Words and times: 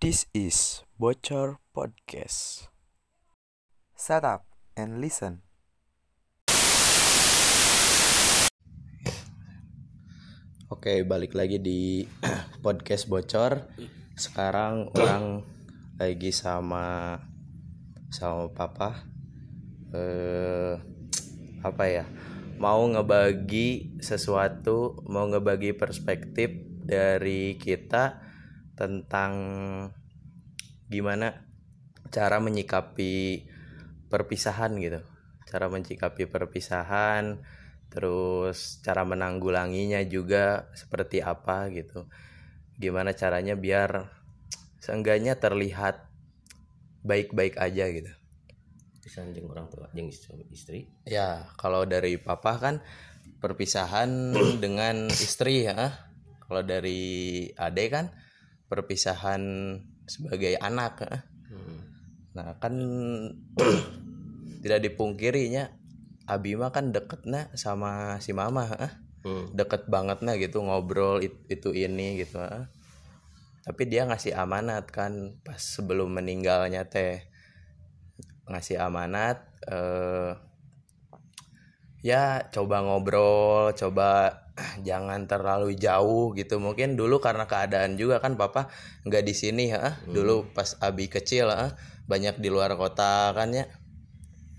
This 0.00 0.24
is 0.32 0.80
Bocor 0.96 1.60
Podcast. 1.76 2.72
Set 3.92 4.24
up 4.24 4.48
and 4.72 4.96
listen. 4.96 5.44
Oke, 10.72 11.04
balik 11.04 11.36
lagi 11.36 11.60
di 11.60 12.08
podcast 12.64 13.12
bocor. 13.12 13.68
Sekarang 14.16 14.88
orang 14.96 15.44
lagi 16.00 16.32
sama 16.32 17.20
sama 18.08 18.48
papa. 18.56 19.04
Eh 19.92 20.80
apa 21.60 21.84
ya? 21.92 22.08
Mau 22.56 22.88
ngebagi 22.88 24.00
sesuatu, 24.00 25.04
mau 25.12 25.28
ngebagi 25.28 25.76
perspektif 25.76 26.56
dari 26.88 27.60
kita 27.60 28.29
tentang 28.80 29.32
gimana 30.88 31.44
cara 32.08 32.40
menyikapi 32.40 33.44
perpisahan 34.08 34.80
gitu. 34.80 35.04
Cara 35.44 35.68
menyikapi 35.68 36.24
perpisahan, 36.24 37.44
terus 37.92 38.80
cara 38.80 39.04
menanggulanginya 39.04 40.00
juga 40.08 40.72
seperti 40.72 41.20
apa 41.20 41.68
gitu. 41.68 42.08
Gimana 42.80 43.12
caranya 43.12 43.52
biar 43.52 44.08
seenggaknya 44.80 45.36
terlihat 45.36 46.08
baik-baik 47.04 47.60
aja 47.60 47.84
gitu. 47.92 48.08
Bisa 49.04 49.26
jeng 49.28 49.50
orang 49.50 49.68
tua 49.68 49.90
jeng 49.92 50.08
istri 50.08 50.86
ya 51.02 51.50
kalau 51.58 51.82
dari 51.84 52.16
papa 52.16 52.56
kan 52.62 52.78
perpisahan 53.42 54.32
dengan 54.62 55.10
istri 55.10 55.66
ya 55.66 55.98
kalau 56.46 56.62
dari 56.62 57.48
ade 57.58 57.84
kan 57.90 58.06
perpisahan 58.70 59.42
sebagai 60.06 60.54
anak 60.62 61.02
ya. 61.02 61.18
nah 62.30 62.54
kan 62.62 62.74
tidak 64.62 64.80
dipungkirinya 64.86 65.74
Abi 66.30 66.54
mah 66.54 66.70
kan 66.70 66.94
deketnya 66.94 67.50
sama 67.58 68.22
si 68.22 68.30
mama 68.30 68.70
ah. 68.70 68.92
hmm. 69.26 69.50
deket 69.50 69.90
banget 69.90 70.22
nah 70.22 70.38
gitu 70.38 70.62
ngobrol 70.62 71.18
it- 71.18 71.42
itu 71.50 71.74
ini 71.74 72.22
gitu 72.22 72.38
ah. 72.38 72.70
tapi 73.66 73.90
dia 73.90 74.06
ngasih 74.06 74.38
amanat 74.38 74.86
kan 74.94 75.42
pas 75.42 75.58
sebelum 75.58 76.14
meninggalnya 76.14 76.86
teh 76.86 77.26
ngasih 78.46 78.78
amanat 78.78 79.42
eh 79.66 80.49
ya 82.00 82.48
coba 82.48 82.80
ngobrol 82.80 83.76
coba 83.76 84.40
jangan 84.84 85.24
terlalu 85.24 85.76
jauh 85.76 86.36
gitu. 86.36 86.60
Mungkin 86.60 86.96
dulu 86.96 87.20
karena 87.20 87.48
keadaan 87.48 87.96
juga 87.96 88.20
kan 88.20 88.36
papa 88.36 88.68
nggak 89.08 89.24
di 89.24 89.34
sini 89.36 89.72
ah 89.72 89.96
dulu 90.04 90.52
pas 90.52 90.76
abi 90.84 91.08
kecil 91.08 91.48
ah 91.48 91.72
banyak 92.04 92.40
di 92.40 92.48
luar 92.52 92.76
kota 92.76 93.32
kan 93.32 93.52
ya. 93.52 93.64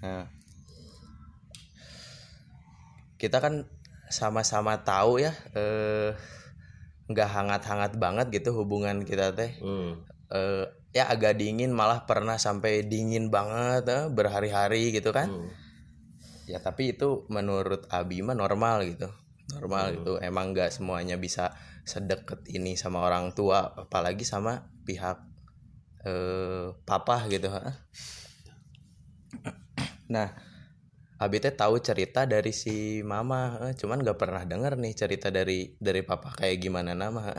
Nah. 0.02 0.26
Kita 3.22 3.38
kan 3.38 3.70
sama-sama 4.10 4.82
tahu 4.82 5.22
ya 5.22 5.32
eh 5.54 6.12
nggak 7.12 7.30
hangat-hangat 7.30 8.00
banget 8.00 8.28
gitu 8.32 8.56
hubungan 8.56 9.04
kita 9.04 9.36
teh. 9.36 9.52
Hmm. 9.62 10.02
Eh, 10.32 10.66
ya 10.96 11.12
agak 11.12 11.38
dingin 11.38 11.76
malah 11.76 12.08
pernah 12.08 12.40
sampai 12.40 12.88
dingin 12.88 13.28
banget 13.28 13.84
eh, 13.92 14.06
berhari-hari 14.08 14.96
gitu 14.96 15.12
kan. 15.12 15.30
Hmm. 15.30 15.61
Ya 16.50 16.62
tapi 16.62 16.98
itu 16.98 17.26
menurut 17.30 17.90
Abi 17.92 18.22
mah 18.26 18.38
normal 18.38 18.86
gitu. 18.88 19.10
Normal 19.52 20.00
gitu. 20.00 20.14
Emang 20.24 20.56
nggak 20.56 20.72
semuanya 20.72 21.20
bisa 21.20 21.52
sedekat 21.86 22.46
ini 22.54 22.78
sama 22.78 23.02
orang 23.02 23.34
tua 23.34 23.74
apalagi 23.74 24.22
sama 24.22 24.70
pihak 24.86 25.18
eh 26.02 26.74
papa 26.86 27.30
gitu 27.30 27.50
nah 30.14 30.30
Abi 31.22 31.38
teh 31.38 31.54
tahu 31.54 31.78
cerita 31.78 32.26
dari 32.26 32.50
si 32.50 33.06
mama 33.06 33.70
cuman 33.78 34.02
nggak 34.02 34.18
pernah 34.18 34.42
denger 34.42 34.74
nih 34.82 34.94
cerita 34.98 35.30
dari 35.30 35.78
dari 35.78 36.02
papa 36.02 36.34
kayak 36.34 36.58
gimana 36.58 36.98
nama 36.98 37.30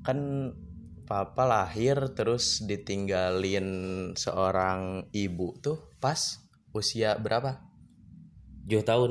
kan 0.00 0.18
papa 1.04 1.44
lahir 1.44 2.16
terus 2.16 2.64
ditinggalin 2.64 3.68
seorang 4.16 5.12
ibu 5.12 5.60
tuh 5.60 5.92
pas 6.00 6.47
usia 6.70 7.16
berapa? 7.16 7.62
Tujuh 8.62 8.82
tahun. 8.82 9.10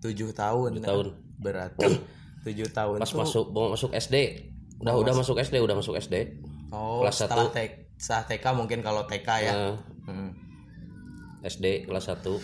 Tujuh 0.00 0.30
tahun 0.30 0.70
Tujuh 0.74 0.84
tahun. 0.84 1.06
berarti 1.34 1.88
tujuh 2.42 2.68
tahun 2.70 3.00
pas 3.00 3.08
tuh 3.08 3.18
masuk 3.18 3.44
mau 3.50 3.72
masuk 3.72 3.90
SD 3.90 4.16
udah 4.78 4.92
Oh, 4.92 5.00
udah 5.00 5.14
masuk 5.14 5.36
SD 5.36 5.56
udah 5.58 5.74
masuk 5.74 5.96
SD 5.96 6.44
oh 6.70 7.00
kelas 7.00 7.16
setelah 7.18 7.48
satu. 7.48 7.56
TK 7.56 7.72
setelah 7.96 8.24
TK 8.28 8.44
mungkin 8.52 8.78
kalau 8.80 9.02
TK 9.04 9.28
ya? 9.40 9.52
Nah, 9.52 9.76
Hmm. 10.04 10.30
SD 11.42 11.84
kelas 11.84 12.06
1 12.06 12.36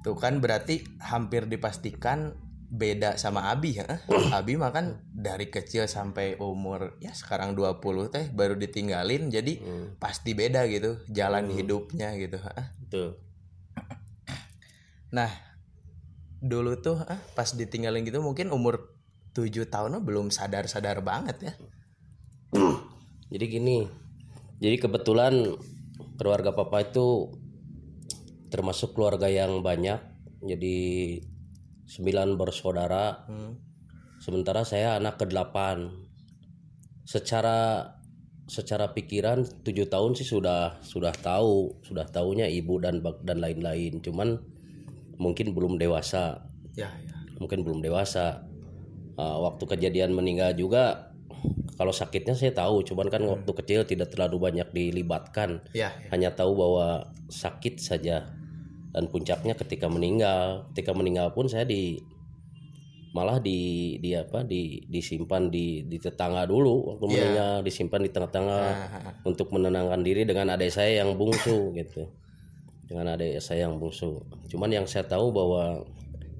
tuh 0.00 0.14
kan 0.14 0.38
berarti 0.38 0.80
hampir 1.00 1.44
dipastikan 1.44 2.38
beda 2.66 3.14
sama 3.14 3.46
Abi 3.48 3.74
ya 3.74 3.86
Abi 4.32 4.54
mah 4.54 4.70
kan 4.70 5.02
dari 5.04 5.46
kecil 5.48 5.86
sampai 5.86 6.34
umur 6.36 6.94
ya 6.96 7.10
sekarang 7.10 7.52
20 7.52 7.82
teh 8.08 8.30
baru 8.30 8.54
ditinggalin 8.54 9.26
jadi 9.26 9.52
Hmm. 9.58 9.86
pasti 9.96 10.32
beda 10.32 10.62
gitu 10.66 11.02
jalan 11.08 11.50
hidupnya 11.50 12.14
gitu 12.14 12.38
ha. 12.38 12.74
Nah, 15.12 15.30
dulu 16.42 16.78
tuh 16.78 17.00
ah, 17.06 17.20
pas 17.34 17.48
ditinggalin 17.48 18.04
gitu 18.06 18.20
mungkin 18.20 18.52
umur 18.52 18.96
7 19.36 19.68
tahun 19.68 20.00
belum 20.00 20.32
sadar-sadar 20.32 21.04
banget 21.04 21.52
ya. 21.52 21.54
jadi 23.32 23.44
gini 23.46 23.84
jadi 24.62 24.76
kebetulan 24.80 25.56
keluarga 26.16 26.54
papa 26.54 26.84
itu 26.86 27.36
termasuk 28.48 28.96
keluarga 28.96 29.28
yang 29.28 29.60
banyak 29.60 29.98
jadi 30.40 30.78
sembilan 31.86 32.38
bersaudara 32.38 33.26
Hmm. 33.26 33.58
sementara 34.22 34.64
saya 34.64 34.96
anak 34.96 35.20
ke-8 35.20 35.56
secara 37.06 37.90
secara 38.46 38.94
pikiran 38.94 39.42
tujuh 39.66 39.90
tahun 39.90 40.14
sih 40.14 40.26
sudah 40.26 40.78
sudah 40.82 41.10
tahu 41.14 41.82
sudah 41.82 42.06
tahunya 42.06 42.46
ibu 42.46 42.78
dan 42.78 43.02
dan 43.02 43.42
lain-lain 43.42 43.98
cuman 43.98 44.38
mungkin 45.16 45.52
belum 45.56 45.76
dewasa. 45.80 46.44
Ya, 46.76 46.92
ya. 46.92 47.16
mungkin 47.40 47.64
belum 47.64 47.80
dewasa. 47.84 48.44
Ah, 49.16 49.36
waktu 49.40 49.64
kejadian 49.64 50.12
meninggal 50.12 50.52
juga 50.52 51.12
kalau 51.76 51.92
sakitnya 51.92 52.32
saya 52.36 52.52
tahu 52.52 52.84
cuman 52.84 53.08
kan 53.12 53.20
waktu 53.24 53.48
kecil 53.52 53.80
tidak 53.88 54.12
terlalu 54.12 54.36
banyak 54.40 54.68
dilibatkan. 54.72 55.64
Ya, 55.72 55.92
ya. 55.92 56.08
hanya 56.12 56.32
tahu 56.36 56.52
bahwa 56.56 57.12
sakit 57.28 57.80
saja. 57.80 58.28
Dan 58.92 59.12
puncaknya 59.12 59.52
ketika 59.52 59.88
meninggal 59.92 60.68
ketika 60.72 60.96
meninggal 60.96 61.32
pun 61.36 61.48
saya 61.52 61.68
di 61.68 62.00
malah 63.16 63.40
di 63.40 63.96
di 64.00 64.12
apa 64.12 64.44
di 64.44 64.84
disimpan 64.88 65.48
di 65.48 65.84
di 65.88 65.96
tetangga 65.96 66.44
dulu. 66.44 66.92
Waktu 66.96 67.04
Iya. 67.04 67.12
meninggal 67.16 67.52
disimpan 67.64 68.00
di 68.04 68.10
tengah-tengah 68.12 68.64
Ah, 68.68 69.12
untuk 69.24 69.48
menenangkan 69.52 70.00
diri 70.04 70.28
dengan 70.28 70.52
adik 70.52 70.72
saya 70.72 71.00
yang 71.04 71.16
bungsu 71.16 71.72
gitu 71.76 72.04
dengan 72.86 73.14
adik 73.14 73.38
saya 73.38 73.66
yang 73.66 73.76
bungsu 73.76 74.22
cuman 74.46 74.70
yang 74.72 74.86
saya 74.86 75.04
tahu 75.04 75.30
bahwa 75.30 75.82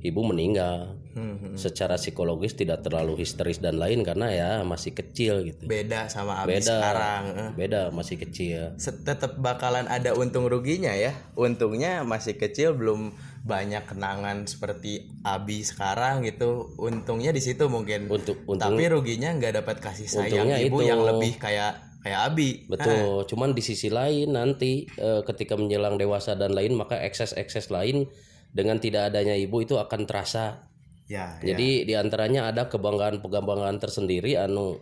ibu 0.00 0.20
meninggal 0.22 0.94
Hmm, 1.16 1.40
hmm. 1.40 1.56
secara 1.56 1.96
psikologis 1.96 2.52
tidak 2.52 2.84
terlalu 2.84 3.24
histeris 3.24 3.56
dan 3.56 3.80
lain 3.80 4.04
karena 4.04 4.28
ya 4.28 4.50
masih 4.68 4.92
kecil 4.92 5.48
gitu 5.48 5.64
Beda 5.64 6.12
sama 6.12 6.44
Abi 6.44 6.60
Beda. 6.60 6.76
sekarang. 6.76 7.22
eh. 7.32 7.50
beda 7.56 7.82
masih 7.88 8.20
kecil 8.20 8.76
Tetap 8.76 9.40
bakalan 9.40 9.88
ada 9.88 10.12
untung 10.12 10.44
ruginya 10.44 10.92
ya. 10.92 11.16
Untungnya 11.32 12.04
masih 12.04 12.36
kecil 12.36 12.76
belum 12.76 13.16
banyak 13.48 13.88
kenangan 13.88 14.44
seperti 14.44 15.08
Abi 15.24 15.64
sekarang 15.64 16.20
gitu. 16.20 16.76
Untungnya 16.76 17.32
di 17.32 17.40
situ 17.40 17.64
mungkin. 17.72 18.12
untuk 18.12 18.44
untuk 18.44 18.60
Tapi 18.60 18.84
ruginya 18.84 19.32
nggak 19.32 19.64
dapat 19.64 19.80
kasih 19.80 20.12
sayang 20.12 20.52
ibu 20.60 20.84
itu. 20.84 20.92
yang 20.92 21.00
lebih 21.00 21.40
kayak 21.40 21.80
kayak 22.06 22.20
Abi. 22.30 22.50
Betul, 22.70 23.26
cuman 23.26 23.50
di 23.50 23.62
sisi 23.66 23.90
lain 23.90 24.38
nanti 24.38 24.86
eh, 24.94 25.26
ketika 25.26 25.58
menjelang 25.58 25.98
dewasa 25.98 26.38
dan 26.38 26.54
lain 26.54 26.78
maka 26.78 27.02
ekses-ekses 27.02 27.74
lain 27.74 28.06
dengan 28.54 28.78
tidak 28.78 29.10
adanya 29.10 29.34
ibu 29.34 29.58
itu 29.66 29.74
akan 29.74 30.06
terasa. 30.06 30.70
Ya, 31.10 31.38
ya. 31.42 31.54
Jadi 31.54 31.86
di 31.86 31.94
antaranya 31.98 32.50
ada 32.50 32.70
kebanggaan-kebanggaan 32.70 33.78
tersendiri 33.82 34.38
anu 34.38 34.78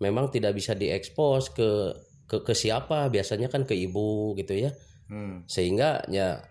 memang 0.00 0.28
tidak 0.32 0.56
bisa 0.56 0.72
diekspos 0.76 1.52
ke 1.52 1.96
ke 2.24 2.46
ke 2.46 2.54
siapa 2.56 3.10
biasanya 3.10 3.48
kan 3.48 3.64
ke 3.64 3.72
ibu 3.72 4.36
gitu 4.36 4.56
ya. 4.56 4.70
Hmm. 5.08 5.42
Sehingga 5.48 6.04
ya 6.12 6.44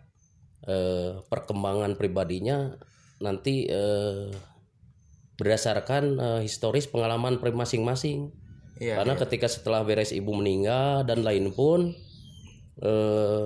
eh, 0.66 1.22
perkembangan 1.26 1.96
pribadinya 1.96 2.74
nanti 3.24 3.66
eh, 3.70 4.30
berdasarkan 5.40 6.04
eh, 6.20 6.42
historis 6.44 6.90
pengalaman 6.92 7.40
masing-masing. 7.40 8.36
Iya. 8.80 8.96
Karena 8.98 9.14
ketika 9.16 9.46
setelah 9.46 9.84
beres 9.84 10.10
ibu 10.10 10.32
meninggal 10.32 11.04
dan 11.04 11.22
lain 11.22 11.52
pun 11.52 11.92
eh 12.80 13.46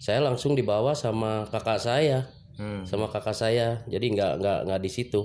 saya 0.00 0.22
langsung 0.22 0.54
dibawa 0.54 0.94
sama 0.94 1.44
kakak 1.50 1.76
saya, 1.78 2.30
Hmm. 2.56 2.88
sama 2.88 3.06
kakak 3.06 3.36
saya. 3.36 3.84
Jadi 3.84 4.16
nggak 4.16 4.32
nggak 4.40 4.58
nggak 4.64 4.80
di 4.80 4.90
situ, 4.90 5.20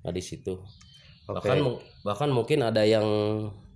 nggak 0.00 0.14
di 0.14 0.22
situ. 0.24 0.54
Oke. 1.24 1.44
Bahkan 1.44 1.58
bahkan 2.02 2.30
mungkin 2.32 2.64
ada 2.64 2.84
yang 2.84 3.04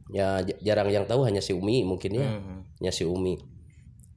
ya 0.08 0.40
jarang 0.64 0.88
yang 0.88 1.04
tahu 1.04 1.20
hanya 1.24 1.44
si 1.44 1.52
Umi 1.52 1.84
mungkin 1.84 2.16
ya 2.16 2.24
Hmm. 2.24 2.64
hanya 2.80 2.88
si 2.88 3.04
Umi 3.04 3.36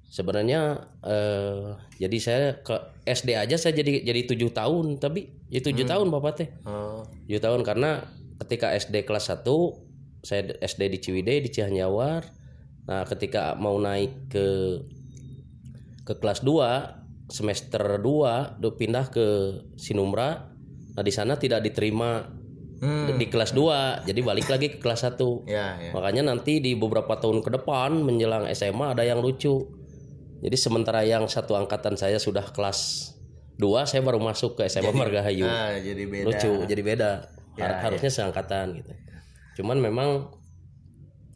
sebenarnya 0.07 0.87
eh, 1.03 1.75
jadi 1.99 2.17
saya 2.19 2.47
ke 2.63 2.75
SD 3.03 3.35
aja 3.35 3.59
saya 3.59 3.75
jadi 3.75 3.99
jadi 3.99 4.23
tujuh 4.23 4.55
tahun 4.55 4.99
tapi 4.99 5.27
ya 5.47 5.59
tujuh 5.59 5.83
tahun 5.83 6.07
bapak 6.07 6.33
teh 6.35 6.49
Oh. 6.63 7.03
tujuh 7.27 7.39
tahun 7.39 7.63
karena 7.63 8.07
ketika 8.39 8.71
SD 8.71 9.03
kelas 9.03 9.27
1 9.35 9.43
saya 10.21 10.53
SD 10.55 10.81
di 10.87 10.97
Ciwidey 10.97 11.41
di 11.41 11.49
Cihanjawar 11.49 12.21
nah 12.81 13.05
ketika 13.05 13.53
mau 13.55 13.77
naik 13.77 14.27
ke 14.27 14.47
ke 16.03 16.13
kelas 16.15 16.41
2 16.41 17.29
semester 17.29 17.97
2 17.97 18.57
do 18.57 18.73
pindah 18.73 19.07
ke 19.07 19.25
Sinumra 19.75 20.49
nah 20.91 21.01
di 21.01 21.09
sana 21.09 21.35
tidak 21.35 21.61
diterima 21.61 22.39
Hmm. 22.81 23.13
di 23.13 23.29
kelas 23.29 23.53
2 23.53 24.09
jadi 24.09 24.19
balik 24.25 24.49
lagi 24.49 24.73
ke 24.73 24.81
kelas 24.81 25.05
1 25.05 25.45
Ya, 25.45 25.77
ya. 25.77 25.93
makanya 25.93 26.25
nanti 26.25 26.57
di 26.57 26.73
beberapa 26.73 27.13
tahun 27.13 27.45
ke 27.45 27.53
depan 27.53 27.93
menjelang 28.01 28.49
SMA 28.49 28.97
ada 28.97 29.05
yang 29.05 29.21
lucu. 29.21 29.69
Jadi 30.41 30.57
sementara 30.57 31.05
yang 31.05 31.29
satu 31.29 31.53
angkatan 31.53 31.93
saya 31.93 32.17
sudah 32.17 32.41
kelas 32.49 33.13
2 33.61 33.85
saya 33.85 34.01
baru 34.01 34.17
masuk 34.17 34.57
ke 34.57 34.65
SMA 34.65 34.89
Margahayu. 34.91 35.45
Ah, 35.45 35.77
jadi 35.77 36.09
beda. 36.09 36.25
lucu 36.25 36.51
jadi 36.65 36.81
beda. 36.81 37.11
Ya, 37.53 37.69
Har- 37.69 37.79
harusnya 37.85 38.09
seangkatan 38.09 38.73
gitu 38.73 38.89
cuman 39.57 39.77
memang 39.79 40.09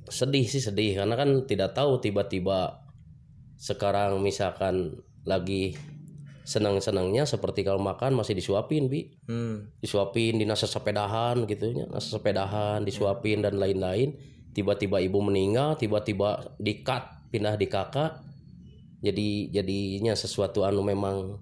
sedih 0.09 0.45
sih 0.45 0.62
sedih. 0.62 1.01
Karena 1.01 1.15
kan 1.17 1.50
tidak 1.50 1.73
tahu 1.73 2.00
tiba-tiba 2.01 2.85
sekarang 3.56 4.19
misalkan 4.21 5.00
lagi 5.25 5.73
senang-senangnya 6.45 7.25
seperti 7.25 7.65
kalau 7.65 7.81
makan 7.81 8.13
masih 8.13 8.38
disuapin 8.38 8.85
bi. 8.85 9.17
Hmm. 9.25 9.73
disuapin 9.81 10.38
di 10.38 10.45
nasa 10.45 10.69
sepedahan 10.69 11.50
gitu 11.50 11.73
ya 11.73 11.89
nasa 11.89 12.21
sepedahan 12.21 12.85
disuapin 12.85 13.41
dan 13.41 13.57
lain-lain. 13.57 14.13
Tiba-tiba 14.56 15.03
ibu 15.03 15.19
meninggal 15.19 15.75
tiba-tiba 15.75 16.56
dikat 16.61 17.27
pindah 17.33 17.57
di 17.59 17.68
kakak. 17.68 18.23
Jadi 19.03 19.51
jadinya 19.51 20.15
sesuatu 20.15 20.63
anu 20.63 20.85
memang 20.85 21.41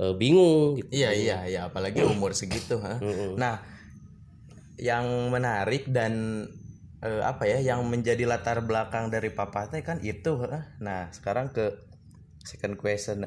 eh, 0.00 0.14
bingung 0.16 0.80
gitu. 0.80 0.90
Iya, 0.90 1.10
iya, 1.14 1.38
iya, 1.46 1.60
apalagi 1.70 2.02
umur 2.02 2.34
segitu, 2.34 2.76
ha. 2.82 2.98
Nah, 3.38 3.62
yang 4.78 5.30
menarik 5.30 5.86
dan 5.90 6.44
eh, 7.02 7.22
apa 7.22 7.46
ya, 7.46 7.58
yang 7.62 7.86
menjadi 7.86 8.26
latar 8.26 8.62
belakang 8.64 9.10
dari 9.12 9.30
papa 9.30 9.70
teh 9.70 9.84
kan 9.84 10.00
itu. 10.02 10.40
Nah, 10.82 11.10
sekarang 11.14 11.54
ke 11.54 11.78
second 12.42 12.76
question. 12.80 13.24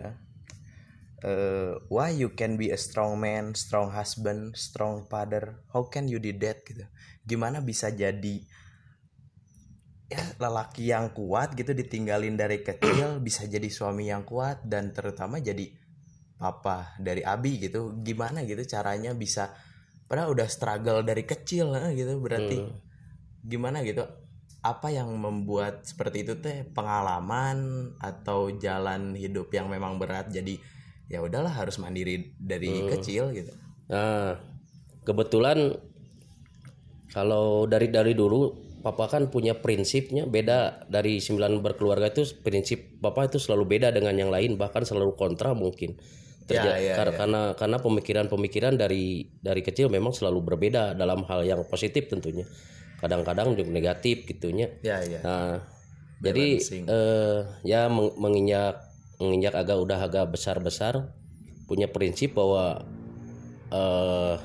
Eh, 1.18 1.74
why 1.90 2.14
you 2.14 2.34
can 2.38 2.62
be 2.62 2.70
a 2.70 2.78
strong 2.78 3.18
man, 3.18 3.58
strong 3.58 3.90
husband, 3.90 4.54
strong 4.54 5.08
father? 5.10 5.66
How 5.74 5.90
can 5.90 6.06
you 6.06 6.22
did 6.22 6.38
that 6.46 6.62
gitu? 6.68 6.86
Gimana 7.26 7.64
bisa 7.64 7.90
jadi 7.90 8.46
ya 10.08 10.24
lelaki 10.40 10.88
yang 10.88 11.12
kuat 11.12 11.52
gitu 11.60 11.76
ditinggalin 11.76 12.40
dari 12.40 12.64
kecil 12.64 13.20
bisa 13.20 13.44
jadi 13.44 13.68
suami 13.68 14.08
yang 14.08 14.24
kuat 14.24 14.64
dan 14.64 14.96
terutama 14.96 15.44
jadi 15.44 15.68
papa 16.40 16.96
dari 16.96 17.28
Abi 17.28 17.60
gitu 17.60 17.92
gimana 18.08 18.48
gitu 18.48 18.64
caranya 18.64 19.12
bisa 19.12 19.52
padahal 20.08 20.34
udah 20.34 20.48
struggle 20.48 21.04
dari 21.04 21.24
kecil 21.28 21.76
eh, 21.76 21.94
gitu. 21.94 22.18
Berarti 22.18 22.64
gimana 23.44 23.84
gitu? 23.84 24.04
Apa 24.66 24.92
yang 24.92 25.14
membuat 25.16 25.86
seperti 25.86 26.26
itu 26.28 26.34
teh 26.42 26.66
pengalaman 26.74 27.92
atau 28.02 28.52
jalan 28.56 29.14
hidup 29.14 29.54
yang 29.54 29.70
memang 29.72 30.02
berat? 30.02 30.28
Jadi 30.34 30.60
ya 31.08 31.24
udahlah 31.24 31.52
harus 31.52 31.80
mandiri 31.80 32.36
dari 32.36 32.84
kecil 32.92 33.32
gitu. 33.32 33.52
Nah, 33.88 34.36
kebetulan 35.08 35.76
kalau 37.16 37.64
dari 37.64 37.88
dari 37.88 38.12
dulu 38.12 38.68
papa 38.84 39.08
kan 39.08 39.32
punya 39.32 39.58
prinsipnya 39.58 40.28
beda 40.28 40.88
dari 40.92 41.20
sembilan 41.24 41.64
berkeluarga 41.64 42.12
itu 42.12 42.28
prinsip 42.44 43.00
papa 43.00 43.28
itu 43.28 43.40
selalu 43.40 43.80
beda 43.80 43.92
dengan 43.92 44.16
yang 44.16 44.32
lain 44.32 44.60
bahkan 44.60 44.84
selalu 44.84 45.16
kontra 45.16 45.56
mungkin. 45.56 45.96
Terja- 46.48 46.80
Ya, 46.80 46.80
ya, 46.80 46.96
kar- 46.96 47.12
ya. 47.12 47.18
karena 47.20 47.42
karena 47.54 47.78
pemikiran-pemikiran 47.78 48.74
dari 48.74 49.06
dari 49.38 49.60
kecil 49.60 49.92
memang 49.92 50.16
selalu 50.16 50.40
berbeda 50.48 50.96
dalam 50.96 51.28
hal 51.28 51.44
yang 51.44 51.62
positif 51.64 52.08
tentunya. 52.08 52.48
Kadang-kadang 52.98 53.54
juga 53.54 53.68
negatif 53.70 54.24
gitunya. 54.26 54.72
ya 54.82 55.04
ya 55.04 55.20
Nah, 55.22 55.60
jadi 56.18 56.58
eh, 56.88 57.40
ya 57.64 57.82
meng- 57.88 58.16
menginjak 58.16 58.80
menginjak 59.20 59.54
agak 59.54 59.78
udah 59.78 60.00
agak 60.00 60.26
besar-besar 60.30 61.12
punya 61.66 61.86
prinsip 61.86 62.32
bahwa 62.34 62.88
eh 63.68 64.36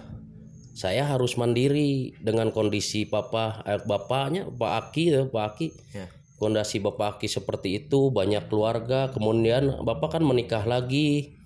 saya 0.73 1.05
harus 1.05 1.37
mandiri 1.37 2.17
dengan 2.19 2.49
kondisi 2.51 3.05
papa 3.05 3.61
eh, 3.63 3.79
bapaknya 3.79 4.49
Pak 4.49 4.73
Aki 4.91 5.05
ya, 5.07 5.23
Pak 5.29 5.45
Aki 5.55 5.67
ya 5.95 6.05
kondisi 6.37 6.83
Bapak 6.83 7.17
Aki 7.17 7.29
seperti 7.31 7.79
itu 7.79 8.11
banyak 8.11 8.49
keluarga 8.49 9.13
kemudian 9.13 9.79
Bapak 9.79 10.19
kan 10.19 10.23
menikah 10.25 10.67
lagi 10.67 11.39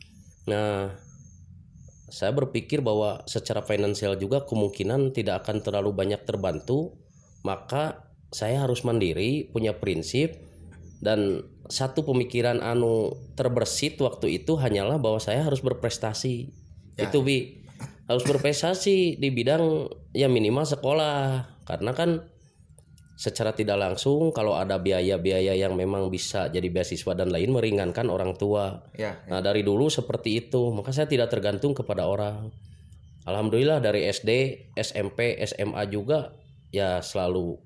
nah 0.46 0.94
saya 2.06 2.30
berpikir 2.30 2.80
bahwa 2.80 3.26
secara 3.26 3.66
finansial 3.66 4.14
juga 4.14 4.46
kemungkinan 4.46 5.10
tidak 5.10 5.42
akan 5.42 5.60
terlalu 5.60 5.90
banyak 5.90 6.22
terbantu 6.22 6.94
maka 7.42 8.06
saya 8.30 8.62
harus 8.66 8.82
mandiri 8.86 9.50
punya 9.50 9.74
prinsip 9.78 10.38
dan 11.02 11.46
satu 11.66 12.06
pemikiran 12.06 12.62
anu 12.62 13.14
terbersit 13.34 13.98
waktu 13.98 14.42
itu 14.42 14.54
hanyalah 14.56 14.96
bahwa 15.02 15.18
saya 15.18 15.42
harus 15.42 15.60
berprestasi. 15.60 16.50
Itu 16.96 17.20
bi. 17.26 17.62
Harus 18.06 18.22
berprestasi 18.22 19.18
di 19.18 19.28
bidang 19.34 19.90
ya 20.14 20.30
minimal 20.30 20.62
sekolah 20.62 21.50
karena 21.66 21.90
kan 21.90 22.22
secara 23.16 23.56
tidak 23.56 23.80
langsung 23.80 24.28
kalau 24.28 24.60
ada 24.60 24.76
biaya-biaya 24.76 25.56
yang 25.56 25.72
memang 25.72 26.12
bisa 26.12 26.52
jadi 26.52 26.68
beasiswa 26.68 27.16
dan 27.16 27.32
lain 27.32 27.48
meringankan 27.48 28.12
orang 28.12 28.36
tua 28.36 28.84
ya 28.92 29.24
Nah 29.32 29.40
dari 29.40 29.64
dulu 29.64 29.88
seperti 29.88 30.46
itu 30.46 30.68
maka 30.76 30.92
saya 30.92 31.08
tidak 31.08 31.32
tergantung 31.32 31.72
kepada 31.72 32.04
orang. 32.04 32.52
Alhamdulillah 33.26 33.82
dari 33.82 34.06
SD, 34.06 34.30
SMP, 34.78 35.34
SMA 35.48 35.82
juga 35.90 36.36
ya 36.70 37.00
selalu 37.02 37.58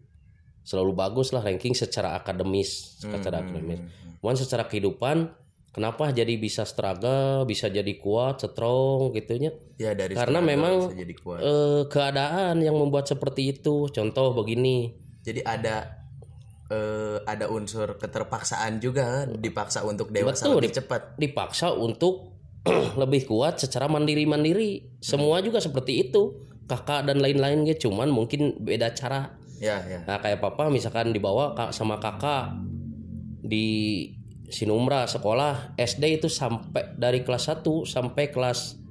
selalu 0.64 0.92
bagus 0.94 1.34
lah 1.34 1.42
ranking 1.42 1.74
secara 1.74 2.14
akademis, 2.14 3.02
secara 3.02 3.42
akademis. 3.44 3.82
Cuman 4.22 4.36
secara 4.38 4.64
kehidupan 4.70 5.34
kenapa 5.74 6.14
jadi 6.14 6.30
bisa 6.38 6.62
struggle, 6.62 7.44
bisa 7.44 7.66
jadi 7.66 7.90
kuat, 7.98 8.40
strong 8.40 9.10
gitunya? 9.12 9.50
ya 9.76 9.92
dari 9.98 10.14
Karena 10.14 10.38
memang 10.38 10.94
jadi 10.94 11.14
kuat 11.18 11.40
eh, 11.42 11.82
keadaan 11.90 12.62
yang 12.62 12.78
membuat 12.78 13.10
seperti 13.10 13.56
itu. 13.58 13.90
Contoh 13.90 14.32
begini, 14.32 14.94
jadi 15.20 15.40
ada 15.44 16.00
eh, 16.70 17.18
ada 17.26 17.50
unsur 17.50 17.98
keterpaksaan 18.00 18.80
juga 18.80 19.26
dipaksa 19.28 19.84
untuk 19.84 20.14
dewasa 20.14 20.48
Betul, 20.48 20.56
lebih 20.62 20.72
cepat 20.80 21.02
dipaksa 21.20 21.74
untuk 21.74 22.30
lebih 23.02 23.24
kuat 23.24 23.60
secara 23.60 23.88
mandiri-mandiri. 23.88 25.00
Semua 25.00 25.40
juga 25.40 25.60
seperti 25.60 26.08
itu. 26.08 26.48
Kakak 26.68 27.08
dan 27.08 27.18
lain-lain 27.18 27.66
gitu. 27.66 27.90
Cuman 27.90 28.12
mungkin 28.12 28.60
beda 28.62 28.94
cara. 28.94 29.34
ya 29.60 29.76
ya 29.84 30.00
Nah, 30.08 30.16
kayak 30.22 30.40
papa 30.40 30.72
misalkan 30.72 31.12
dibawa 31.12 31.52
sama 31.68 32.00
kakak 32.00 32.56
di 33.44 34.08
Sinumra 34.50 35.06
sekolah 35.06 35.78
SD 35.78 36.18
itu 36.18 36.26
sampai 36.26 36.98
dari 36.98 37.22
kelas 37.22 37.54
1 37.54 37.62
sampai 37.86 38.34
kelas 38.34 38.82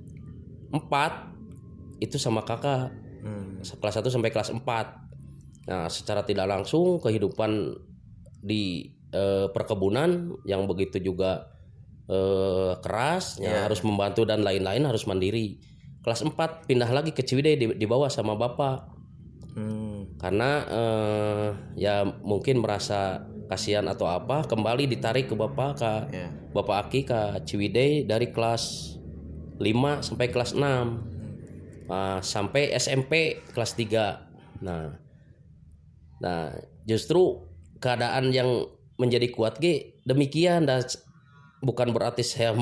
4 0.71 1.99
itu 1.99 2.15
sama 2.15 2.47
kakak. 2.47 2.93
Hmm. 3.25 3.59
Kelas 3.59 3.95
1 3.99 4.07
sampai 4.07 4.31
kelas 4.31 4.55
4. 4.55 5.08
Nah, 5.69 5.85
secara 5.85 6.25
tidak 6.25 6.49
langsung 6.49 6.97
kehidupan 6.97 7.77
di 8.41 8.89
eh, 9.13 9.47
perkebunan 9.53 10.41
yang 10.49 10.65
begitu 10.65 10.97
juga 10.97 11.45
eh, 12.09 12.73
keras, 12.81 13.37
ya, 13.37 13.69
harus 13.69 13.85
membantu 13.85 14.25
dan 14.25 14.41
lain-lain 14.41 14.89
harus 14.89 15.05
mandiri. 15.05 15.61
Kelas 16.01 16.25
4 16.25 16.65
pindah 16.65 16.89
lagi 16.89 17.13
ke 17.13 17.21
Ciwidey 17.21 17.55
di, 17.55 17.65
dibawa 17.77 18.09
sama 18.09 18.33
bapak. 18.33 18.97
Hmm. 19.49 20.15
karena 20.21 20.51
eh, 20.69 21.49
ya 21.73 22.05
mungkin 22.05 22.61
merasa 22.61 23.25
kasihan 23.49 23.81
atau 23.89 24.05
apa 24.05 24.45
kembali 24.45 24.85
ditarik 24.85 25.25
ke 25.25 25.33
bapak 25.33 25.71
ke 25.73 25.93
ya. 26.13 26.29
bapak 26.53 26.87
Aki 26.87 27.01
ke 27.09 27.21
Ciwidey 27.49 28.05
dari 28.05 28.29
kelas 28.29 28.95
5 29.57 30.05
sampai 30.05 30.27
kelas 30.29 30.53
6 30.53 31.09
Nah, 31.89 32.21
sampai 32.21 32.69
SMP 32.77 33.41
kelas 33.49 33.73
3 33.73 34.61
nah 34.61 34.93
nah 36.19 36.51
justru 36.83 37.49
keadaan 37.79 38.29
yang 38.35 38.67
menjadi 38.99 39.31
kuat 39.31 39.57
G 39.57 39.95
demikian. 40.03 40.67
Dan 40.67 40.83
bukan 41.63 41.95
berarti 41.95 42.21
saya 42.21 42.53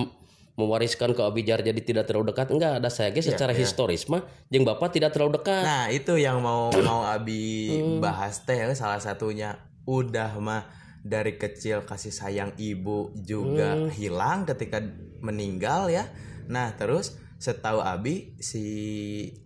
mewariskan 0.58 1.14
ke 1.14 1.22
Abijar 1.26 1.66
jadi 1.66 1.82
tidak 1.82 2.06
terlalu 2.08 2.32
dekat. 2.32 2.54
Enggak 2.54 2.72
ada 2.80 2.90
saya 2.94 3.10
G 3.12 3.26
secara 3.26 3.52
historis 3.52 4.06
mah 4.08 4.24
jeng 4.54 4.64
bapak 4.64 4.94
tidak 4.94 5.18
terlalu 5.18 5.42
dekat. 5.42 5.66
Nah 5.66 5.90
itu 5.90 6.16
yang 6.22 6.40
mau 6.40 6.70
mau 6.86 7.02
Abi 7.04 7.74
bahas 7.98 8.46
teh 8.46 8.62
salah 8.78 9.02
satunya 9.02 9.58
udah 9.90 10.38
mah 10.38 10.64
dari 11.08 11.40
kecil 11.40 11.88
kasih 11.88 12.14
sayang 12.14 12.52
ibu 12.60 13.16
juga 13.18 13.90
hilang 13.98 14.46
ketika 14.46 14.82
meninggal 15.26 15.90
ya. 15.90 16.06
Nah 16.48 16.78
terus 16.78 17.18
setahu 17.38 17.82
Abi 17.82 18.38
si 18.42 18.66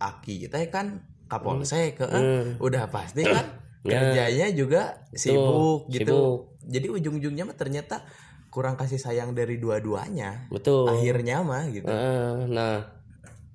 Aki 0.00 0.48
teh 0.48 0.64
kan 0.72 1.04
kapolsek 1.28 1.96
eh, 2.00 2.56
udah 2.60 2.92
pasti 2.92 3.24
kan 3.24 3.62
Ya. 3.62 3.71
Kerjanya 3.82 4.48
juga 4.54 5.02
sibuk 5.10 5.90
gitu. 5.90 6.06
sibuk. 6.06 6.38
jadi 6.70 6.86
ujung-ujungnya 6.94 7.44
mah 7.46 7.58
ternyata 7.58 8.06
kurang 8.52 8.76
kasih 8.76 9.00
sayang 9.00 9.32
dari 9.32 9.56
dua-duanya. 9.56 10.46
Betul. 10.52 10.92
Akhirnya 10.92 11.40
mah 11.40 11.64
gitu. 11.72 11.88
Heeh, 11.88 12.46
nah 12.52 12.84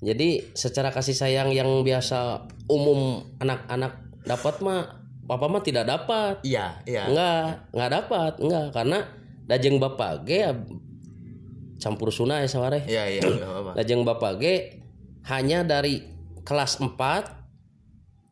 jadi 0.02 0.42
secara 0.58 0.90
kasih 0.90 1.14
sayang 1.14 1.54
yang 1.54 1.86
biasa 1.86 2.50
umum 2.66 3.26
anak-anak 3.38 4.04
dapat 4.26 4.56
mah 4.66 5.06
papa 5.30 5.46
mah 5.48 5.62
tidak 5.62 5.86
dapat. 5.86 6.42
Iya 6.42 6.82
iya. 6.90 7.08
Enggak 7.08 7.70
enggak 7.72 7.92
dapat 7.94 8.34
enggak. 8.42 8.66
Karena 8.74 9.00
dajeng 9.48 9.78
bapak 9.78 10.12
ge 10.26 10.38
ya 10.44 10.52
campur 11.78 12.10
sunah 12.10 12.42
ya 12.42 12.50
saware 12.50 12.84
iya 12.90 13.06
iya 13.06 13.22
nggak 13.22 13.48
apa-apa. 13.54 13.72
Dajeng 13.78 14.02
bapak 14.02 14.32
ge 14.42 14.56
hanya 15.30 15.62
dari 15.62 16.02
kelas 16.42 16.82
4 16.82 16.98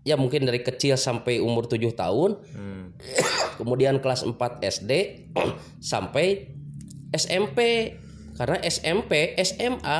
ya 0.05 0.15
mungkin 0.15 0.45
dari 0.45 0.62
kecil 0.62 0.95
sampai 0.95 1.41
umur 1.41 1.65
7 1.67 1.81
tahun. 1.91 2.31
Hmm. 2.53 2.83
kemudian 3.59 4.00
kelas 4.00 4.24
4 4.24 4.39
SD 4.63 4.91
sampai 5.91 6.55
SMP 7.12 7.91
karena 8.35 8.59
SMP 8.63 9.35
SMA 9.39 10.00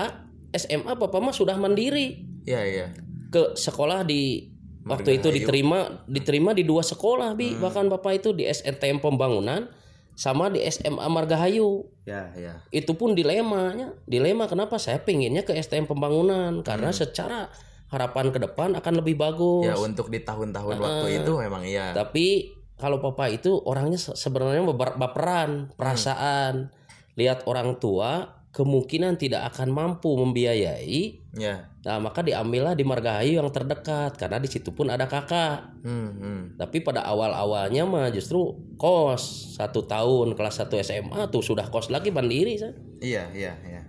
SMA 0.56 0.94
bapak 0.96 1.20
mah 1.20 1.36
sudah 1.36 1.56
mandiri. 1.60 2.24
Iya 2.48 2.62
iya. 2.64 2.88
Ke 3.32 3.56
sekolah 3.56 4.08
di 4.08 4.52
waktu 4.86 5.20
itu 5.20 5.28
diterima 5.34 6.06
diterima 6.08 6.52
di 6.56 6.64
dua 6.64 6.84
sekolah 6.84 7.36
bi. 7.36 7.56
Bahkan 7.56 7.92
bapak 7.92 8.24
itu 8.24 8.32
di 8.32 8.48
SNTM 8.48 9.04
Pembangunan 9.04 9.68
sama 10.16 10.48
di 10.48 10.64
SMA 10.68 11.08
Margahayu. 11.12 11.88
Ya 12.08 12.32
ya. 12.36 12.64
Itu 12.72 12.96
pun 12.96 13.16
dilemanya. 13.16 13.96
Dilema 14.08 14.48
kenapa? 14.48 14.80
Saya 14.80 15.04
pengennya 15.04 15.44
ke 15.44 15.56
STM 15.56 15.88
Pembangunan. 15.88 16.64
Karena 16.64 16.92
secara 16.96 17.52
harapan 17.90 18.34
ke 18.34 18.40
depan 18.42 18.74
akan 18.74 18.94
lebih 19.00 19.16
bagus 19.16 19.66
ya 19.70 19.78
untuk 19.78 20.10
di 20.10 20.20
tahun-tahun 20.22 20.76
waktu 20.78 21.08
itu 21.22 21.32
memang 21.38 21.64
iya 21.64 21.94
tapi 21.94 22.56
kalau 22.76 23.00
papa 23.00 23.32
itu 23.32 23.56
orangnya 23.64 23.96
se- 23.96 24.20
sebenarnya 24.20 24.60
baper- 24.68 25.00
baperan, 25.00 25.72
perasaan. 25.80 26.76
Lihat 27.16 27.48
orang 27.48 27.80
tua 27.80 28.44
kemungkinan 28.52 29.16
tidak 29.16 29.48
akan 29.56 29.72
mampu 29.72 30.12
membiayai. 30.16 31.24
ya 31.36 31.72
Nah, 31.86 32.02
maka 32.02 32.26
diambillah 32.26 32.74
di 32.74 32.82
Margahayu 32.82 33.38
yang 33.38 33.48
terdekat 33.54 34.18
karena 34.18 34.42
di 34.42 34.50
situ 34.50 34.74
pun 34.74 34.90
ada 34.90 35.06
kakak. 35.06 35.86
hmm, 35.86 36.10
hmm. 36.18 36.42
Tapi 36.58 36.82
pada 36.82 37.06
awal-awalnya 37.06 37.86
mah 37.88 38.10
justru 38.12 38.58
kos 38.76 39.56
satu 39.56 39.86
tahun 39.88 40.34
kelas 40.36 40.66
1 40.66 40.82
SMA 40.82 41.32
tuh 41.32 41.46
sudah 41.46 41.70
kos 41.70 41.88
lagi 41.88 42.10
mandiri 42.12 42.58
iya 43.00 43.30
iya 43.32 43.54
iya 43.64 43.82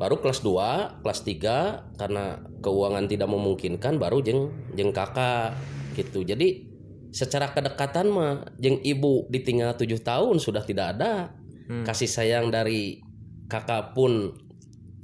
Baru 0.00 0.16
kelas 0.24 0.40
2, 0.40 1.04
kelas 1.04 1.20
3 1.28 2.00
karena 2.00 2.40
keuangan 2.64 3.04
tidak 3.04 3.28
memungkinkan 3.28 4.00
baru 4.00 4.24
jeng 4.24 4.48
jeng 4.72 4.96
kakak 4.96 5.52
gitu. 5.92 6.24
Jadi 6.24 6.64
secara 7.12 7.52
kedekatan 7.52 8.08
mah 8.08 8.48
jeng 8.56 8.80
ibu 8.80 9.28
ditinggal 9.28 9.76
7 9.76 10.00
tahun 10.00 10.40
sudah 10.40 10.64
tidak 10.64 10.96
ada. 10.96 11.36
Hmm. 11.68 11.84
Kasih 11.84 12.08
sayang 12.08 12.48
dari 12.48 13.04
kakak 13.52 13.92
pun 13.92 14.32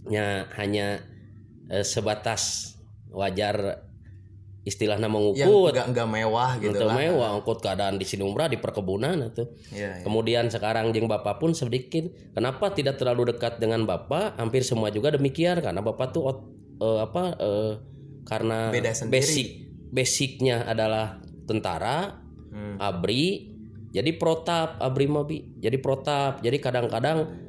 nya 0.09 0.49
hanya 0.57 1.05
eh, 1.69 1.85
sebatas 1.85 2.73
wajar 3.13 3.85
istilah 4.67 4.99
nama 4.99 5.15
yang 5.31 5.47
enggak 5.87 6.09
mewah 6.11 6.59
gitu 6.59 6.75
lah 6.83 6.93
mewah 6.93 7.39
ngukut 7.39 7.63
keadaan 7.63 7.97
di 7.97 8.05
Sinumra 8.05 8.51
di 8.51 8.59
perkebunan 8.59 9.15
itu. 9.25 9.47
iya 9.71 9.97
iya. 9.97 10.03
Kemudian 10.03 10.51
sekarang 10.51 10.91
jeng 10.91 11.07
bapak 11.07 11.39
pun 11.39 11.55
sedikit. 11.55 12.03
Kenapa 12.35 12.75
tidak 12.75 12.99
terlalu 12.99 13.31
dekat 13.31 13.57
dengan 13.57 13.87
bapak? 13.87 14.35
Hampir 14.35 14.67
semua 14.67 14.91
juga 14.91 15.15
demikian 15.15 15.63
karena 15.63 15.79
bapak 15.79 16.11
tuh 16.11 16.23
ot- 16.27 16.51
eh, 16.77 16.99
apa 17.01 17.23
eh, 17.33 17.73
karena 18.27 18.75
Beda 18.75 18.91
sendiri. 18.91 19.15
basic 19.15 19.49
basicnya 19.87 20.67
adalah 20.67 21.23
tentara, 21.47 22.19
Hmm. 22.51 22.75
abri. 22.77 23.55
Jadi 23.89 24.11
protap 24.13 24.77
abri 24.77 25.07
mabi. 25.07 25.57
Jadi 25.57 25.79
protap. 25.79 26.43
Jadi 26.43 26.59
kadang-kadang 26.59 27.46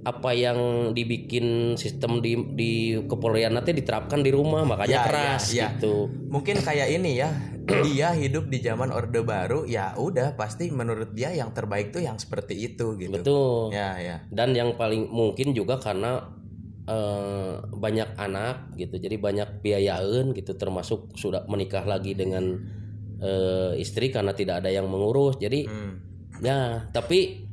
apa 0.00 0.32
yang 0.32 0.56
dibikin 0.90 1.76
sistem 1.76 2.18
di 2.18 2.32
di 2.54 2.72
kepolisian 3.04 3.52
nanti 3.52 3.70
diterapkan 3.70 4.20
di 4.20 4.32
rumah 4.32 4.64
makanya 4.64 4.88
Ya, 4.90 4.96
ya, 4.96 5.06
keras 5.06 5.44
ya. 5.50 5.68
gitu. 5.70 6.08
mungkin 6.26 6.56
kayak 6.58 6.88
ini 6.90 7.18
ya 7.18 7.28
dia 7.84 8.10
hidup 8.10 8.48
di 8.48 8.58
zaman 8.58 8.90
orde 8.90 9.20
baru 9.20 9.62
ya 9.62 9.92
udah 9.94 10.34
pasti 10.34 10.72
menurut 10.72 11.12
dia 11.12 11.30
yang 11.30 11.52
terbaik 11.52 11.90
tuh 11.90 12.00
yang 12.00 12.16
seperti 12.16 12.56
itu 12.56 12.96
gitu 12.96 13.12
Betul. 13.12 13.70
ya 13.70 13.94
ya 13.96 14.16
dan 14.26 14.50
yang 14.50 14.72
paling 14.74 15.06
mungkin 15.06 15.52
juga 15.52 15.76
karena 15.76 16.32
eh, 16.82 17.54
banyak 17.70 18.16
anak 18.16 18.72
gitu 18.74 18.96
jadi 18.96 19.16
banyak 19.16 19.60
biayaan 19.60 20.32
gitu 20.32 20.56
termasuk 20.56 21.12
sudah 21.14 21.44
menikah 21.46 21.84
lagi 21.84 22.16
dengan 22.16 22.56
eh, 23.20 23.76
istri 23.76 24.08
karena 24.08 24.32
tidak 24.32 24.64
ada 24.64 24.72
yang 24.72 24.88
mengurus 24.88 25.36
jadi 25.36 25.68
Hmm. 25.68 25.94
ya 26.40 26.88
tapi 26.88 27.49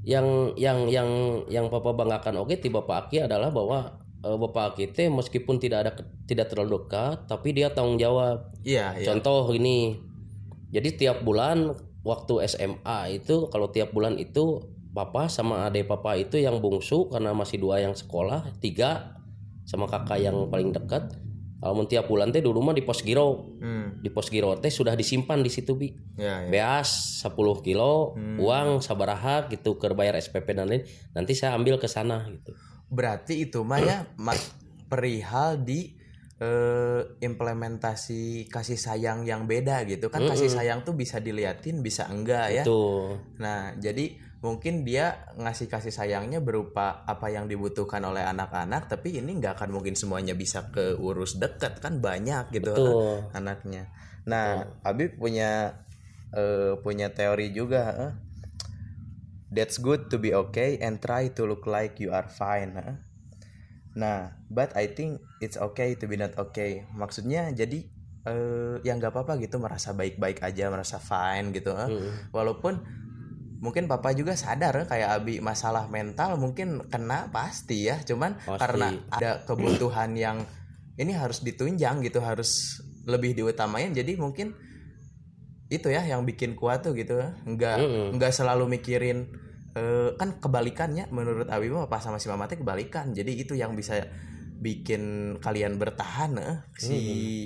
yang 0.00 0.56
yang 0.56 0.88
yang 0.88 1.08
yang 1.52 1.66
papa 1.68 1.92
banggakan 1.92 2.40
oke 2.40 2.56
di 2.56 2.72
bapak 2.72 3.08
Aki 3.08 3.28
adalah 3.28 3.52
bahwa 3.52 4.00
eh, 4.24 4.36
bapak 4.36 4.74
Aki 4.74 4.84
teh 4.96 5.08
meskipun 5.12 5.60
tidak 5.60 5.78
ada 5.84 5.92
tidak 6.24 6.48
terlalu 6.48 6.84
dekat 6.84 7.28
tapi 7.28 7.52
dia 7.52 7.68
tanggung 7.72 8.00
jawab 8.00 8.48
iya 8.64 8.96
iya 8.96 9.04
Contoh 9.04 9.52
ini, 9.52 10.00
jadi 10.72 10.88
tiap 10.96 11.18
bulan 11.20 11.76
waktu 12.00 12.48
SMA 12.48 13.20
itu 13.20 13.52
kalau 13.52 13.68
tiap 13.68 13.92
bulan 13.92 14.16
itu 14.16 14.64
papa 14.96 15.28
sama 15.28 15.68
adik 15.68 15.86
papa 15.86 16.16
itu 16.16 16.40
yang 16.40 16.64
bungsu 16.64 17.12
karena 17.12 17.36
masih 17.36 17.60
dua 17.60 17.84
yang 17.84 17.92
sekolah 17.92 18.56
tiga 18.58 19.20
sama 19.68 19.84
kakak 19.86 20.24
yang 20.24 20.48
paling 20.48 20.72
dekat. 20.72 21.12
Kalau 21.60 21.84
tiap 21.84 22.08
bulan 22.08 22.32
teh 22.32 22.40
dulu 22.40 22.58
mah 22.60 22.72
di 22.72 22.80
pos 22.80 23.00
giro, 23.00 23.52
Hmm. 23.60 24.00
di 24.00 24.08
pos 24.08 24.26
giro 24.26 24.56
teh 24.56 24.68
sudah 24.68 24.96
disimpan 24.96 25.38
di 25.38 25.48
situ 25.48 25.76
bi. 25.76 25.92
ya 26.16 26.42
ya 26.42 26.48
Beas 26.48 27.20
10 27.20 27.36
kilo 27.60 28.16
uang 28.16 28.80
sabaraha 28.80 29.44
gitu 29.46 29.76
ke 29.76 29.92
bayar 29.92 30.16
SPP 30.16 30.50
dan 30.50 30.66
lain. 30.66 30.82
Nanti 31.12 31.32
saya 31.32 31.52
ambil 31.54 31.76
ke 31.76 31.84
sana 31.84 32.24
gitu. 32.26 32.56
berarti 32.88 33.44
itu 33.44 33.62
mah 33.62 33.78
ya 33.78 34.02
perihal 34.90 35.60
di 35.60 35.94
eh, 36.36 37.00
implementasi 37.20 38.48
kasih 38.48 38.74
sayang 38.74 39.22
yang 39.22 39.44
beda 39.44 39.84
gitu 39.84 40.08
kan 40.08 40.24
kasih 40.24 40.48
sayang 40.48 40.80
tuh 40.82 40.96
bisa 40.96 41.20
diliatin 41.20 41.80
bisa 41.80 42.08
enggak 42.08 42.50
ya 42.50 42.62
Tuh. 42.64 43.20
Nah, 43.36 43.76
jadi 43.76 44.16
mungkin 44.40 44.88
dia 44.88 45.28
ngasih 45.36 45.68
kasih 45.68 45.92
sayangnya 45.92 46.40
berupa 46.40 47.04
apa 47.04 47.28
yang 47.28 47.44
dibutuhkan 47.44 48.00
oleh 48.08 48.24
anak-anak, 48.24 48.88
tapi 48.88 49.20
ini 49.20 49.36
nggak 49.36 49.60
akan 49.60 49.70
mungkin 49.76 49.92
semuanya 49.92 50.32
bisa 50.32 50.72
keurus 50.72 51.36
dekat 51.36 51.76
kan 51.84 52.00
banyak 52.00 52.48
gitu 52.56 52.72
Betul. 52.72 53.28
anaknya. 53.36 53.92
Nah, 54.24 54.64
Abi 54.80 55.12
punya 55.12 55.84
eh, 56.32 56.72
punya 56.80 57.12
teori 57.12 57.52
juga. 57.52 57.82
eh. 58.00 58.12
That's 59.50 59.82
good 59.82 60.08
to 60.14 60.16
be 60.16 60.30
okay 60.32 60.78
and 60.78 61.02
try 61.02 61.28
to 61.34 61.42
look 61.44 61.68
like 61.68 62.00
you 62.00 62.14
are 62.14 62.30
fine. 62.30 62.72
eh. 62.80 62.96
Nah, 63.98 64.40
but 64.48 64.72
I 64.72 64.88
think 64.88 65.20
it's 65.42 65.60
okay 65.60 65.98
to 66.00 66.08
be 66.08 66.16
not 66.16 66.32
okay. 66.40 66.88
Maksudnya 66.96 67.52
jadi 67.52 67.84
eh 68.20 68.76
ya 68.84 68.92
nggak 68.96 69.16
apa-apa 69.16 69.36
gitu 69.40 69.60
merasa 69.60 69.92
baik-baik 69.92 70.40
aja, 70.40 70.72
merasa 70.72 70.96
fine 70.96 71.52
gitu. 71.52 71.76
eh. 71.76 71.88
Walaupun 72.32 72.99
mungkin 73.60 73.84
papa 73.86 74.16
juga 74.16 74.34
sadar 74.34 74.88
kayak 74.88 75.08
Abi 75.20 75.38
masalah 75.44 75.86
mental 75.86 76.40
mungkin 76.40 76.88
kena 76.88 77.28
pasti 77.28 77.86
ya. 77.92 78.00
Cuman 78.00 78.40
Pasti. 78.40 78.60
karena 78.60 78.88
ada 79.12 79.44
kebutuhan 79.44 80.16
yang 80.16 80.42
ini 80.96 81.12
harus 81.12 81.44
ditunjang 81.44 82.00
gitu, 82.04 82.24
harus 82.24 82.80
lebih 83.04 83.36
diutamain. 83.36 83.92
Jadi 83.92 84.16
mungkin 84.16 84.56
itu 85.70 85.86
ya 85.86 86.02
yang 86.02 86.26
bikin 86.26 86.58
kuat 86.58 86.82
tuh 86.82 86.98
gitu 86.98 87.14
nggak 87.46 87.78
nggak 88.18 88.32
selalu 88.34 88.66
mikirin 88.66 89.30
eh, 89.78 90.10
kan 90.18 90.42
kebalikannya 90.42 91.06
menurut 91.14 91.46
Abi 91.46 91.70
mah 91.70 91.86
pas 91.86 92.02
sama 92.02 92.18
si 92.18 92.26
Mama 92.26 92.50
teh 92.50 92.58
kebalikan 92.58 93.14
jadi 93.14 93.30
itu 93.30 93.54
yang 93.54 93.78
bisa 93.78 94.02
bikin 94.58 95.38
kalian 95.38 95.78
bertahan 95.78 96.34
eh, 96.42 96.56
si 96.74 96.98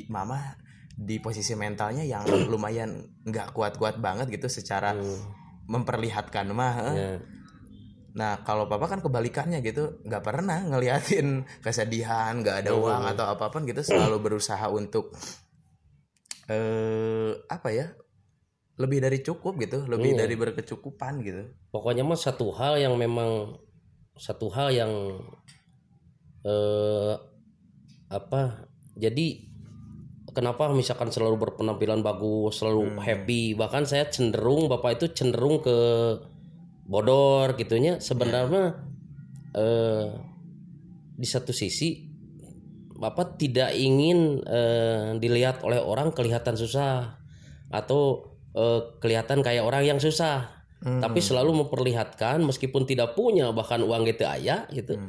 Mama 0.08 0.56
di 0.96 1.20
posisi 1.20 1.52
mentalnya 1.52 2.00
yang 2.00 2.24
lumayan 2.48 3.04
nggak 3.28 3.52
kuat-kuat 3.52 4.00
banget 4.00 4.32
gitu 4.32 4.48
secara 4.48 4.96
memperlihatkan 5.68 6.46
mah 6.52 6.74
eh. 6.90 6.94
Ya. 6.94 7.12
Nah 8.14 8.32
kalau 8.46 8.70
papa 8.70 8.86
kan 8.86 9.02
kebalikannya 9.02 9.58
gitu 9.64 9.98
nggak 10.06 10.22
pernah 10.22 10.62
ngeliatin 10.62 11.42
kesedihan 11.64 12.38
nggak 12.40 12.64
ada 12.64 12.70
uang 12.76 13.02
atau 13.16 13.26
apa 13.26 13.50
pun 13.50 13.66
gitu 13.66 13.82
selalu 13.82 14.22
berusaha 14.22 14.70
untuk 14.70 15.10
eh 16.46 17.32
apa 17.48 17.68
ya 17.72 17.88
lebih 18.74 18.98
dari 19.00 19.22
cukup 19.22 19.54
gitu 19.62 19.86
lebih 19.86 20.18
dari 20.18 20.34
berkecukupan 20.34 21.22
gitu 21.22 21.42
pokoknya 21.70 22.02
mah 22.02 22.18
satu 22.18 22.50
hal 22.52 22.76
yang 22.76 22.94
memang 22.98 23.54
satu 24.18 24.50
hal 24.50 24.68
yang 24.74 24.92
eh 26.44 27.14
apa 28.12 28.68
jadi 28.94 29.53
kenapa 30.34 30.68
misalkan 30.74 31.08
selalu 31.08 31.48
berpenampilan 31.48 32.02
bagus 32.02 32.60
selalu 32.60 32.98
happy? 32.98 33.54
Bahkan 33.54 33.86
saya 33.86 34.10
cenderung 34.10 34.66
bapak 34.66 35.00
itu 35.00 35.06
cenderung 35.14 35.62
ke 35.62 35.76
bodor 36.84 37.54
gitunya. 37.56 38.02
Sebenarnya 38.02 38.76
eh 39.54 40.10
di 41.14 41.26
satu 41.30 41.54
sisi 41.54 42.10
bapak 42.98 43.38
tidak 43.38 43.70
ingin 43.78 44.42
eh, 44.42 45.14
dilihat 45.22 45.62
oleh 45.62 45.78
orang 45.78 46.10
kelihatan 46.10 46.58
susah 46.58 47.22
atau 47.70 48.34
eh, 48.52 48.98
kelihatan 48.98 49.40
kayak 49.40 49.62
orang 49.62 49.86
yang 49.86 50.00
susah. 50.02 50.66
Tapi 50.84 51.16
selalu 51.16 51.64
memperlihatkan 51.64 52.44
meskipun 52.44 52.84
tidak 52.84 53.16
punya 53.16 53.48
bahkan 53.56 53.80
uang 53.80 54.04
gitu 54.04 54.28
ayah 54.28 54.68
gitu 54.68 55.00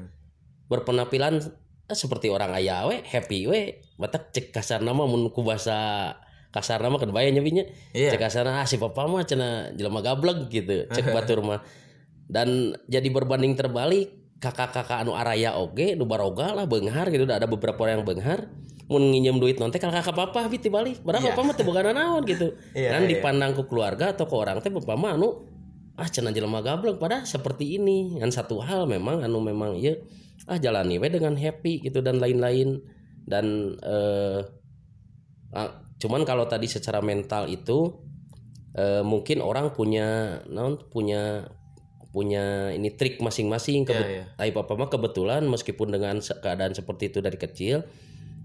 berpenampilan 0.70 1.42
eh, 1.42 1.65
seperti 1.94 2.34
orang 2.34 2.50
ayah 2.58 2.90
we 2.90 2.98
happy 3.06 3.46
we. 3.46 3.78
Batak 4.02 4.34
cek 4.34 4.50
kasar 4.50 4.82
nama 4.82 5.06
mun 5.06 5.30
ku 5.30 5.46
bahasa 5.46 6.12
kasar 6.50 6.82
nama 6.82 6.98
kan 6.98 7.12
bayanya 7.14 7.44
Iya. 7.94 8.16
cek 8.16 8.22
kasar 8.22 8.50
ah 8.50 8.66
si 8.66 8.82
papa 8.82 9.06
mah 9.06 9.22
cenah 9.22 9.78
jelema 9.78 10.02
gablek 10.02 10.50
gitu. 10.50 10.90
Cek 10.90 11.14
batur 11.14 11.46
mah. 11.46 11.62
Dan 12.26 12.74
jadi 12.90 13.06
berbanding 13.14 13.54
terbalik 13.54 14.18
kakak-kakak 14.42 15.06
anu 15.06 15.14
araya 15.14 15.54
oge 15.56 15.94
nu 15.94 16.10
baroga 16.10 16.58
lah 16.58 16.66
beunghar 16.66 17.14
gitu. 17.14 17.30
Ada 17.30 17.46
beberapa 17.46 17.78
orang 17.86 18.02
yang 18.02 18.06
beunghar 18.08 18.40
mun 18.86 19.02
nginjem 19.10 19.42
duit 19.42 19.58
nanti 19.58 19.82
kalau 19.82 19.98
kakak 19.98 20.14
papa 20.14 20.46
biti 20.46 20.70
balik 20.70 21.02
berapa 21.02 21.22
Iya. 21.22 21.34
papa 21.34 21.42
mah 21.42 21.54
teu 21.58 21.66
boga 21.66 21.86
naon 21.86 22.22
gitu. 22.26 22.54
Iya, 22.74 22.98
kan 22.98 23.02
iya. 23.06 23.10
dipandang 23.18 23.52
ku 23.58 23.66
keluarga 23.70 24.14
atau 24.14 24.26
ke 24.30 24.36
orang 24.38 24.62
teh 24.62 24.70
papa 24.74 24.94
mah 24.98 25.18
anu 25.18 25.55
ah 25.96 26.06
cenah 26.06 26.32
jelema 26.32 26.60
gablek 26.60 27.00
padahal 27.00 27.24
seperti 27.24 27.76
ini. 27.76 28.20
Kan 28.20 28.30
satu 28.30 28.60
hal 28.60 28.86
memang 28.86 29.24
anu 29.24 29.40
memang 29.40 29.76
iya. 29.76 29.96
Ah 30.46 30.60
jalani 30.60 31.00
we 31.00 31.08
dengan 31.08 31.34
happy 31.34 31.80
gitu 31.82 32.00
dan 32.00 32.20
lain-lain. 32.20 32.84
Dan 33.26 33.76
eh 33.82 34.40
ah, 35.52 35.72
cuman 35.98 36.22
kalau 36.24 36.46
tadi 36.46 36.68
secara 36.68 37.00
mental 37.00 37.48
itu 37.48 37.96
eh, 38.76 39.02
mungkin 39.02 39.40
orang 39.40 39.72
punya 39.72 40.40
non 40.52 40.78
punya 40.92 41.48
punya 42.12 42.72
ini 42.72 42.96
trik 42.96 43.20
masing-masing. 43.20 43.84
Iya, 43.84 43.90
Kebet- 43.92 44.12
iya. 44.12 44.24
Tapi 44.36 44.52
papa 44.52 44.76
mah 44.76 44.88
kebetulan 44.88 45.44
meskipun 45.48 45.92
dengan 45.92 46.20
keadaan 46.20 46.72
seperti 46.72 47.12
itu 47.12 47.20
dari 47.20 47.36
kecil 47.36 47.84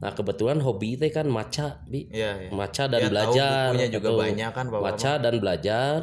nah 0.01 0.17
kebetulan 0.17 0.65
hobi 0.65 0.97
itu 0.97 1.05
kan 1.13 1.29
maca 1.29 1.85
bi. 1.85 2.09
Iya, 2.09 2.49
iya. 2.49 2.51
maca 2.51 2.89
dan 2.89 2.99
Ya, 2.99 3.05
tahu 3.05 3.13
belajar 3.13 3.69
bukunya 3.69 3.89
juga 3.93 4.09
gitu. 4.09 4.17
banyak 4.17 4.51
kan, 4.57 4.67
Bapak 4.73 4.81
maca 4.81 5.13
dan 5.21 5.35
belajar. 5.37 5.99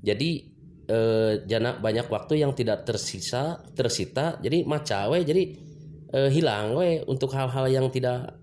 Jadi 0.00 0.49
eh, 0.90 1.32
jana 1.46 1.78
banyak 1.78 2.10
waktu 2.10 2.42
yang 2.42 2.50
tidak 2.50 2.82
tersisa 2.82 3.62
tersita 3.78 4.42
jadi 4.42 4.66
maca 4.66 5.06
we 5.14 5.22
jadi 5.22 5.42
eh, 6.10 6.30
hilang 6.34 6.74
we 6.74 6.98
untuk 7.06 7.30
hal-hal 7.30 7.70
yang 7.70 7.86
tidak 7.94 8.34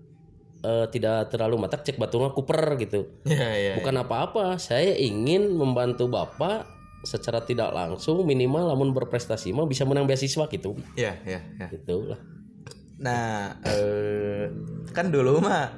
eh, 0.64 0.88
tidak 0.88 1.28
terlalu 1.28 1.60
matak 1.60 1.84
cek 1.84 2.00
batu 2.00 2.16
mah 2.16 2.32
kuper 2.32 2.80
gitu 2.80 3.20
Iya, 3.28 3.50
iya. 3.62 3.72
bukan 3.76 3.94
apa-apa 4.00 4.56
saya 4.56 4.96
ingin 4.96 5.52
membantu 5.52 6.08
bapak 6.08 6.64
secara 7.04 7.44
tidak 7.44 7.70
langsung 7.70 8.24
minimal 8.26 8.72
namun 8.74 8.90
berprestasi 8.90 9.52
mah 9.54 9.68
bisa 9.68 9.84
menang 9.84 10.08
beasiswa 10.08 10.48
gitu 10.48 10.74
Iya, 10.96 11.20
iya, 11.28 11.40
iya. 11.60 11.68
gitu 11.68 12.08
lah 12.10 12.20
Nah, 12.98 13.54
eh, 13.62 14.50
kan 14.90 15.14
dulu 15.14 15.38
mah 15.38 15.70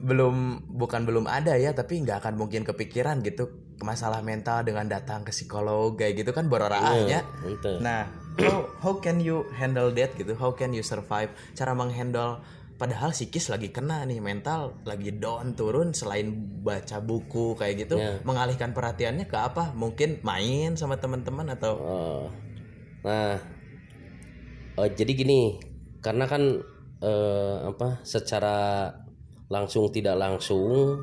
belum 0.00 0.64
bukan 0.72 1.04
belum 1.04 1.28
ada 1.28 1.52
ya, 1.60 1.76
tapi 1.76 2.00
nggak 2.00 2.24
akan 2.24 2.34
mungkin 2.40 2.64
kepikiran 2.64 3.20
gitu 3.20 3.69
masalah 3.80 4.20
mental 4.20 4.60
dengan 4.62 4.86
datang 4.86 5.24
ke 5.24 5.32
psikolog 5.32 5.96
kayak 5.96 6.20
gitu 6.24 6.30
kan 6.36 6.46
berorahnya. 6.46 7.24
Ente. 7.44 7.80
Nah, 7.80 8.06
how, 8.38 8.68
how 8.80 8.94
can 9.00 9.18
you 9.18 9.48
handle 9.56 9.88
that 9.92 10.12
gitu? 10.14 10.36
How 10.36 10.52
can 10.52 10.76
you 10.76 10.84
survive? 10.84 11.32
Cara 11.56 11.72
menghandle 11.72 12.44
padahal 12.80 13.12
psikis 13.12 13.52
lagi 13.52 13.68
kena 13.68 14.08
nih 14.08 14.24
mental 14.24 14.80
lagi 14.88 15.12
down 15.12 15.52
turun 15.52 15.92
selain 15.92 16.32
baca 16.64 16.96
buku 17.04 17.52
kayak 17.52 17.84
gitu 17.84 18.00
Ya. 18.00 18.16
mengalihkan 18.24 18.72
perhatiannya 18.72 19.28
ke 19.28 19.36
apa 19.36 19.76
mungkin 19.76 20.16
main 20.24 20.80
sama 20.80 20.96
teman-teman 20.96 21.52
atau 21.52 21.76
Oh. 21.76 22.24
Nah, 23.04 23.36
eh, 24.80 24.90
jadi 24.96 25.12
gini, 25.12 25.60
karena 26.00 26.24
kan 26.24 26.40
eh, 27.00 27.56
apa 27.64 28.00
secara 28.04 28.88
langsung 29.48 29.88
tidak 29.92 30.16
langsung, 30.16 31.00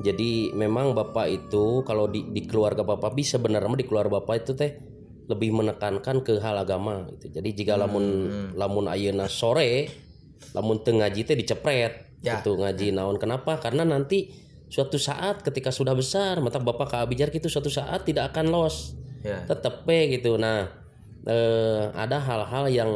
jadi 0.00 0.52
memang 0.56 0.96
bapak 0.96 1.26
itu 1.28 1.84
kalau 1.84 2.08
di, 2.08 2.24
di 2.32 2.44
keluarga 2.48 2.82
bapak 2.82 3.12
bisa 3.12 3.36
sebenarnya 3.36 3.80
di 3.80 3.86
keluarga 3.86 4.20
bapak 4.20 4.34
itu 4.44 4.52
teh 4.56 4.72
lebih 5.30 5.54
menekankan 5.54 6.26
ke 6.26 6.42
hal 6.42 6.58
agama 6.58 7.06
gitu. 7.14 7.38
Jadi 7.38 7.54
jika 7.54 7.78
lamun 7.78 8.26
lamun 8.58 8.90
ayeuna 8.90 9.30
sore, 9.30 9.86
lamun 10.56 10.82
teu 10.82 10.98
ngaji 10.98 11.20
teh 11.22 11.36
dicepret 11.38 12.10
Ya. 12.20 12.36
gitu 12.36 12.60
ngaji 12.60 12.92
naon 12.92 13.16
kenapa? 13.16 13.56
Karena 13.56 13.80
nanti 13.80 14.28
suatu 14.70 15.00
saat 15.00 15.42
ketika 15.42 15.74
sudah 15.74 15.98
besar 15.98 16.38
mata 16.38 16.62
bapak 16.62 16.94
keabijar 16.94 17.34
gitu 17.34 17.50
suatu 17.50 17.66
saat 17.66 18.06
tidak 18.06 18.30
akan 18.30 18.54
los 18.54 18.94
ya 19.26 19.42
tetep 19.44 19.82
gitu 19.88 20.38
nah 20.38 20.70
eh, 21.26 21.90
ada 21.90 22.22
hal-hal 22.22 22.70
yang 22.70 22.90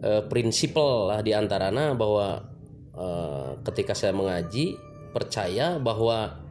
eh, 0.00 0.22
prinsipal 0.30 1.10
lah 1.10 1.20
di 1.20 1.34
antaranya 1.34 1.98
bahwa 1.98 2.46
eh, 2.94 3.50
ketika 3.66 3.92
saya 3.92 4.14
mengaji 4.14 4.78
percaya 5.14 5.78
bahwa 5.78 6.44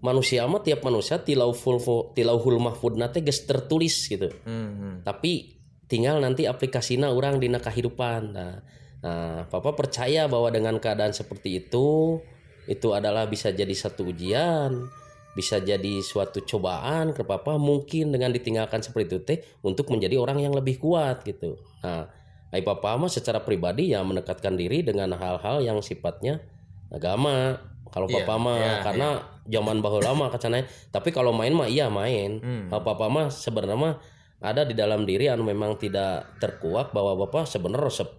manusia 0.00 0.46
mah 0.46 0.62
tiap 0.62 0.80
manusia 0.86 1.20
tilauful 1.20 1.78
tilauhul 2.14 2.58
mahfud 2.62 2.96
nate 2.96 3.20
geus 3.20 3.44
tertulis 3.44 4.08
gitu. 4.08 4.30
Hmm, 4.46 4.70
hmm. 4.78 4.94
tapi 5.04 5.58
tinggal 5.90 6.22
nanti 6.22 6.44
aplikasinya 6.46 7.10
orang 7.10 7.42
di 7.42 7.50
kehidupan 7.50 8.20
nah, 8.32 8.60
nah 9.02 9.44
papa 9.48 9.74
percaya 9.74 10.30
bahwa 10.30 10.52
dengan 10.52 10.76
keadaan 10.78 11.16
seperti 11.16 11.66
itu 11.66 12.20
itu 12.68 12.88
adalah 12.92 13.24
bisa 13.24 13.48
jadi 13.50 13.72
satu 13.72 14.12
ujian 14.12 14.86
bisa 15.32 15.62
jadi 15.62 16.02
suatu 16.02 16.42
cobaan 16.42 17.14
ke 17.14 17.22
papa 17.22 17.56
mungkin 17.56 18.10
dengan 18.10 18.34
ditinggalkan 18.34 18.82
seperti 18.82 19.06
itu 19.06 19.18
teh 19.22 19.38
untuk 19.62 19.86
menjadi 19.94 20.18
orang 20.18 20.42
yang 20.42 20.50
lebih 20.50 20.82
kuat 20.82 21.22
gitu. 21.22 21.54
Nah 21.78 22.10
ai 22.50 22.64
papa 22.64 22.98
mah 22.98 23.12
secara 23.12 23.44
pribadi 23.44 23.94
ya 23.94 24.02
mendekatkan 24.02 24.58
diri 24.58 24.82
dengan 24.82 25.14
hal-hal 25.14 25.62
yang 25.62 25.78
sifatnya 25.78 26.42
agama 26.88 27.56
kalau 27.88 28.04
Iya, 28.04 28.22
papa 28.22 28.34
mah 28.36 28.58
iya, 28.58 28.74
karena 28.84 29.08
zaman 29.44 29.80
baheula 29.80 30.12
mah 30.12 30.28
kacananya 30.28 30.68
tapi 30.88 31.08
kalau 31.08 31.32
main 31.32 31.52
mah 31.52 31.66
iya 31.66 31.88
main. 31.88 32.36
Hmm. 32.38 32.64
kalau 32.68 32.82
papa 32.84 33.08
mah 33.08 33.26
sebenarnya 33.28 33.76
mah 33.76 33.94
ada 34.38 34.62
di 34.62 34.72
dalam 34.72 35.02
diri 35.02 35.26
anu 35.26 35.42
memang 35.42 35.74
tidak 35.76 36.38
terkuak 36.38 36.92
bahwa 36.92 37.16
bapak 37.18 37.48
sebenarnya 37.48 37.88
resep 37.88 38.10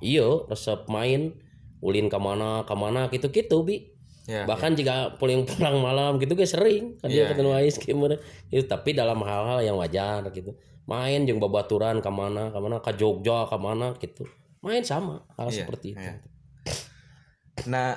iyo 0.00 0.48
resep 0.48 0.88
main 0.88 1.36
ulin 1.78 2.06
ke 2.06 2.18
mana 2.18 2.64
ke 2.64 2.74
mana 2.74 3.06
gitu 3.08 3.28
gitu 3.28 3.62
bi. 3.62 3.90
Ya, 4.22 4.46
bahkan 4.46 4.78
jika 4.78 5.18
pulang 5.18 5.42
pulang 5.42 5.82
malam 5.82 6.14
gitu 6.16 6.34
guys 6.34 6.54
sering. 6.54 6.94
Kan 6.98 7.10
dia 7.10 7.26
Iya, 7.26 7.34
ketemu 7.34 7.50
Ais 7.58 7.74
gimana 7.74 8.16
itu 8.48 8.62
tapi 8.64 8.94
dalam 8.94 9.18
hal-hal 9.18 9.60
yang 9.60 9.74
wajar 9.76 10.22
gitu. 10.30 10.54
Main 10.86 11.26
jeung 11.26 11.38
babaturan 11.38 11.98
ke 11.98 12.10
mana 12.10 12.50
ke 12.50 12.58
mana 12.58 12.78
ke 12.78 12.90
Jogja 12.94 13.50
ke 13.50 13.56
mana 13.58 13.94
gitu. 13.98 14.22
Main 14.62 14.82
sama 14.82 15.26
hal 15.34 15.50
Iya, 15.50 15.66
seperti 15.66 15.94
itu. 15.94 15.98
iya. 15.98 16.22
Nah, 17.68 17.94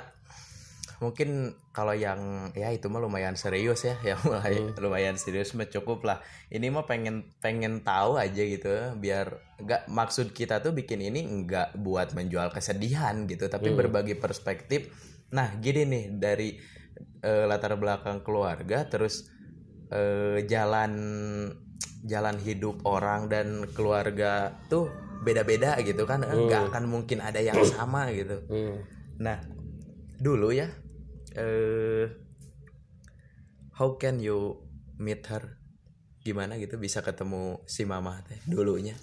mungkin 0.96 1.52
kalau 1.76 1.92
yang 1.92 2.48
ya 2.56 2.72
itu 2.72 2.88
mah 2.88 3.00
lumayan 3.04 3.36
serius 3.36 3.84
ya, 3.84 3.96
yang 4.16 4.20
mulai 4.24 4.72
lumayan 4.80 5.16
serius 5.20 5.52
mah 5.52 5.68
cukup 5.68 6.04
lah. 6.08 6.18
Ini 6.48 6.72
mah 6.72 6.88
pengen 6.88 7.32
pengen 7.40 7.84
tahu 7.84 8.16
aja 8.16 8.42
gitu, 8.42 8.96
biar 8.96 9.36
nggak 9.60 9.88
maksud 9.92 10.32
kita 10.32 10.60
tuh 10.64 10.72
bikin 10.72 11.00
ini 11.04 11.24
nggak 11.44 11.76
buat 11.80 12.16
menjual 12.16 12.52
kesedihan 12.52 13.28
gitu, 13.28 13.48
tapi 13.48 13.72
berbagi 13.72 14.16
perspektif. 14.16 14.88
Nah, 15.32 15.56
gini 15.60 15.84
nih 15.84 16.04
dari 16.16 16.56
eh, 17.20 17.44
latar 17.44 17.76
belakang 17.76 18.24
keluarga, 18.24 18.88
terus 18.88 19.28
eh, 19.92 20.44
jalan 20.48 20.92
jalan 22.06 22.36
hidup 22.38 22.86
orang 22.86 23.26
dan 23.26 23.66
keluarga 23.74 24.54
tuh 24.70 24.88
beda-beda 25.26 25.74
gitu 25.82 26.06
kan, 26.06 26.22
nggak 26.22 26.72
akan 26.72 26.84
mungkin 26.86 27.18
ada 27.24 27.42
yang 27.42 27.58
sama 27.66 28.12
gitu. 28.14 28.46
Hmm. 28.46 28.95
Nah, 29.16 29.40
dulu 30.20 30.52
ya, 30.52 30.68
eh, 31.36 32.06
how 33.76 33.96
can 33.96 34.20
you 34.20 34.60
meet 35.00 35.24
her? 35.28 35.60
Gimana 36.26 36.58
gitu 36.58 36.76
bisa 36.76 37.00
ketemu 37.06 37.62
si 37.70 37.86
mama 37.86 38.18
teh 38.26 38.42
dulunya? 38.50 38.98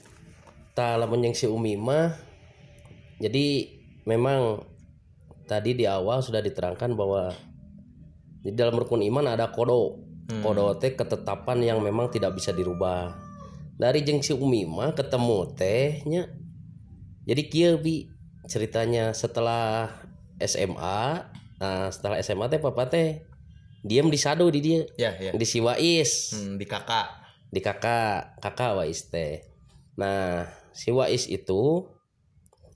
tak 0.74 0.98
lamun 0.98 1.30
yang 1.30 1.38
si 1.38 1.46
Umi 1.46 1.78
mah 1.78 2.18
jadi 3.22 3.70
memang 4.10 4.66
tadi 5.46 5.78
di 5.78 5.86
awal 5.86 6.26
sudah 6.26 6.42
diterangkan 6.42 6.98
bahwa 6.98 7.30
di 8.42 8.52
dalam 8.58 8.76
rukun 8.82 9.06
iman 9.06 9.38
ada 9.38 9.54
kodo 9.54 10.02
kodo 10.42 10.74
teh 10.82 10.98
ketetapan 10.98 11.62
yang 11.62 11.80
memang 11.80 12.10
tidak 12.10 12.34
bisa 12.34 12.50
dirubah 12.50 13.14
dari 13.78 14.02
jeng 14.02 14.26
si 14.26 14.34
Umi 14.34 14.66
mah 14.66 14.98
ketemu 14.98 15.54
tehnya 15.54 16.34
jadi 17.30 17.42
kia 17.48 17.72
bi 17.78 18.10
ceritanya 18.46 19.12
setelah 19.12 19.90
SMA 20.38 21.02
nah 21.58 21.88
setelah 21.88 22.20
SMA 22.20 22.46
teh 22.48 22.60
papa 22.60 22.86
teh 22.86 23.24
diam 23.82 24.08
di 24.08 24.16
sado 24.16 24.48
di 24.48 24.60
dia 24.60 24.82
Ya, 24.96 25.12
ya. 25.16 25.32
di 25.32 25.44
si 25.44 25.60
Wais 25.60 26.32
Hmm, 26.32 26.56
di 26.56 26.66
kakak. 26.66 27.08
di 27.48 27.60
kakak 27.60 28.40
kakak 28.40 28.76
Wais 28.76 29.08
teh 29.08 29.44
nah 29.94 30.44
si 30.72 30.90
Wais 30.90 31.26
itu 31.26 31.88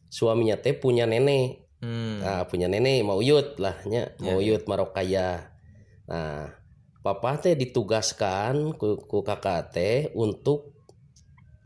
suaminya 0.07 0.55
teh 0.55 0.71
punya 0.73 1.03
nenek 1.03 1.65
Hmm. 1.77 2.17
nah 2.19 2.41
punya 2.43 2.65
nenek 2.65 3.05
mau 3.05 3.21
yut 3.21 3.61
lah 3.61 3.77
nya 3.85 4.09
mau 4.17 4.41
yut 4.41 4.65
marokaya 4.65 5.45
nah 6.05 6.49
papa 7.05 7.37
teh 7.37 7.53
ditugaskan 7.53 8.73
ku, 8.73 8.97
ku 8.99 9.21
kakak 9.21 9.69
teh 9.69 10.09
untuk 10.11 10.73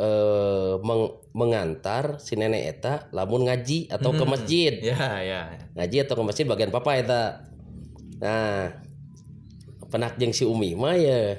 eh 0.02 0.74
meng- 0.82 1.14
mengantar 1.38 2.18
si 2.18 2.34
nenek 2.34 2.64
eta 2.82 3.06
lamun 3.14 3.46
ngaji 3.46 3.86
atau 3.94 4.10
ke 4.18 4.26
masjid 4.26 4.74
Ya, 4.82 5.22
ya. 5.22 5.42
ngaji 5.78 6.10
atau 6.10 6.18
ke 6.18 6.24
masjid 6.26 6.46
bagian 6.50 6.74
papa 6.74 6.98
eta 6.98 7.46
nah 8.18 8.74
penak 9.94 10.18
jeung 10.18 10.34
si 10.34 10.42
Umi 10.42 10.74
mah 10.74 10.98
ya 10.98 11.38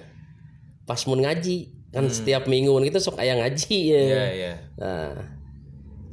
pas 0.86 1.02
mun 1.10 1.26
ngaji 1.26 1.72
kan 1.92 2.08
setiap 2.08 2.48
minggu 2.48 2.72
gitu 2.88 2.98
sok 2.98 3.20
aya 3.20 3.36
ngaji 3.36 3.76
ya. 3.92 4.00
Hmm. 4.00 4.08
Iya, 4.08 4.24
iya. 4.32 4.52
Nah, 4.80 5.12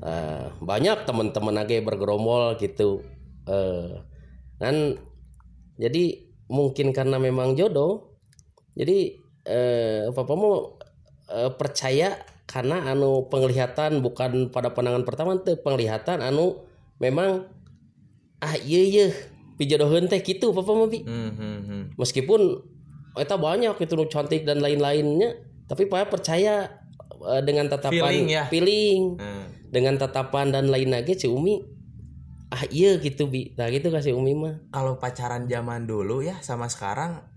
eh, 0.04 0.46
banyak 0.60 1.08
teman-teman 1.08 1.56
lagi 1.56 1.80
bergerombol 1.80 2.60
gitu. 2.60 3.00
Eh, 3.48 4.04
kan 4.60 5.00
jadi 5.80 6.04
mungkin 6.52 6.92
karena 6.92 7.16
memang 7.16 7.56
jodoh. 7.56 8.12
Jadi 8.76 9.24
eh, 9.48 10.12
papa 10.12 10.36
mau 10.36 10.76
eh, 11.32 11.52
percaya 11.56 12.20
karena 12.50 12.82
anu 12.90 13.30
penglihatan 13.30 14.02
bukan 14.02 14.50
pada 14.50 14.74
pandangan 14.74 15.06
pertama 15.06 15.38
tuh 15.38 15.62
penglihatan 15.62 16.18
anu 16.20 16.66
memang 16.98 17.46
ah 18.42 18.58
iya 18.58 18.82
iya 18.82 19.08
pijodoheun 19.62 20.10
teh 20.10 20.18
gitu 20.20 20.50
papa 20.50 20.74
mah 20.74 20.90
bi 20.90 21.06
Hmm, 21.06 21.32
hmm, 21.38 21.58
hmm. 21.62 21.84
meskipun 21.94 22.66
eta 23.14 23.38
banyak 23.38 23.78
itu 23.78 23.94
cantik 24.10 24.50
dan 24.50 24.66
lain-lainnya 24.66 25.38
tapi 25.70 25.86
papa 25.86 26.10
percaya 26.10 26.74
eh, 27.22 27.42
dengan 27.46 27.70
tatapan 27.70 27.94
Feeling 28.10 28.28
ya? 28.34 28.44
feeling 28.50 29.02
Hmm. 29.22 29.46
dengan 29.70 30.02
tatapan 30.02 30.50
dan 30.50 30.74
lain 30.74 30.90
lagi 30.90 31.14
si 31.14 31.30
Umi 31.30 31.62
ah 32.50 32.66
iya 32.74 32.98
gitu 32.98 33.30
bi 33.30 33.54
nah 33.54 33.70
gitu 33.70 33.94
kasih 33.94 34.18
Umi 34.18 34.34
mah 34.34 34.58
Kalau 34.74 34.98
pacaran 34.98 35.46
zaman 35.46 35.86
dulu 35.86 36.26
ya 36.26 36.42
sama 36.42 36.66
sekarang 36.66 37.29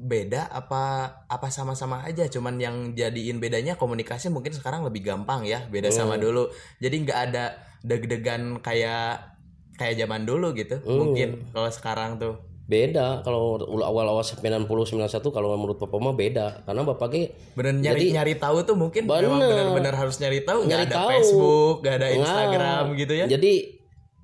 beda 0.00 0.48
apa 0.48 0.82
apa 1.28 1.48
sama-sama 1.48 2.00
aja. 2.02 2.24
Cuman 2.24 2.56
yang 2.56 2.96
jadiin 2.96 3.36
bedanya 3.36 3.76
komunikasi 3.76 4.32
mungkin 4.32 4.50
sekarang 4.50 4.80
lebih 4.80 5.04
gampang 5.04 5.44
ya 5.44 5.68
beda 5.68 5.92
sama 5.92 6.16
dulu. 6.16 6.48
Jadi 6.80 6.96
nggak 7.04 7.20
ada 7.28 7.44
deg-degan 7.80 8.58
kayak 8.58 9.36
kayak 9.76 9.96
zaman 9.96 10.24
dulu 10.24 10.52
gitu 10.52 10.80
mungkin 10.84 11.52
kalau 11.52 11.68
sekarang 11.68 12.16
tuh. 12.16 12.40
Beda 12.64 13.18
kalau 13.26 13.58
awal-awal 13.82 14.22
90 14.22 14.62
91 14.62 15.10
kalau 15.34 15.58
menurut 15.58 15.76
papa 15.76 15.98
mah 15.98 16.14
beda. 16.14 16.62
Karena 16.62 16.86
bapak 16.86 17.08
ge 17.10 17.22
bener 17.52 17.74
nyari 17.76 18.08
Jadi- 18.08 18.14
nyari 18.14 18.34
tahu 18.38 18.62
tuh 18.62 18.78
mungkin 18.78 19.04
Bener. 19.04 19.26
memang 19.26 19.40
bener-bener 19.42 19.94
harus 19.94 20.16
nyari 20.16 20.46
tahu. 20.46 20.64
Nggak 20.64 20.80
ada 20.86 20.94
tahu. 20.94 21.08
Facebook 21.10 21.74
nggak 21.82 21.94
ada 21.94 22.06
Nggak. 22.06 22.18
Instagram 22.22 22.84
gitu 22.94 23.12
ya. 23.12 23.26
jadi 23.26 23.52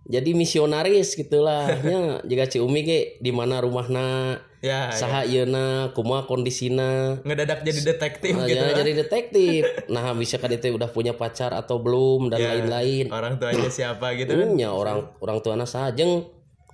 jadi 0.06 0.30
misionaris 0.32 1.18
gitulah. 1.18 1.66
Nya 1.82 1.98
jika 2.30 2.46
si 2.46 2.62
Umi 2.62 2.86
ge 2.86 3.18
di 3.18 3.34
mana 3.34 3.58
rumahna 3.58 4.38
ya, 4.66 4.90
ya. 4.90 4.92
saha 4.92 5.22
yeuna 5.22 5.66
kumaha 5.92 6.26
kondisina 6.26 7.22
ngedadak 7.22 7.62
jadi 7.62 7.80
detektif 7.86 8.34
Nah, 8.34 8.44
gitu 8.44 8.58
ya, 8.58 8.66
lah. 8.66 8.76
jadi 8.76 8.92
detektif 8.98 9.62
nah 9.86 10.10
bisa 10.12 10.36
kan 10.36 10.50
itu 10.50 10.66
udah 10.68 10.88
punya 10.88 11.12
pacar 11.12 11.52
atau 11.52 11.78
belum 11.78 12.28
dan 12.28 12.38
Ya, 12.38 12.48
lain-lain 12.52 13.06
orang 13.08 13.38
tuanya 13.38 13.70
siapa 13.70 14.12
gitu 14.14 14.32
kan 14.32 14.48
Punya 14.50 14.68
orang 14.70 14.98
orang 15.16 15.38
tuanya 15.38 15.64
sajeng 15.64 16.26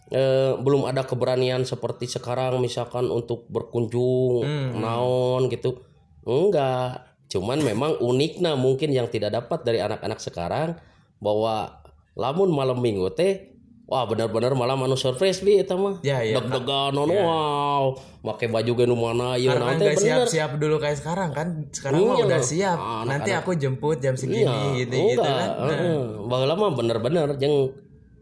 eh, 0.08 0.52
belum 0.54 0.84
ada 0.84 1.02
keberanian 1.02 1.62
seperti 1.62 2.04
sekarang 2.06 2.56
misalkan 2.58 3.06
untuk 3.06 3.44
berkunjung 3.46 4.40
Hmm. 4.40 4.70
naon 4.78 5.46
gitu 5.46 5.84
enggak 6.22 7.04
cuman 7.28 7.58
memang 7.58 7.96
uniknya 7.98 8.54
mungkin 8.54 8.88
yang 8.88 9.06
tidak 9.06 9.32
dapat 9.34 9.60
dari 9.62 9.80
anak-anak 9.80 10.16
sekarang 10.16 10.76
bahwa 11.16 11.80
lamun 12.12 12.48
malam 12.48 12.76
minggu 12.76 13.08
teh 13.10 13.51
wah 13.92 14.04
benar-benar 14.04 14.52
malam 14.54 14.80
anu 14.80 14.96
surprise 14.96 15.38
bi 15.38 15.60
eta 15.60 15.76
mah 15.76 16.00
Ya, 16.00 16.24
ya. 16.24 16.40
deg-degan 16.40 16.90
non, 16.90 17.04
wow 17.06 17.92
pakai 18.24 18.48
baju 18.48 18.72
ge 18.72 18.84
mana 18.88 19.36
ieu 19.36 19.52
karena 19.52 19.68
naon 19.68 19.76
teh 19.76 19.84
nggak 19.84 19.96
bener 19.98 20.24
siap-siap 20.24 20.50
dulu 20.56 20.76
kayak 20.78 20.96
sekarang 20.96 21.30
kan 21.30 21.48
sekarang 21.68 22.00
mah 22.00 22.16
Iya. 22.16 22.24
udah 22.24 22.40
siap 22.42 22.78
Ah, 22.78 23.02
nanti 23.04 23.28
anak-anak. 23.28 23.44
aku 23.44 23.50
jemput 23.54 23.98
jam 23.98 24.14
segini 24.14 24.48
Iya, 24.48 24.56
gitu 24.80 24.96
gitu 24.96 25.20
kan 25.20 25.48
Nah, 25.60 25.68
heeh. 25.68 26.00
Baheula 26.24 26.54
mah 26.56 26.70
bener-bener 26.72 27.28
jeung 27.36 27.76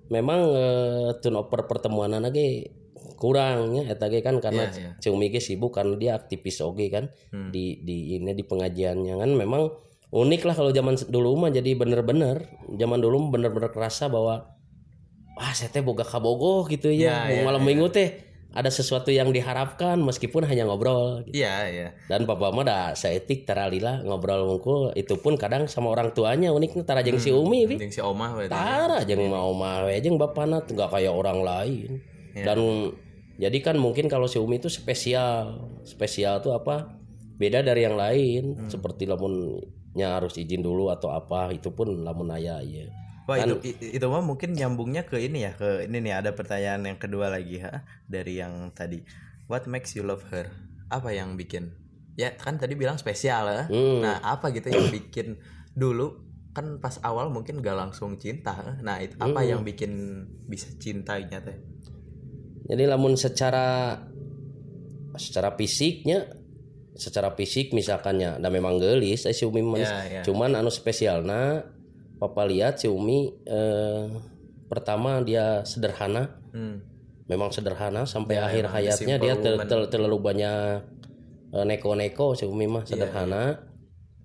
memang 0.08 0.40
eh, 0.50 1.08
turnover 1.16 1.64
pertemuan 1.64 2.10
lagi 2.12 2.66
kurangnya 3.14 3.86
eta 3.86 4.08
ge 4.08 4.20
kan 4.20 4.38
karena 4.38 4.66
Iya, 4.66 4.74
iya. 4.74 4.90
Cumi 4.98 5.28
ge 5.28 5.38
sibuk 5.38 5.70
karena 5.70 5.94
dia 5.94 6.12
aktivis 6.14 6.58
oge 6.60 6.88
kan 6.88 7.12
Hmm. 7.30 7.48
di 7.50 7.78
di 7.78 8.16
ini 8.16 8.32
di 8.32 8.42
pengajiannya 8.42 9.14
kan 9.14 9.30
memang 9.30 9.70
unik 10.10 10.42
lah 10.42 10.54
kalau 10.56 10.72
zaman 10.72 10.98
dulu 11.06 11.38
mah 11.38 11.50
jadi 11.50 11.70
bener-bener 11.72 12.48
zaman 12.72 12.98
dulu 12.98 13.30
bener-bener 13.30 13.70
kerasa 13.70 14.08
bahwa 14.08 14.50
wah 15.40 15.52
saya 15.52 15.66
teh 15.66 15.80
boga 15.80 16.04
kabogoh 16.04 16.68
gitu 16.68 16.92
ya, 16.92 17.24
Iya, 17.24 17.40
iya, 17.40 17.42
malam 17.42 17.64
iya. 17.64 17.68
minggu 17.72 17.88
teh 17.88 18.08
ada 18.50 18.66
sesuatu 18.66 19.08
yang 19.08 19.30
diharapkan 19.30 19.94
meskipun 19.96 20.42
hanya 20.42 20.66
ngobrol 20.66 21.22
gitu. 21.22 21.38
iya 21.38 21.64
iya 21.64 21.88
dan 22.06 22.26
papa 22.26 22.50
mah 22.50 22.60
dah 22.60 22.86
seetik 22.92 23.46
taralila 23.46 24.02
ngobrol 24.02 24.42
ngungkul 24.44 24.90
itu 24.92 25.14
pun 25.16 25.38
kadang 25.38 25.64
sama 25.64 25.88
orang 25.88 26.10
tuanya 26.10 26.50
unik 26.50 26.82
tara 26.82 27.00
jeung 27.00 27.16
si 27.16 27.30
Umi 27.30 27.64
bi 27.64 27.78
Jeung 27.78 27.88
si 27.90 28.02
Omah 28.02 28.34
berarti. 28.34 28.50
tara 28.50 28.98
jeung 29.02 29.22
mah 29.24 29.46
we 29.86 29.94
jeung 29.98 30.18
bapana 30.18 30.60
tuh 30.60 30.74
nggak 30.74 30.90
kayak 30.90 31.10
orang 31.10 31.40
lain 31.40 31.90
Iya. 32.30 32.44
dan 32.46 32.58
jadi 33.38 33.58
kan 33.58 33.74
mungkin 33.74 34.06
kalau 34.06 34.26
si 34.26 34.36
Umi 34.36 34.58
itu 34.58 34.66
spesial 34.66 35.54
spesial 35.82 36.38
tuh 36.38 36.52
apa 36.52 36.90
beda 37.38 37.62
dari 37.62 37.82
yang 37.82 37.94
lain 37.94 38.42
Hmm. 38.54 38.66
seperti 38.66 39.06
lamunnya 39.06 39.64
harus 40.10 40.34
izin 40.34 40.60
dulu 40.60 40.90
atau 40.90 41.08
apa 41.08 41.50
itu 41.50 41.70
pun 41.70 42.02
lamun 42.02 42.28
aya 42.30 42.58
ya 42.60 42.90
Wah 43.30 43.38
Kan- 43.38 43.62
itu 43.62 43.94
itu 43.94 44.06
mah 44.06 44.18
mungkin 44.20 44.50
nyambungnya 44.52 45.06
ke 45.06 45.22
ini 45.22 45.46
ya 45.46 45.54
ke 45.54 45.86
ini 45.86 46.02
nih 46.02 46.18
ada 46.18 46.34
pertanyaan 46.34 46.82
yang 46.82 46.98
kedua 46.98 47.30
lagi 47.30 47.62
ha 47.62 47.86
dari 48.04 48.42
yang 48.42 48.74
tadi. 48.74 49.06
What 49.46 49.70
makes 49.70 49.94
you 49.94 50.02
love 50.02 50.26
her? 50.28 50.50
Apa 50.90 51.14
yang 51.14 51.38
bikin? 51.38 51.70
Ya 52.18 52.34
kan 52.34 52.58
tadi 52.58 52.74
bilang 52.74 52.98
spesial 52.98 53.46
ya 53.46 53.62
Hmm. 53.64 54.02
nah 54.02 54.18
apa 54.18 54.50
gitu 54.50 54.66
yang 54.66 54.90
bikin? 54.98 55.38
Dulu 55.72 56.26
kan 56.50 56.82
pas 56.82 56.98
awal 57.00 57.30
mungkin 57.30 57.62
gak 57.62 57.78
langsung 57.78 58.18
cinta 58.18 58.74
nah 58.82 58.98
itu 58.98 59.14
apa 59.16 59.38
Hmm. 59.38 59.48
yang 59.48 59.60
bikin 59.62 59.92
bisa 60.44 60.66
cintanya 60.74 61.38
teh? 61.38 61.54
Jadi 62.66 62.82
lamun 62.84 63.14
secara 63.14 63.94
secara 65.14 65.54
fisiknya 65.54 66.26
secara 66.90 67.32
fisik 67.32 67.70
misalkannya 67.70 68.36
dan 68.36 68.50
memang 68.50 68.76
gelis 68.76 69.24
eh, 69.24 69.32
si 69.32 69.46
Umi 69.46 69.62
manis. 69.62 69.86
Ya, 69.86 70.20
cuman 70.20 70.52
anu 70.52 70.68
spesialna 70.68 71.62
papa 72.20 72.44
lihat 72.44 72.76
si 72.76 72.86
Umi 72.86 73.32
eh, 73.48 74.06
pertama 74.68 75.18
dia 75.24 75.64
sederhana. 75.64 76.36
Hmm. 76.52 76.82
memang 77.30 77.54
sederhana 77.54 78.10
sampai 78.10 78.42
Ya, 78.42 78.50
akhir 78.50 78.64
hayatnya 78.74 79.14
dia 79.22 79.38
ter- 79.38 79.62
ter- 79.70 79.86
terlalu 79.86 80.18
banyak 80.18 80.82
eh, 81.54 81.64
neko-neko 81.64 82.34
si 82.34 82.42
Umi 82.42 82.66
Iya, 82.66 82.74
mah 82.74 82.84
sederhana 82.84 83.44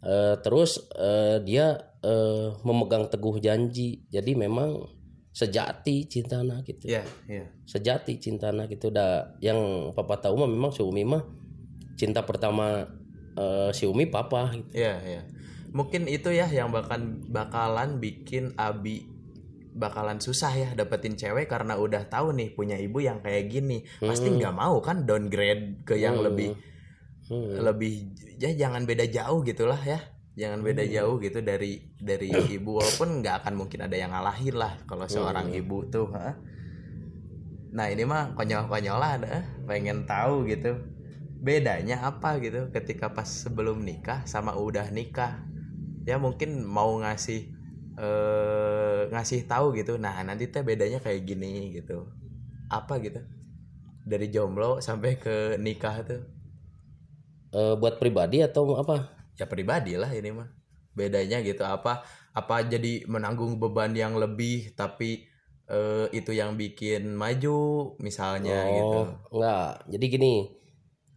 Eh, 0.05 0.35
terus 0.45 0.85
eh, 0.93 1.41
dia 1.41 1.81
eh, 2.05 2.53
memegang 2.61 3.09
teguh 3.09 3.41
janji. 3.41 4.05
Jadi 4.13 4.37
memang 4.37 4.85
sejati 5.33 6.05
cintana 6.05 6.61
gitu. 6.61 6.85
Ya 6.85 7.01
ya 7.25 7.49
sejati 7.65 8.21
cintana 8.21 8.69
gitu. 8.69 8.93
Dah 8.93 9.33
yang 9.41 9.91
papa 9.97 10.21
tahu 10.21 10.37
mah 10.45 10.49
memang 10.49 10.69
si 10.69 10.85
Umi 10.85 11.01
mah 11.01 11.25
cinta 11.97 12.21
pertama 12.21 12.85
eh, 13.33 13.69
si 13.73 13.89
Umi 13.89 14.05
papa 14.05 14.53
gitu. 14.53 14.69
Iya, 14.77 14.93
iya. 15.01 15.21
Mungkin 15.75 16.07
itu 16.07 16.31
ya 16.31 16.47
yang 16.47 16.71
bakalan 16.71 17.19
bakalan 17.27 17.99
bikin 17.99 18.55
Abi 18.55 19.11
bakalan 19.75 20.23
susah 20.23 20.55
ya 20.55 20.69
dapetin 20.71 21.19
cewek 21.19 21.51
karena 21.51 21.75
udah 21.75 22.07
tahu 22.07 22.31
nih 22.31 22.55
punya 22.55 22.79
ibu 22.79 23.03
yang 23.03 23.19
kayak 23.19 23.51
gini. 23.51 23.83
Pasti 23.99 24.31
nggak 24.31 24.55
mau 24.55 24.79
kan 24.79 25.03
downgrade 25.03 25.83
ke 25.83 25.99
yang 25.99 26.15
lebih 26.23 26.55
Hmm. 27.25 27.57
lebih 27.57 28.13
ya 28.37 28.53
jangan 28.53 28.85
beda 28.85 29.09
jauh 29.09 29.41
gitulah 29.41 29.81
ya. 29.81 29.97
Jangan 30.37 30.61
beda 30.61 30.85
jauh 30.85 31.17
gitu 31.17 31.41
dari 31.41 31.81
dari 31.97 32.29
ibu 32.53 32.77
walaupun 32.77 33.23
nggak 33.23 33.41
akan 33.41 33.53
mungkin 33.57 33.81
ada 33.81 33.97
yang 33.97 34.13
ngalahin 34.13 34.53
lah 34.53 34.77
kalau 34.85 35.09
seorang 35.09 35.49
ibu 35.49 35.89
tuh, 35.89 36.11
ha? 36.13 36.37
Nah, 37.75 37.91
ini 37.91 38.03
mah 38.07 38.35
konyol-konyolan 38.37 39.25
eh. 39.27 39.43
pengen 39.67 40.07
tahu 40.07 40.47
gitu. 40.47 40.79
Bedanya 41.41 42.07
apa 42.07 42.37
gitu 42.39 42.69
ketika 42.71 43.11
pas 43.11 43.27
sebelum 43.27 43.83
nikah 43.83 44.23
sama 44.29 44.53
udah 44.55 44.91
nikah. 44.93 45.39
Ya 46.05 46.15
mungkin 46.21 46.63
mau 46.65 46.95
ngasih 47.01 47.39
eh 47.95 49.01
ngasih 49.13 49.39
tahu 49.51 49.73
gitu. 49.79 49.97
Nah, 49.97 50.15
nanti 50.27 50.47
teh 50.53 50.61
bedanya 50.61 50.99
kayak 51.01 51.21
gini 51.25 51.73
gitu. 51.77 52.05
Apa 52.69 53.01
gitu? 53.01 53.21
Dari 54.05 54.27
jomblo 54.29 54.79
sampai 54.83 55.17
ke 55.17 55.57
nikah 55.57 55.95
tuh. 56.05 56.21
Eh, 57.55 57.73
buat 57.79 57.95
pribadi 58.01 58.43
atau 58.43 58.75
apa? 58.75 59.09
Ya 59.39 59.45
pribadi 59.47 59.95
lah 59.95 60.11
ini 60.11 60.29
mah. 60.35 60.49
Bedanya 60.95 61.43
gitu 61.43 61.63
apa 61.63 62.03
apa 62.35 62.55
jadi 62.67 63.03
menanggung 63.07 63.59
beban 63.59 63.91
yang 63.95 64.15
lebih 64.15 64.75
tapi 64.75 65.27
eh, 65.71 66.05
itu 66.11 66.31
yang 66.35 66.59
bikin 66.59 67.15
maju 67.15 67.95
misalnya 67.99 68.67
gitu. 68.71 68.99
Oh, 69.31 69.39
enggak. 69.39 69.87
Jadi 69.91 70.05
gini. 70.11 70.33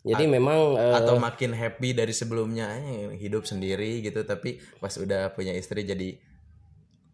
Jadi 0.09 0.25
memang 0.25 0.79
eh, 0.81 0.95
atau 0.97 1.21
makin 1.21 1.53
happy 1.53 1.93
dari 1.93 2.15
sebelumnya 2.17 2.73
eh, 2.81 3.15
hidup 3.21 3.45
sendiri 3.45 4.01
gitu 4.01 4.25
tapi 4.25 4.57
pas 4.81 4.95
udah 4.97 5.37
punya 5.37 5.53
istri 5.53 5.85
jadi 5.85 6.17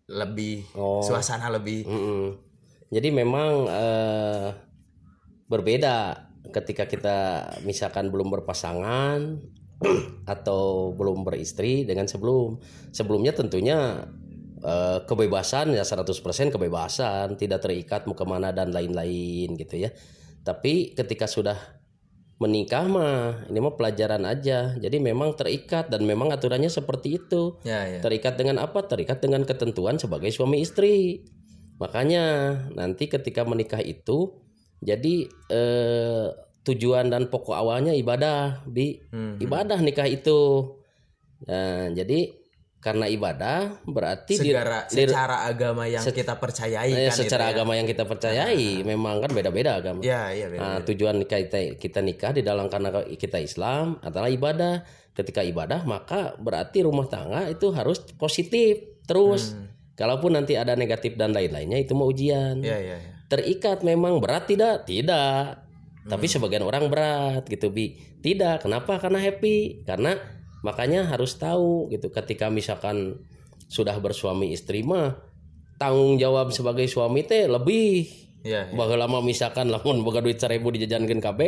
lebih 0.05 0.69
Oh. 0.77 1.01
suasana 1.01 1.49
lebih 1.49 1.89
mm-mm. 1.89 2.55
Jadi 2.95 3.09
memang 3.11 3.67
eh, 3.67 4.49
berbeda 5.51 6.31
ketika 6.55 6.87
kita 6.87 7.19
misalkan 7.67 8.15
belum 8.15 8.31
berpasangan 8.31 9.43
atau 10.35 10.95
belum 10.95 11.27
beristri 11.27 11.83
dengan 11.83 12.07
sebelum. 12.07 12.63
Sebelumnya 12.95 13.35
tentunya 13.35 14.07
eh, 14.63 14.99
kebebasan 15.03 15.75
ya 15.75 15.83
100% 15.83 16.55
kebebasan, 16.55 17.35
tidak 17.35 17.67
terikat 17.67 18.07
mau 18.07 18.15
ke 18.15 18.23
mana 18.23 18.55
dan 18.55 18.71
lain-lain 18.71 19.59
gitu 19.59 19.75
ya. 19.75 19.91
Tapi 20.47 20.95
ketika 20.95 21.27
sudah 21.27 21.57
menikah 22.43 22.85
mah 22.91 23.47
ini 23.47 23.59
mah 23.63 23.75
pelajaran 23.79 24.27
aja. 24.27 24.75
Jadi 24.75 24.97
memang 24.99 25.39
terikat 25.39 25.89
dan 25.89 26.03
memang 26.03 26.35
aturannya 26.35 26.69
seperti 26.69 27.23
itu. 27.23 27.59
Ya, 27.63 27.87
ya. 27.87 28.01
terikat 28.03 28.35
dengan 28.35 28.59
apa? 28.61 28.85
Terikat 28.85 29.23
dengan 29.23 29.47
ketentuan 29.47 29.97
sebagai 29.97 30.31
suami 30.35 30.61
istri. 30.61 31.25
Makanya 31.79 32.25
nanti 32.75 33.11
ketika 33.11 33.43
menikah 33.43 33.83
itu 33.83 34.35
jadi 34.83 35.27
eh, 35.51 36.27
tujuan 36.65 37.11
dan 37.11 37.31
pokok 37.31 37.55
awalnya 37.55 37.93
ibadah 37.95 38.67
bi. 38.67 39.03
Hmm. 39.11 39.39
ibadah 39.39 39.79
nikah 39.79 40.07
itu. 40.07 40.75
Nah 41.45 41.91
jadi 41.93 42.44
karena 42.85 43.09
ibadah 43.09 43.81
berarti 43.89 44.37
Segara, 44.37 44.85
di- 44.93 45.09
secara 45.09 45.49
agama 45.49 45.89
yang 45.89 46.05
kita 46.05 46.37
percayai 46.37 46.93
eh, 46.93 47.09
kan 47.09 47.17
secara 47.17 47.49
itu 47.49 47.49
ya. 47.49 47.55
agama 47.57 47.73
yang 47.81 47.89
kita 47.89 48.05
percayai 48.05 48.85
memang 48.85 49.25
kan 49.25 49.33
beda-beda 49.33 49.81
agama 49.81 50.05
Ya, 50.05 50.29
iya 50.37 50.53
beda. 50.53 50.61
Nah, 50.61 50.79
tujuan 50.85 51.25
kita, 51.25 51.81
kita 51.81 52.05
nikah 52.05 52.37
di 52.37 52.45
dalam 52.45 52.69
karena 52.69 52.93
kita 53.09 53.41
Islam 53.41 53.97
adalah 54.05 54.29
ibadah. 54.29 54.85
Ketika 55.17 55.41
ibadah 55.41 55.87
maka 55.89 56.37
berarti 56.37 56.85
rumah 56.85 57.09
tangga 57.09 57.49
itu 57.49 57.73
harus 57.73 58.05
positif 58.21 59.01
terus. 59.09 59.57
Hmm. 59.57 59.73
Kalaupun 59.97 60.37
nanti 60.37 60.59
ada 60.59 60.77
negatif 60.77 61.17
dan 61.17 61.33
lain-lainnya 61.33 61.81
itu 61.81 61.97
mau 61.97 62.11
ujian. 62.11 62.61
Ya, 62.61 62.77
ya, 62.77 63.01
ya. 63.01 63.13
Terikat 63.31 63.81
memang 63.81 64.21
berat 64.21 64.45
tidak? 64.45 64.85
Tidak. 64.85 65.45
Hmm. 66.05 66.11
Tapi 66.11 66.27
sebagian 66.29 66.67
orang 66.67 66.91
berat 66.93 67.49
gitu 67.49 67.73
bi. 67.73 67.97
Tidak. 68.21 68.61
Kenapa? 68.67 69.01
Karena 69.01 69.23
happy. 69.23 69.87
Karena 69.87 70.19
makanya 70.65 71.05
harus 71.05 71.37
tahu 71.37 71.93
gitu 71.93 72.09
ketika 72.09 72.49
misalkan 72.49 73.21
sudah 73.69 74.01
bersuami 74.01 74.57
istri 74.57 74.81
mah 74.81 75.13
tanggung 75.77 76.17
jawab 76.17 76.51
sebagai 76.51 76.89
suami 76.89 77.29
teh 77.29 77.45
lebih. 77.45 78.25
Ya, 78.45 78.69
ya. 78.69 78.77
bahwa 78.77 79.09
lama 79.09 79.19
misalkan 79.25 79.73
lamun 79.73 80.05
boga 80.05 80.21
duit 80.21 80.37
seribu 80.37 80.69
dijajankan 80.69 81.17
KB 81.17 81.41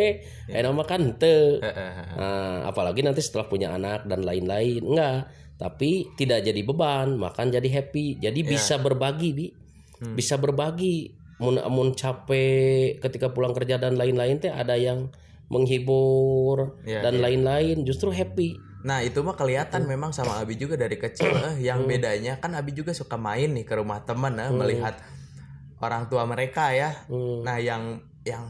enak 0.48 0.72
makan 0.72 1.20
te. 1.20 1.60
Nah, 1.60 2.64
apalagi 2.64 3.04
nanti 3.04 3.20
setelah 3.20 3.44
punya 3.52 3.76
anak 3.76 4.08
dan 4.08 4.24
lain-lain 4.24 4.80
enggak. 4.80 5.28
Tapi 5.60 6.16
tidak 6.16 6.48
jadi 6.48 6.56
beban 6.64 7.20
makan 7.20 7.52
jadi 7.52 7.68
happy. 7.68 8.16
Jadi 8.16 8.40
bisa 8.48 8.80
berbagi 8.80 9.30
bi. 9.36 9.46
Bisa 10.16 10.40
berbagi. 10.40 11.12
Mun 11.36 11.60
mun 11.68 11.92
capek 11.92 12.96
ketika 12.96 13.28
pulang 13.28 13.52
kerja 13.52 13.76
dan 13.76 14.00
lain-lain 14.00 14.40
teh 14.40 14.48
ada 14.48 14.72
yang 14.80 15.12
menghibur 15.52 16.80
Iya, 16.80 17.04
dan 17.04 17.20
lain-lain 17.20 17.84
justru 17.84 18.08
happy 18.08 18.56
Nah 18.86 19.02
itu 19.02 19.18
mah 19.26 19.34
kelihatan 19.34 19.82
memang 19.82 20.14
sama 20.14 20.38
Abi 20.38 20.54
juga 20.54 20.78
dari 20.78 20.94
kecil 20.94 21.34
eh, 21.34 21.56
yang 21.58 21.90
bedanya 21.90 22.38
kan 22.38 22.54
Abi 22.54 22.70
juga 22.70 22.94
suka 22.94 23.18
main 23.18 23.50
nih 23.50 23.66
ke 23.66 23.74
rumah 23.74 24.06
teman 24.06 24.38
eh, 24.38 24.54
melihat 24.54 24.94
orang 25.82 26.06
tua 26.06 26.22
mereka 26.22 26.70
ya. 26.70 26.94
Hmm. 27.10 27.42
Nah 27.42 27.58
yang 27.58 27.98
yang 28.22 28.46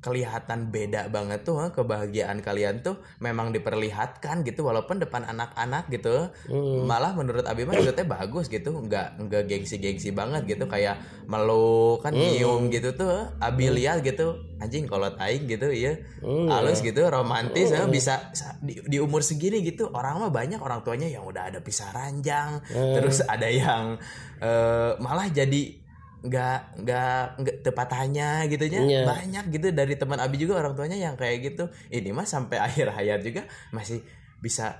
kelihatan 0.00 0.68
beda 0.68 1.06
banget 1.06 1.40
tuh 1.42 1.60
eh, 1.60 1.70
kebahagiaan 1.70 2.40
kalian 2.40 2.80
tuh 2.80 2.96
memang 3.18 3.52
diperlihatkan 3.52 4.42
gitu 4.42 4.64
walaupun 4.64 4.96
depan 4.96 5.22
anak-anak 5.22 5.88
gitu 5.88 6.32
Hmm. 6.46 6.84
malah 6.84 7.12
menurut 7.12 7.44
Abi 7.44 7.62
mah 7.62 7.74
itu 7.74 7.92
teh 7.92 8.02
bagus 8.02 8.48
gitu 8.48 8.72
nggak 8.72 9.20
nggak 9.20 9.42
gengsi-gengsi 9.46 10.10
banget 10.10 10.48
gitu 10.48 10.64
kayak 10.64 10.96
meluk 11.24 12.00
kan 12.00 12.10
Hmm. 12.10 12.20
nyium 12.22 12.62
gitu 12.68 12.92
tuh 12.92 13.08
eh. 13.10 13.24
Abi 13.38 13.68
lihat 13.68 14.00
gitu 14.00 14.40
anjing 14.56 14.84
kalau 14.84 15.12
aing 15.14 15.44
gitu 15.46 15.68
iya 15.68 16.00
Hmm. 16.20 16.48
halus 16.48 16.80
gitu 16.80 17.00
romantis 17.02 17.68
eh, 17.70 17.84
bisa 17.86 18.32
sa- 18.32 18.56
di, 18.58 18.76
di 18.78 18.96
umur 18.96 19.20
segini 19.20 19.60
gitu 19.60 19.88
orang 19.90 20.16
mah 20.18 20.28
banyak 20.30 20.58
orang 20.58 20.80
tuanya 20.80 21.06
yang 21.06 21.24
udah 21.24 21.48
ada 21.48 21.60
pisah 21.60 21.88
ranjang 21.90 22.60
Hmm. 22.66 22.94
terus 22.94 23.20
ada 23.22 23.46
yang 23.46 24.00
eh, 24.38 24.92
malah 24.96 25.28
jadi 25.28 25.79
nggak 26.20 26.84
nggak 26.84 27.22
nggak 27.40 27.56
tepat 27.64 27.88
hanya 27.96 28.44
gitu 28.44 28.68
nya 28.68 28.80
Iya. 28.80 29.02
banyak 29.08 29.44
gitu 29.50 29.72
dari 29.72 29.96
teman 29.96 30.20
Abi 30.20 30.36
juga 30.36 30.60
orang 30.60 30.76
tuanya 30.76 30.96
yang 30.96 31.16
kayak 31.16 31.40
gitu. 31.42 31.64
Ini 31.88 32.12
mah 32.12 32.24
sampai 32.24 32.60
akhir 32.66 32.92
hayat 32.92 33.24
juga 33.24 33.48
masih 33.70 34.04
bisa 34.38 34.76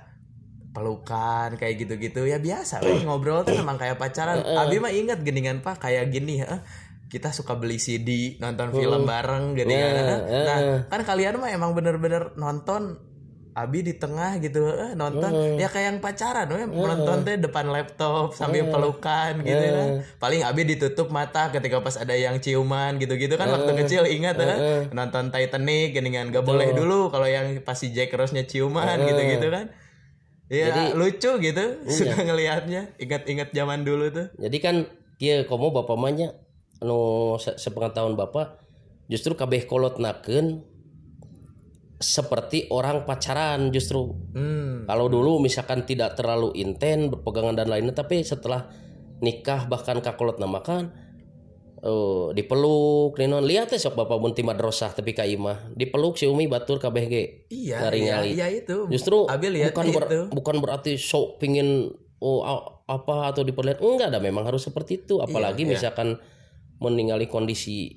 pelukan 0.71 1.57
kayak 1.57 1.81
gitu-gitu. 1.81 2.23
Ya 2.23 2.37
biasa 2.37 2.79
weh 2.81 3.03
ngobrol 3.03 3.43
tuh 3.43 3.57
memang 3.57 3.75
kayak 3.75 3.97
pacaran. 3.97 4.39
Abi 4.39 4.77
mah 4.77 4.93
ingat 4.93 5.19
geningan 5.21 5.59
pak 5.59 5.81
kayak 5.81 6.07
gini 6.09 6.39
eh, 6.41 6.61
kita 7.11 7.29
suka 7.29 7.59
beli 7.59 7.75
CD 7.75 8.39
nonton 8.39 8.71
film 8.71 9.03
bareng 9.03 9.51
geningan 9.51 9.91
Nah, 9.91 10.19
eh. 10.23 10.45
nah 10.47 10.57
kan 10.87 11.01
kalian 11.03 11.43
mah 11.43 11.51
emang 11.51 11.75
bener-bener 11.75 12.31
nonton 12.39 12.95
Abi 13.53 13.79
di 13.81 13.93
tengah 13.93 14.39
gitu 14.39 14.63
eh, 14.65 14.91
nonton. 14.93 15.27
Ya 15.55 15.67
kayak 15.67 15.85
yang 15.85 15.99
pacaran 15.99 16.47
we 16.47 16.63
nonton 16.63 17.17
teh 17.21 17.35
depan 17.37 17.67
laptop 17.67 18.31
sambil 18.31 18.63
pelukan 18.71 19.33
gitu 19.41 19.59
kan 19.69 19.87
paling 20.17 20.41
Abi 20.41 20.61
ditutup 20.65 21.07
mata 21.07 21.49
ketika 21.49 21.77
pas 21.77 21.95
ada 21.95 22.13
yang 22.13 22.37
ciuman 22.37 22.95
gitu-gitu 22.95 23.35
kan 23.35 23.47
waktu 23.49 23.71
kecil 23.77 24.03
ingat 24.05 24.39
eh, 24.39 24.57
nonton 24.89 25.29
Titanic 25.29 25.91
geningan 25.91 26.29
gak 26.29 26.41
boleh 26.41 26.71
dulu 26.73 27.07
kalau 27.07 27.27
yang 27.27 27.59
pasti 27.61 27.89
Jack 27.89 28.11
Rose-nya 28.11 28.43
ciuman 28.43 28.83
gitu-gitu 29.05 29.47
kan. 29.47 29.65
Ya 30.47 30.67
lucu 30.93 31.31
gitu 31.37 31.63
suka 31.85 32.15
ngelihatnya. 32.21 32.95
Ingat-ingat 32.97 33.51
zaman 33.51 33.83
dulu 33.83 34.11
tuh. 34.11 34.27
Jadi 34.35 34.57
kan 34.57 34.75
kia 35.15 35.43
komo 35.43 35.71
bapak 35.71 35.95
manya 35.95 36.35
anu 36.79 36.97
se- 37.37 37.55
sepengetahuan 37.55 38.15
bapak 38.15 38.57
justru 39.05 39.35
kabeh 39.35 39.63
kolot 39.63 39.95
naken 39.95 40.63
seperti 42.01 42.65
orang 42.73 43.05
pacaran 43.05 43.69
justru. 43.69 44.09
Hmm. 44.33 44.89
Kalau 44.89 45.07
dulu 45.07 45.37
misalkan 45.37 45.85
tidak 45.85 46.17
terlalu 46.17 46.51
intens 46.57 47.13
berpegangan 47.13 47.53
dan 47.53 47.69
lainnya 47.69 47.93
tapi 47.93 48.25
setelah 48.25 48.67
nikah 49.21 49.69
bahkan 49.69 50.01
kakolot 50.01 50.41
namakan 50.41 50.89
eh 51.81 52.27
dipeluk 52.37 53.17
ninon 53.17 53.41
lihat 53.41 53.73
ya 53.73 53.81
sok 53.81 53.97
bapak 53.97 54.17
bunti 54.17 54.41
madrasah 54.41 54.97
tapi 54.97 55.13
ka 55.13 55.25
imah. 55.25 55.77
Dipeluk 55.77 56.17
si 56.17 56.25
umi 56.25 56.49
batur 56.49 56.81
kabeh 56.81 57.05
ge. 57.05 57.23
Iya 57.53 57.93
iya, 57.93 58.25
iya 58.25 58.47
itu. 58.49 58.89
Justru 58.89 59.29
Abi 59.29 59.53
lihat 59.53 59.73
bukan 59.73 59.85
ber- 59.93 60.09
itu. 60.09 60.21
bukan 60.33 60.55
berarti 60.57 60.97
sok 60.97 61.37
pingin 61.37 61.89
oh 62.21 62.41
apa 62.89 63.29
atau 63.29 63.45
diperlihat. 63.45 63.81
Enggak 63.81 64.13
ada 64.13 64.19
memang 64.21 64.45
harus 64.45 64.65
seperti 64.65 65.05
itu. 65.05 65.21
Apalagi 65.21 65.65
iya. 65.65 65.77
misalkan 65.77 66.17
meninggali 66.81 67.29
kondisi 67.29 67.93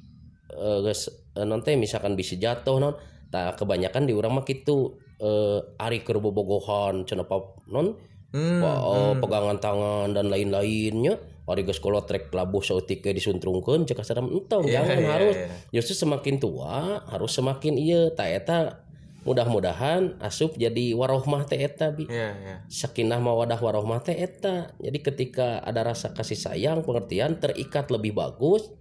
eh, 0.53 0.81
eh, 0.85 1.45
non 1.45 1.61
teh 1.65 1.77
misalkan 1.77 2.17
bisa 2.17 2.37
jatuh 2.37 2.77
non 2.81 2.97
tak 3.35 3.59
kebanyakan 3.59 4.07
di 4.07 4.15
urang 4.15 4.39
mah 4.39 4.47
kitu. 4.47 4.95
Eh, 5.19 5.59
ari 5.83 6.07
keur 6.07 6.23
bobogohan 6.23 7.03
cenah 7.03 7.27
non? 7.67 7.99
Hmm, 8.31 8.59
pa- 8.63 8.83
eh, 8.87 9.15
pegangan 9.19 9.59
tangan 9.59 10.15
dan 10.15 10.31
lain-lainnya. 10.31 11.19
Ari 11.45 11.63
geus 11.63 11.77
kolotrek 11.77 12.31
labuh 12.31 12.63
saeutik 12.63 13.03
ge 13.03 13.13
disuntrungkeun 13.13 13.85
cek 13.85 14.01
saram 14.01 14.33
entong 14.33 14.65
Iya, 14.65 14.81
jangan 14.81 14.97
iya, 14.97 15.11
harus. 15.13 15.37
iya. 15.37 15.49
justru 15.77 15.93
semakin 15.93 16.41
tua 16.41 17.05
harus 17.05 17.37
semakin 17.37 17.77
iya 17.77 18.09
tak 18.11 18.33
eta 18.33 18.81
mudah-mudahan 19.29 20.17
asup 20.21 20.57
jadi 20.57 20.93
warohmah 20.97 21.45
teh 21.45 21.61
eta 21.61 21.93
bi. 21.93 22.09
Iya 22.09 22.29
iya. 22.33 22.57
Sakinah 22.65 23.21
mawadah 23.21 23.57
warohmah 23.57 24.01
teh 24.01 24.17
eta. 24.17 24.73
Jadi 24.79 24.99
ketika 25.01 25.61
ada 25.61 25.85
rasa 25.85 26.13
kasih 26.13 26.37
sayang 26.37 26.81
pengertian 26.81 27.37
terikat 27.37 27.89
lebih 27.89 28.17
bagus 28.17 28.73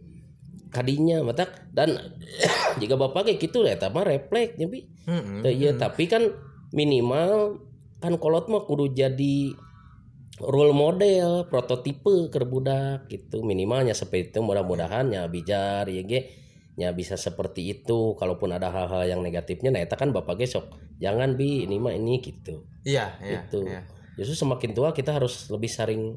kadinya 0.73 1.21
matak. 1.21 1.69
Dan 1.69 1.93
jika 2.81 2.97
bapak 2.97 3.29
kayak 3.29 3.39
gitu 3.39 3.63
eta 3.69 3.93
mah 3.93 4.03
refleks 4.03 4.57
ya 4.57 4.65
bi 4.65 4.89
Hmm, 5.03 5.43
Teu 5.43 5.51
ieu, 5.51 5.75
tapi 5.75 6.07
kan 6.07 6.31
minimal 6.71 7.59
kan 7.99 8.15
kolot 8.15 8.47
mah 8.47 8.63
kudu 8.63 8.95
jadi 8.95 9.51
role 10.39 10.71
model 10.71 11.43
prototipe 11.51 12.31
ke 12.31 12.39
budak 12.47 13.11
gitu. 13.11 13.43
Minimalnya 13.43 13.91
seperti 13.91 14.31
itu 14.31 14.39
mudah-mudahan 14.39 15.11
ya 15.11 15.27
bijar 15.27 15.91
ya 15.91 16.01
ge 16.07 16.31
ya 16.79 16.95
bisa 16.95 17.19
seperti 17.19 17.67
itu. 17.67 18.15
Kalaupun 18.15 18.55
ada 18.55 18.71
hal-hal 18.71 19.11
yang 19.11 19.19
negatifnya 19.19 19.75
nah 19.75 19.83
eta 19.83 19.99
kan 19.99 20.15
bapak 20.15 20.39
gesok 20.39 20.71
jangan 21.03 21.35
bi 21.35 21.67
ini 21.67 21.75
mah 21.83 21.91
ini 21.91 22.23
gitu. 22.23 22.63
Iya 22.87 23.19
iya 23.19 23.43
gitu. 23.43 23.67
iya. 23.67 23.83
justru 24.15 24.45
semakin 24.47 24.71
tua 24.71 24.95
kita 24.95 25.19
harus 25.19 25.51
lebih 25.51 25.67
sering 25.67 26.15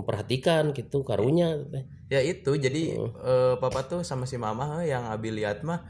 memperhatikan 0.00 0.72
gitu 0.74 1.04
karunya 1.06 1.56
teh. 1.72 1.84
ya 2.10 2.20
itu 2.24 2.50
jadi 2.58 2.82
eh, 3.30 3.54
papa 3.62 3.80
tuh 3.86 4.00
sama 4.02 4.24
si 4.26 4.36
mama 4.40 4.82
eh, 4.82 4.90
yang 4.92 5.06
Abi 5.12 5.30
lihat 5.30 5.62
mah 5.68 5.80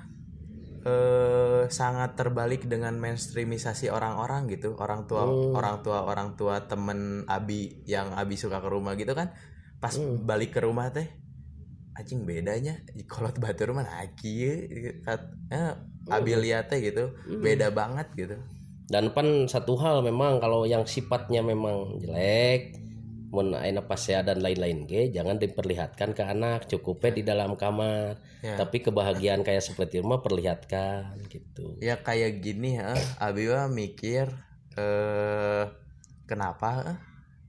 eh 0.80 1.68
sangat 1.68 2.16
terbalik 2.16 2.64
dengan 2.64 2.96
mainstreamisasi 2.96 3.92
orang-orang 3.92 4.48
gitu. 4.48 4.72
Orang 4.80 5.04
tua 5.08 5.28
orang 5.58 5.76
tua 5.84 5.98
orang 6.08 6.36
tua 6.40 6.64
temen 6.64 7.28
Abi 7.28 7.84
yang 7.84 8.16
Abi 8.16 8.36
suka 8.40 8.58
ke 8.64 8.68
rumah 8.68 8.96
gitu 8.96 9.12
kan. 9.12 9.28
Pas 9.82 9.92
balik 10.28 10.56
ke 10.56 10.60
rumah 10.64 10.88
teh 10.92 11.08
anjing 11.98 12.24
bedanya 12.24 12.80
kolot 13.12 13.36
batur 13.36 13.76
mah 13.76 13.84
nah 13.84 14.00
kieu 14.16 14.54
Kat- 15.04 15.32
eh, 15.52 15.72
Abi 16.08 16.32
lihat 16.32 16.72
teh 16.72 16.80
gitu 16.80 17.12
beda 17.44 17.68
banget 17.70 18.08
gitu. 18.16 18.36
Dan 18.90 19.12
pan 19.14 19.46
satu 19.46 19.78
hal 19.78 20.02
memang 20.02 20.40
kalau 20.42 20.66
yang 20.66 20.82
sifatnya 20.88 21.44
memang 21.44 22.00
jelek 22.02 22.74
mun 23.30 23.54
aina 23.54 23.86
pasea 23.86 24.26
dan 24.26 24.42
lain-lain 24.42 24.90
ge 24.90 25.14
jangan 25.14 25.38
diperlihatkan 25.38 26.18
ke 26.18 26.22
anak 26.26 26.66
cukupnya 26.66 27.10
di 27.14 27.22
dalam 27.22 27.54
kamar. 27.54 28.18
Ya. 28.40 28.56
tapi 28.56 28.80
kebahagiaan 28.80 29.44
kayak 29.44 29.62
seperti 29.62 30.02
rumah 30.02 30.24
perlihatkan 30.24 31.14
gitu. 31.30 31.78
Ya 31.78 32.00
kayak 32.00 32.42
gini 32.42 32.80
ya 32.80 32.96
Abi 33.22 33.46
mah 33.46 33.70
mikir 33.70 34.32
eh 34.74 35.64
kenapa 36.26 36.98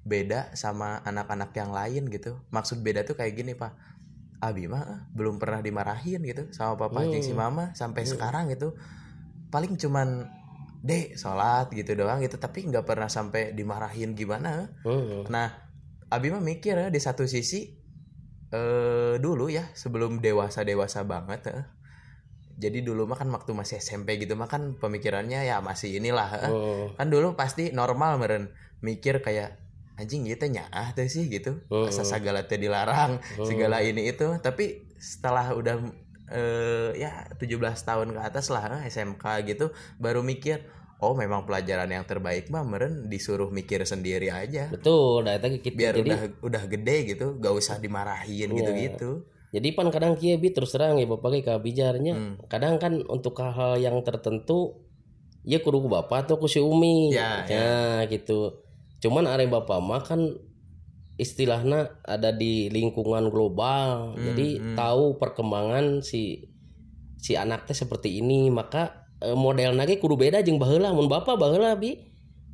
beda 0.06 0.54
sama 0.54 1.02
anak-anak 1.02 1.50
yang 1.58 1.72
lain 1.74 2.04
gitu. 2.14 2.38
Maksud 2.54 2.86
beda 2.86 3.02
tuh 3.02 3.18
kayak 3.18 3.34
gini 3.34 3.58
pak. 3.58 3.74
Abi 4.44 4.70
mah 4.70 5.10
belum 5.16 5.42
pernah 5.42 5.66
dimarahin 5.66 6.22
gitu 6.28 6.52
sama 6.54 6.78
papa 6.78 7.08
jeung 7.10 7.26
si 7.26 7.34
mama 7.34 7.74
sampai 7.74 8.06
sekarang 8.06 8.54
gitu. 8.54 8.78
Paling 9.50 9.80
cuman 9.82 10.28
dek 10.84 11.18
sholat 11.18 11.74
gitu 11.74 11.98
doang 11.98 12.22
gitu. 12.22 12.38
Tapi 12.38 12.70
nggak 12.70 12.86
pernah 12.86 13.10
sampai 13.10 13.58
dimarahin 13.58 14.14
gimana 14.14 14.70
Hmm. 14.84 15.24
nah 15.32 15.71
abi 16.12 16.28
mah 16.30 16.44
mikir 16.44 16.76
ya 16.76 16.88
di 16.92 17.00
satu 17.00 17.24
sisi 17.24 17.72
eh 18.52 19.16
dulu 19.24 19.48
ya 19.48 19.72
sebelum 19.72 20.20
dewasa 20.20 20.68
dewasa 20.68 21.08
banget 21.08 21.48
eh. 21.56 21.66
jadi 22.60 22.84
dulu 22.84 23.08
mah 23.08 23.16
kan 23.16 23.32
waktu 23.32 23.56
masih 23.56 23.80
SMP 23.80 24.20
gitu 24.20 24.36
mah 24.36 24.52
kan 24.52 24.76
pemikirannya 24.76 25.48
ya 25.48 25.64
masih 25.64 26.04
inilah 26.04 26.30
eh. 26.36 26.52
Hmm. 26.52 26.86
kan 27.00 27.08
dulu 27.08 27.40
pasti 27.40 27.72
normal 27.72 28.20
meren 28.20 28.52
mikir 28.84 29.24
kayak 29.24 29.56
anjing 29.96 30.28
gitu 30.28 30.52
nyah 30.52 30.92
tuh 30.92 31.08
sih 31.08 31.32
gitu 31.32 31.64
asa 31.88 32.04
segala 32.04 32.44
teh 32.44 32.60
dilarang 32.60 33.24
segala 33.48 33.80
ini 33.80 34.12
itu 34.12 34.36
tapi 34.44 34.84
setelah 35.00 35.56
udah 35.56 35.80
eh, 36.32 36.92
ya 36.98 37.28
17 37.38 37.60
tahun 37.88 38.08
ke 38.16 38.20
atas 38.20 38.50
lah 38.50 38.82
eh, 38.82 38.90
SMK 38.90 39.24
gitu 39.48 39.72
baru 40.02 40.26
mikir 40.26 40.66
oh 41.02 41.18
memang 41.18 41.44
pelajaran 41.50 41.90
yang 41.90 42.06
terbaik 42.06 42.48
mah 42.54 42.62
meren 42.62 43.10
disuruh 43.10 43.50
mikir 43.50 43.82
sendiri 43.84 44.30
aja. 44.30 44.70
Betul 44.70 45.26
nah 45.26 45.36
itu 45.36 45.60
gitu 45.60 45.76
biar 45.76 45.94
jadi 45.98 46.10
udah 46.10 46.22
udah 46.46 46.64
gede 46.70 46.98
gitu 47.18 47.26
gak 47.42 47.54
usah 47.58 47.82
dimarahin 47.82 48.50
gitu 48.54 48.72
gitu 48.72 49.12
jadi 49.52 49.68
pan 49.76 49.92
kadang 49.92 50.16
kia 50.16 50.40
bi 50.40 50.56
terus 50.56 50.72
terang 50.72 50.96
ya 50.96 51.04
bapak 51.04 51.44
ke 51.44 51.54
bijarnya 51.60 52.14
Hmm. 52.16 52.36
kadang 52.48 52.80
kan 52.80 53.04
untuk 53.04 53.36
hal 53.44 53.76
yang 53.84 54.00
tertentu 54.00 54.88
ya 55.44 55.60
kudu 55.60 55.84
ku 55.86 55.90
bapak 55.90 56.28
atau 56.28 56.38
ku 56.38 56.48
si 56.48 56.62
umi. 56.62 57.12
Ya, 57.12 57.44
ya. 57.50 58.06
Gitu. 58.08 58.62
Cuman 59.02 59.26
are 59.28 59.46
bapak 59.50 59.80
mah 59.82 60.02
kan 60.06 60.22
istilahnya 61.18 62.00
ada 62.06 62.32
di 62.34 62.70
lingkungan 62.70 63.30
global. 63.30 64.16
Hmm, 64.16 64.32
jadi 64.32 64.78
tahu 64.78 65.18
perkembangan 65.18 66.06
si 66.06 66.48
si 67.18 67.36
anaknya 67.36 67.74
seperti 67.76 68.22
ini. 68.22 68.48
Maka 68.54 69.01
model 69.34 69.78
nage 69.78 69.98
kudu 69.98 70.18
beda 70.18 70.42
jeung 70.42 70.58
baheula. 70.58 70.92
Mun 70.92 71.08
bapak 71.08 71.38
baheula 71.38 71.78
bi. 71.78 71.98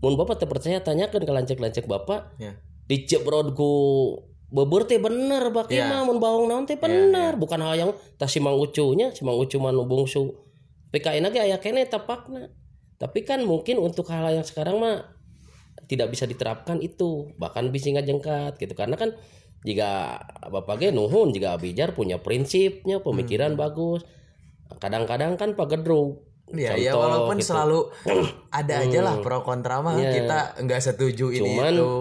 Mun 0.03 0.13
bapak 0.13 0.37
teu 0.37 0.47
percaya 0.47 0.83
tanyakan 0.83 1.23
ke 1.25 1.31
lancek-lancek 1.31 1.85
bapak. 1.87 2.35
Ya. 2.37 2.59
Dicebrod 2.87 3.55
ku 3.57 3.71
beubeur 4.47 4.87
teh 4.87 4.95
bener 4.95 5.51
baki 5.51 5.75
Ya. 5.75 5.91
mah 5.91 6.07
mun 6.07 6.23
baong 6.23 6.47
naon 6.47 6.63
teh 6.63 6.79
Ya, 6.79 6.83
bener. 6.87 7.35
bukan 7.35 7.59
hal 7.59 7.75
yang 7.75 7.91
tas 8.15 8.31
si 8.31 8.39
mang 8.39 8.55
ucunya 8.55 9.11
si 9.11 9.27
mang 9.27 9.35
ucu 9.35 9.59
mah 9.59 9.73
bungsu. 9.73 10.37
PKN 10.93 11.27
ge 11.31 11.39
aya 11.43 11.59
kene 11.59 11.83
tapakna. 11.83 12.47
Tapi 12.95 13.27
kan 13.27 13.43
mungkin 13.43 13.77
untuk 13.77 14.07
hal 14.07 14.31
yang 14.31 14.47
sekarang 14.47 14.79
mah 14.79 15.03
tidak 15.91 16.11
bisa 16.15 16.23
diterapkan 16.23 16.79
itu. 16.79 17.35
Bahkan 17.35 17.75
bisa 17.75 17.91
ngajengkat 17.91 18.55
gitu. 18.55 18.71
Karena 18.71 18.95
kan 18.95 19.11
jika 19.65 20.21
bapak 20.47 20.79
ge 20.79 20.87
nuhun 20.93 21.33
jika 21.33 21.57
abijar 21.57 21.91
punya 21.91 22.21
prinsipnya 22.21 23.01
pemikiran 23.01 23.57
Hmm. 23.57 23.59
bagus 23.59 24.05
kadang-kadang 24.79 25.35
kan 25.35 25.57
pak 25.57 25.73
gedruk 25.73 26.23
ya 26.49 26.73
ya 26.73 26.91
walaupun 26.93 27.35
gitu. 27.37 27.51
selalu 27.51 27.91
ada 28.49 28.73
aja 28.79 28.99
lah 29.01 29.19
pro 29.19 29.41
kontra 29.41 29.79
mah 29.79 29.95
Ya. 29.95 30.13
kita 30.13 30.39
nggak 30.61 30.79
setuju 30.81 31.27
ini 31.29 31.43
Cuman, 31.53 31.73
itu 31.73 31.91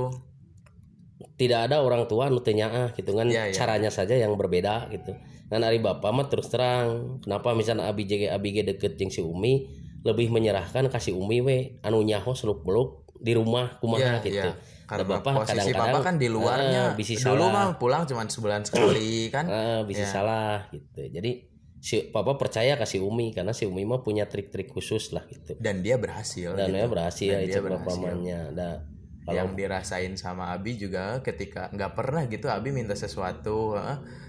tidak 1.37 1.69
ada 1.69 1.81
orang 1.81 2.07
tua 2.07 2.29
nu 2.29 2.41
teu 2.41 2.53
nyaah 2.53 2.93
gitu 2.93 3.13
kan 3.13 3.27
Iya, 3.27 3.51
iya. 3.51 3.55
caranya 3.55 3.91
saja 3.91 4.15
yang 4.15 4.33
berbeda 4.35 4.89
gitu 4.89 5.13
dan 5.47 5.61
ari 5.61 5.79
bapak 5.79 6.11
mah 6.11 6.27
terus 6.27 6.49
terang 6.49 7.21
kenapa 7.21 7.53
misalnya 7.53 7.87
abi 7.87 8.05
jege 8.05 8.27
abi 8.29 8.51
ge 8.53 8.63
deket 8.65 8.97
jeung 8.97 9.09
si 9.09 9.21
Umi 9.21 9.69
lebih 10.01 10.29
menyerahkan 10.29 10.87
kasih 10.87 11.13
Umi 11.13 11.39
we 11.41 11.59
anu 11.81 12.01
nyaho 12.01 12.33
seluk 12.33 12.63
beluk 12.63 13.03
di 13.17 13.33
rumah 13.33 13.77
kumaha 13.77 14.19
Iya, 14.19 14.25
gitu 14.25 14.49
iya. 14.49 14.55
Karena 14.87 15.03
Nah, 15.03 15.19
Bapak 15.19 15.33
posisi 15.43 15.51
kadang-kadang, 15.75 15.93
papa 15.93 15.99
kan 16.01 16.15
di 16.15 16.29
luarnya 16.31 16.83
ah, 16.85 16.95
bisi 16.95 17.19
dulu 17.19 17.27
salah. 17.43 17.51
mah 17.51 17.67
pulang 17.75 18.07
cuma 18.07 18.23
sebulan 18.23 18.63
sekali 18.63 19.27
kan 19.29 19.45
Ah, 19.45 19.81
bisa 19.83 20.03
Ya. 20.03 20.11
salah 20.13 20.63
gitu 20.71 21.03
jadi 21.05 21.43
si 21.79 22.03
papa 22.05 22.35
percaya 22.35 22.75
kasih 22.75 23.01
Umi 23.01 23.31
karena 23.31 23.53
si 23.53 23.65
Umi 23.65 23.83
mah 23.83 24.01
punya 24.01 24.25
trik-trik 24.25 24.69
khusus 24.69 25.11
lah 25.11 25.23
gitu 25.25 25.55
dan 25.57 25.81
dia 25.81 25.97
berhasil 25.97 26.53
dan 26.53 26.69
gitu. 26.69 26.77
ya 26.77 26.87
berhasil 26.87 27.31
Dan 27.31 27.41
dia 27.45 27.61
berhasil. 27.61 27.87
pamannya 27.87 28.41
nah 28.51 28.75
kalau 29.23 29.37
yang 29.37 29.49
dirasain 29.53 30.15
sama 30.15 30.51
Abi 30.51 30.75
juga 30.75 31.19
ketika 31.21 31.67
nggak 31.69 31.93
pernah 31.93 32.23
gitu 32.25 32.47
Abi 32.47 32.71
minta 32.71 32.95
sesuatu 32.95 33.75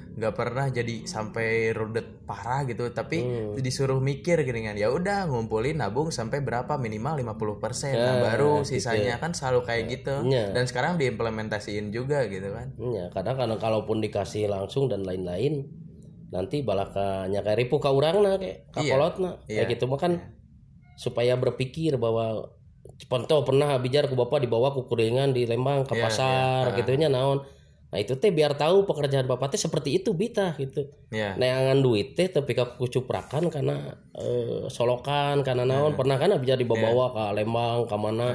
nggak 0.10 0.34
pernah 0.34 0.66
jadi 0.68 1.06
sampai 1.06 1.70
rudet 1.72 2.26
parah 2.26 2.66
gitu 2.66 2.90
tapi 2.90 3.22
Hmm. 3.22 3.54
disuruh 3.56 4.02
mikir 4.02 4.42
gini 4.42 4.66
kan 4.66 4.74
ya 4.74 4.90
udah 4.90 5.26
ngumpulin 5.26 5.78
nabung 5.78 6.10
sampai 6.10 6.42
berapa 6.42 6.74
minimal 6.76 7.22
50% 7.22 7.94
nah, 7.94 8.18
Ya, 8.18 8.26
baru 8.26 8.54
gitu. 8.60 8.74
sisanya 8.74 9.18
kan 9.18 9.32
selalu 9.32 9.62
kayak 9.64 9.84
gitu 9.92 10.26
Ya. 10.26 10.50
dan 10.50 10.66
sekarang 10.66 10.98
diimplementasiin 10.98 11.90
juga 11.92 12.26
gitu 12.26 12.50
kan 12.50 12.74
Ya, 12.80 13.10
kadang 13.10 13.38
kadang 13.38 13.58
kalaupun 13.58 13.98
dikasih 14.00 14.46
langsung 14.48 14.90
dan 14.90 15.06
lain-lain 15.06 15.70
nanti 16.28 16.60
balakanya 16.60 17.40
kayak 17.40 17.58
ripu 17.58 17.80
ka 17.80 17.90
urangna 17.92 18.36
kayak 18.36 18.68
ka 18.70 18.84
Iya. 18.84 19.00
kayak 19.00 19.40
Iya. 19.48 19.64
gitu 19.72 19.88
mah 19.88 19.96
kan 19.96 20.14
supaya 21.00 21.38
berpikir 21.38 21.96
bahwa 21.96 22.52
contoh 23.08 23.46
pernah 23.46 23.78
bijar 23.78 24.10
ku 24.10 24.16
bapak 24.18 24.44
dibawa 24.44 24.74
ku 24.74 24.84
kuringan 24.84 25.32
di 25.32 25.48
Lembang 25.48 25.88
ke 25.88 25.96
Iya, 25.96 26.04
pasar 26.04 26.64
iya. 26.74 26.78
gitu 26.80 26.92
nya 26.98 27.08
naon. 27.08 27.46
Nah 27.88 28.04
itu 28.04 28.20
teh 28.20 28.36
biar 28.36 28.60
tahu 28.60 28.84
pekerjaan 28.84 29.24
bapak 29.24 29.56
teh 29.56 29.62
seperti 29.62 29.96
itu 29.96 30.12
bita 30.12 30.58
gitu. 30.60 30.92
Ya 31.08 31.40
neangan 31.40 31.80
duit 31.80 32.20
teh 32.20 32.28
tapi 32.28 32.52
ka 32.52 32.76
kucuprakan 32.76 33.48
karena 33.48 33.96
eh, 34.12 34.68
solokan 34.68 35.46
karena 35.48 35.64
Iya. 35.64 35.72
naon 35.80 35.94
pernah 35.96 36.20
kan 36.20 36.36
bisa 36.36 36.60
dibawa 36.60 37.16
ke 37.16 37.24
Lembang 37.40 37.88
ke 37.88 37.96
mana 37.96 38.28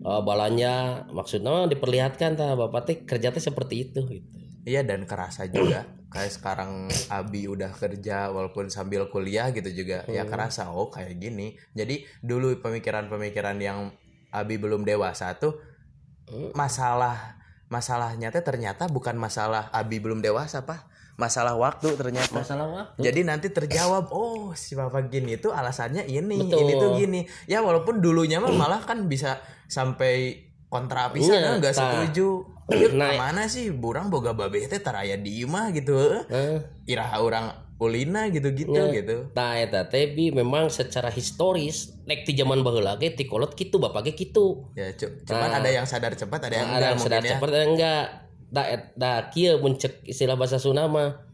eh, 0.00 0.20
balanya. 0.24 1.04
Maksudnya 1.12 1.68
diperlihatkan 1.68 2.40
tah 2.40 2.56
bapak 2.56 2.82
teh 2.88 2.96
kerja 3.04 3.28
teh 3.28 3.42
seperti 3.42 3.90
itu 3.90 4.00
gitu. 4.08 4.38
Iya 4.64 4.80
dan 4.80 5.04
kerasa 5.04 5.44
juga 5.44 5.84
kayak 6.12 6.30
sekarang 6.30 6.92
Abi 7.08 7.48
udah 7.48 7.72
kerja 7.72 8.28
walaupun 8.28 8.68
sambil 8.68 9.08
kuliah 9.08 9.48
gitu 9.50 9.72
juga 9.72 10.04
ya 10.06 10.28
kerasa 10.28 10.68
oh 10.68 10.92
kayak 10.92 11.16
gini. 11.16 11.56
Jadi 11.72 12.04
dulu 12.20 12.52
pemikiran-pemikiran 12.60 13.56
yang 13.58 13.90
Abi 14.28 14.60
belum 14.60 14.84
dewasa 14.84 15.34
tuh 15.40 15.56
masalah 16.52 17.40
masalahnya 17.72 18.28
teh 18.28 18.44
ternyata 18.44 18.86
bukan 18.92 19.16
masalah 19.16 19.72
Abi 19.72 19.98
belum 19.98 20.20
dewasa 20.20 20.68
pak 20.68 20.92
masalah 21.20 21.54
waktu 21.56 21.92
ternyata. 21.94 22.32
masalah 22.32 22.66
waktu 22.68 22.98
Jadi 23.04 23.20
nanti 23.22 23.52
terjawab, 23.52 24.10
oh 24.16 24.56
si 24.56 24.72
bapak 24.72 25.12
gini 25.12 25.36
itu 25.36 25.52
alasannya 25.52 26.08
ini, 26.08 26.48
Betul. 26.48 26.58
ini 26.64 26.72
tuh 26.80 26.90
gini. 26.96 27.20
Ya 27.44 27.60
walaupun 27.60 28.00
dulunya 28.00 28.40
mah 28.40 28.50
malah 28.50 28.80
kan 28.80 29.06
bisa 29.06 29.38
sampai 29.68 30.48
kontra 30.72 31.12
pisan 31.12 31.36
Iya, 31.36 31.60
nggak 31.60 31.74
setuju. 31.76 32.51
Yuk, 32.70 32.94
Nah, 32.94 33.18
mana 33.18 33.50
sih 33.50 33.70
burang 33.70 34.06
boga 34.06 34.32
babe 34.32 34.62
teh 34.62 34.78
taraya 34.78 35.18
di 35.18 35.42
imah 35.42 35.72
gitu. 35.72 35.98
eh, 36.30 36.62
Iraha 36.86 37.18
orang 37.18 37.46
ulina 37.76 38.30
gitu-gitu 38.30 38.70
Iya. 38.70 38.94
gitu. 38.94 39.16
Nah, 39.34 39.58
eta 39.58 39.90
teh 39.90 40.06
bi 40.08 40.30
memang 40.30 40.70
secara 40.70 41.10
historis 41.10 41.90
nek 42.06 42.22
ti 42.22 42.32
zaman 42.32 42.62
baheula 42.62 42.94
ge 42.96 43.10
ti 43.10 43.26
kolot 43.26 43.52
kitu 43.52 43.76
bapak 43.76 44.06
ge 44.06 44.12
kitu. 44.16 44.70
Ya 44.72 44.94
cu- 44.94 45.10
cuman 45.24 45.50
Nah. 45.50 45.58
ada 45.58 45.70
yang 45.72 45.82
sadar 45.82 46.14
cepat, 46.14 46.46
ada 46.46 46.54
yang 46.54 46.70
Nah, 46.70 46.78
ada 46.78 46.78
enggak 46.78 46.90
yang 46.90 47.00
sadar 47.02 47.20
ya. 47.20 47.30
cepat 47.34 47.48
ada 47.48 47.58
yang 47.58 47.72
enggak. 47.74 48.04
Da 48.52 48.62
et- 48.68 48.92
da 48.94 49.10
kieu 49.28 49.58
mun 49.58 49.74
cek 49.74 50.04
istilah 50.04 50.36
bahasa 50.36 50.56
Sunda 50.56 50.86
mah. 50.86 51.26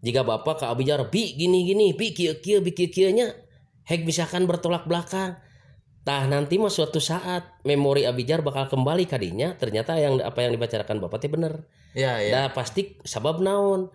Jika 0.00 0.22
bapak 0.22 0.62
ke 0.62 0.66
abijar 0.66 1.10
bi 1.10 1.34
gini 1.34 1.66
gini, 1.66 1.92
bi 1.92 2.12
kieu 2.12 2.38
kieu 2.38 2.62
bi 2.62 2.70
kieu 2.70 2.88
kieu 2.88 3.10
nya 3.10 3.34
hek 3.84 4.06
misalkan 4.06 4.46
bertolak 4.46 4.86
belakang. 4.86 5.36
Tah 6.00 6.24
nanti 6.24 6.56
mah 6.56 6.72
suatu 6.72 6.96
saat 6.96 7.60
memori 7.62 8.08
abijar 8.08 8.40
bakal 8.40 8.72
kembali 8.72 9.04
kadinya 9.04 9.52
ternyata 9.52 10.00
yang 10.00 10.16
apa 10.24 10.40
yang 10.48 10.56
dibacakan 10.56 10.96
bapak 10.96 11.18
teh 11.20 11.28
bener. 11.28 11.68
Iya, 11.92 12.12
iya. 12.24 12.32
Dah 12.32 12.46
pasti 12.56 12.96
sabab 13.04 13.44
naon. 13.44 13.92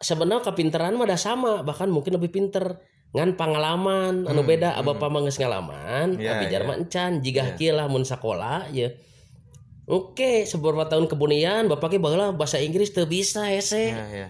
Sebenarnya 0.00 0.42
kepinteran 0.42 0.96
mah 0.96 1.06
dah 1.06 1.20
sama, 1.20 1.60
bahkan 1.60 1.92
mungkin 1.92 2.16
lebih 2.16 2.32
pinter. 2.32 2.80
Ngan 3.10 3.34
pengalaman 3.34 4.22
anu 4.22 4.42
Hmm, 4.42 4.50
beda 4.50 4.70
hmm. 4.70 4.80
abah 4.82 4.96
pamanggeus 5.02 5.42
ngalaman, 5.42 6.14
Ya, 6.22 6.38
abi 6.38 6.46
jar 6.46 6.62
ya. 6.62 6.66
mah 6.70 6.76
encan 6.78 7.18
jigah 7.18 7.52
Ya. 7.52 7.54
kieu 7.58 7.74
lah 7.74 7.90
mun 7.90 8.06
sakola 8.06 8.70
ya. 8.70 8.94
Oke, 9.90 10.46
seberapa 10.46 10.86
tahun 10.86 11.10
kemudian 11.10 11.66
bapak 11.66 11.90
ge 11.90 11.98
baheula 11.98 12.30
bahasa 12.30 12.62
Inggris 12.62 12.94
teu 12.94 13.10
bisa. 13.10 13.50
Ya, 13.50 13.58
ya. 14.06 14.28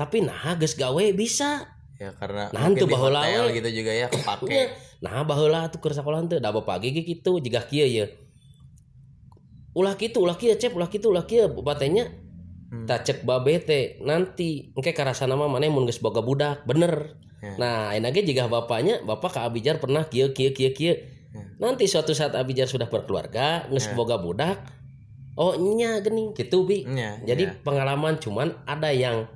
Tapi 0.00 0.24
nah 0.24 0.56
geus 0.56 0.72
gawe 0.74 1.04
bisa. 1.12 1.68
Ya 2.00 2.10
karena 2.16 2.48
Nah, 2.50 2.72
di 2.72 2.82
baheula 2.88 3.22
gitu 3.52 3.68
juga 3.70 3.92
ya 3.92 4.08
Ya, 4.08 4.08
kepake. 4.08 4.72
Nah, 5.04 5.20
baheula 5.22 5.68
tuh 5.68 5.78
keur 5.78 5.92
sakola 5.92 6.24
teu 6.24 6.40
da 6.40 6.48
bapak 6.48 6.80
ge 6.80 7.04
kitu 7.04 7.36
jigah 7.38 7.68
kieu 7.68 7.84
ya. 7.84 8.06
Ulah 9.74 9.98
kitu, 9.98 10.22
ulah 10.22 10.38
kieu 10.38 10.54
cep, 10.54 10.72
ulah 10.72 10.88
kitu, 10.88 11.10
ulah 11.10 11.26
kieu 11.26 11.50
batenya 11.60 12.08
Hmm. 12.64 12.90
tak 12.90 13.06
cek 13.06 13.18
babe 13.22 13.62
teh 13.62 14.02
nanti 14.02 14.74
engke 14.74 14.90
karasa 14.90 15.30
nama 15.30 15.46
mana 15.46 15.70
mun 15.70 15.86
geus 15.86 16.02
boga 16.02 16.18
budak 16.18 16.66
bener 16.66 17.14
Ya. 17.38 17.54
nah 17.54 17.76
enak 17.94 18.10
ge 18.10 18.26
jika 18.26 18.50
bapaknya 18.50 18.98
bapak 18.98 19.36
ke 19.36 19.40
Abijar 19.46 19.78
pernah 19.78 20.02
kieu 20.10 20.34
kieu 20.34 20.50
kieu 20.50 20.74
kieu 20.74 20.96
Ya. 21.30 21.44
nanti 21.62 21.86
suatu 21.86 22.10
saat 22.10 22.34
Abijar 22.34 22.66
sudah 22.66 22.90
berkeluarga 22.90 23.70
geus 23.70 23.86
Ya. 23.86 23.94
boga 23.94 24.18
budak 24.18 24.58
oh 25.38 25.54
nya 25.76 26.02
geuning 26.02 26.34
gitu 26.34 26.66
bi 26.66 26.82
Ya, 26.82 27.22
jadi 27.22 27.44
ya. 27.46 27.54
pengalaman 27.62 28.18
cuman 28.18 28.58
ada 28.66 28.90
yang 28.90 29.30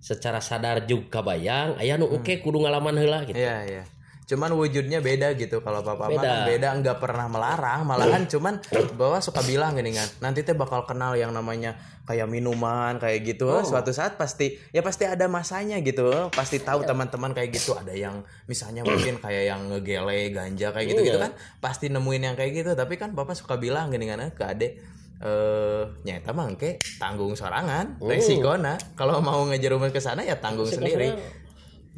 secara 0.00 0.40
sadar 0.40 0.88
juga 0.88 1.20
bayang 1.20 1.76
aya 1.76 2.00
nu 2.00 2.08
engke 2.08 2.40
kudu 2.40 2.64
ngalaman 2.64 2.96
heula 2.96 3.28
gitu 3.28 3.36
Iya, 3.36 3.56
iya. 3.68 3.82
Cuman 4.28 4.52
wujudnya 4.52 5.00
beda 5.00 5.32
gitu. 5.40 5.64
Kalau 5.64 5.80
papa 5.80 6.12
Beda. 6.12 6.20
kan 6.20 6.36
beda 6.44 6.68
nggak 6.84 6.98
pernah 7.00 7.26
melarang. 7.32 7.88
Malahan 7.88 8.28
cuman 8.28 8.60
bawa 8.94 9.24
suka 9.24 9.40
bilang 9.40 9.72
gini 9.72 9.96
kan 9.96 10.04
nanti 10.20 10.44
teh 10.44 10.52
bakal 10.52 10.84
kenal 10.84 11.16
yang 11.16 11.32
namanya 11.32 11.80
kayak 12.04 12.28
minuman 12.28 13.00
kayak 13.00 13.24
gitu. 13.24 13.48
Oh. 13.48 13.64
suatu 13.64 13.88
saat 13.88 14.20
pasti 14.20 14.60
ya 14.70 14.84
pasti 14.84 15.08
ada 15.08 15.24
masanya 15.32 15.80
gitu. 15.80 16.28
Pasti 16.28 16.60
tahu 16.60 16.84
Iya. 16.84 16.92
teman-teman 16.92 17.32
kayak 17.32 17.56
gitu. 17.56 17.72
Ada 17.72 17.96
yang 17.96 18.20
misalnya 18.44 18.84
mungkin 18.84 19.16
kayak 19.16 19.44
yang 19.48 19.60
ngegele 19.72 20.28
ganja 20.36 20.76
kayak 20.76 20.86
gitu 20.92 21.00
gitu 21.08 21.18
kan. 21.18 21.32
Pasti 21.64 21.88
nemuin 21.88 22.22
yang 22.28 22.36
kayak 22.36 22.52
gitu. 22.52 22.70
Tapi 22.76 23.00
kan 23.00 23.16
papa 23.16 23.32
suka 23.32 23.56
bilang 23.56 23.88
gini 23.88 24.04
kan 24.04 24.20
ke 24.28 24.44
adek 24.44 24.72
eh 25.18 25.82
nyata 26.06 26.30
mangke 26.30 26.78
tanggung 27.02 27.34
sorangan 27.34 27.98
Oh. 27.98 28.06
resiko 28.06 28.54
kalau 28.94 29.18
mau 29.18 29.42
ngejerumus 29.50 29.90
ke 29.90 29.98
sana 29.98 30.22
ya 30.22 30.38
tanggung 30.38 30.70
sendiri 30.70 31.10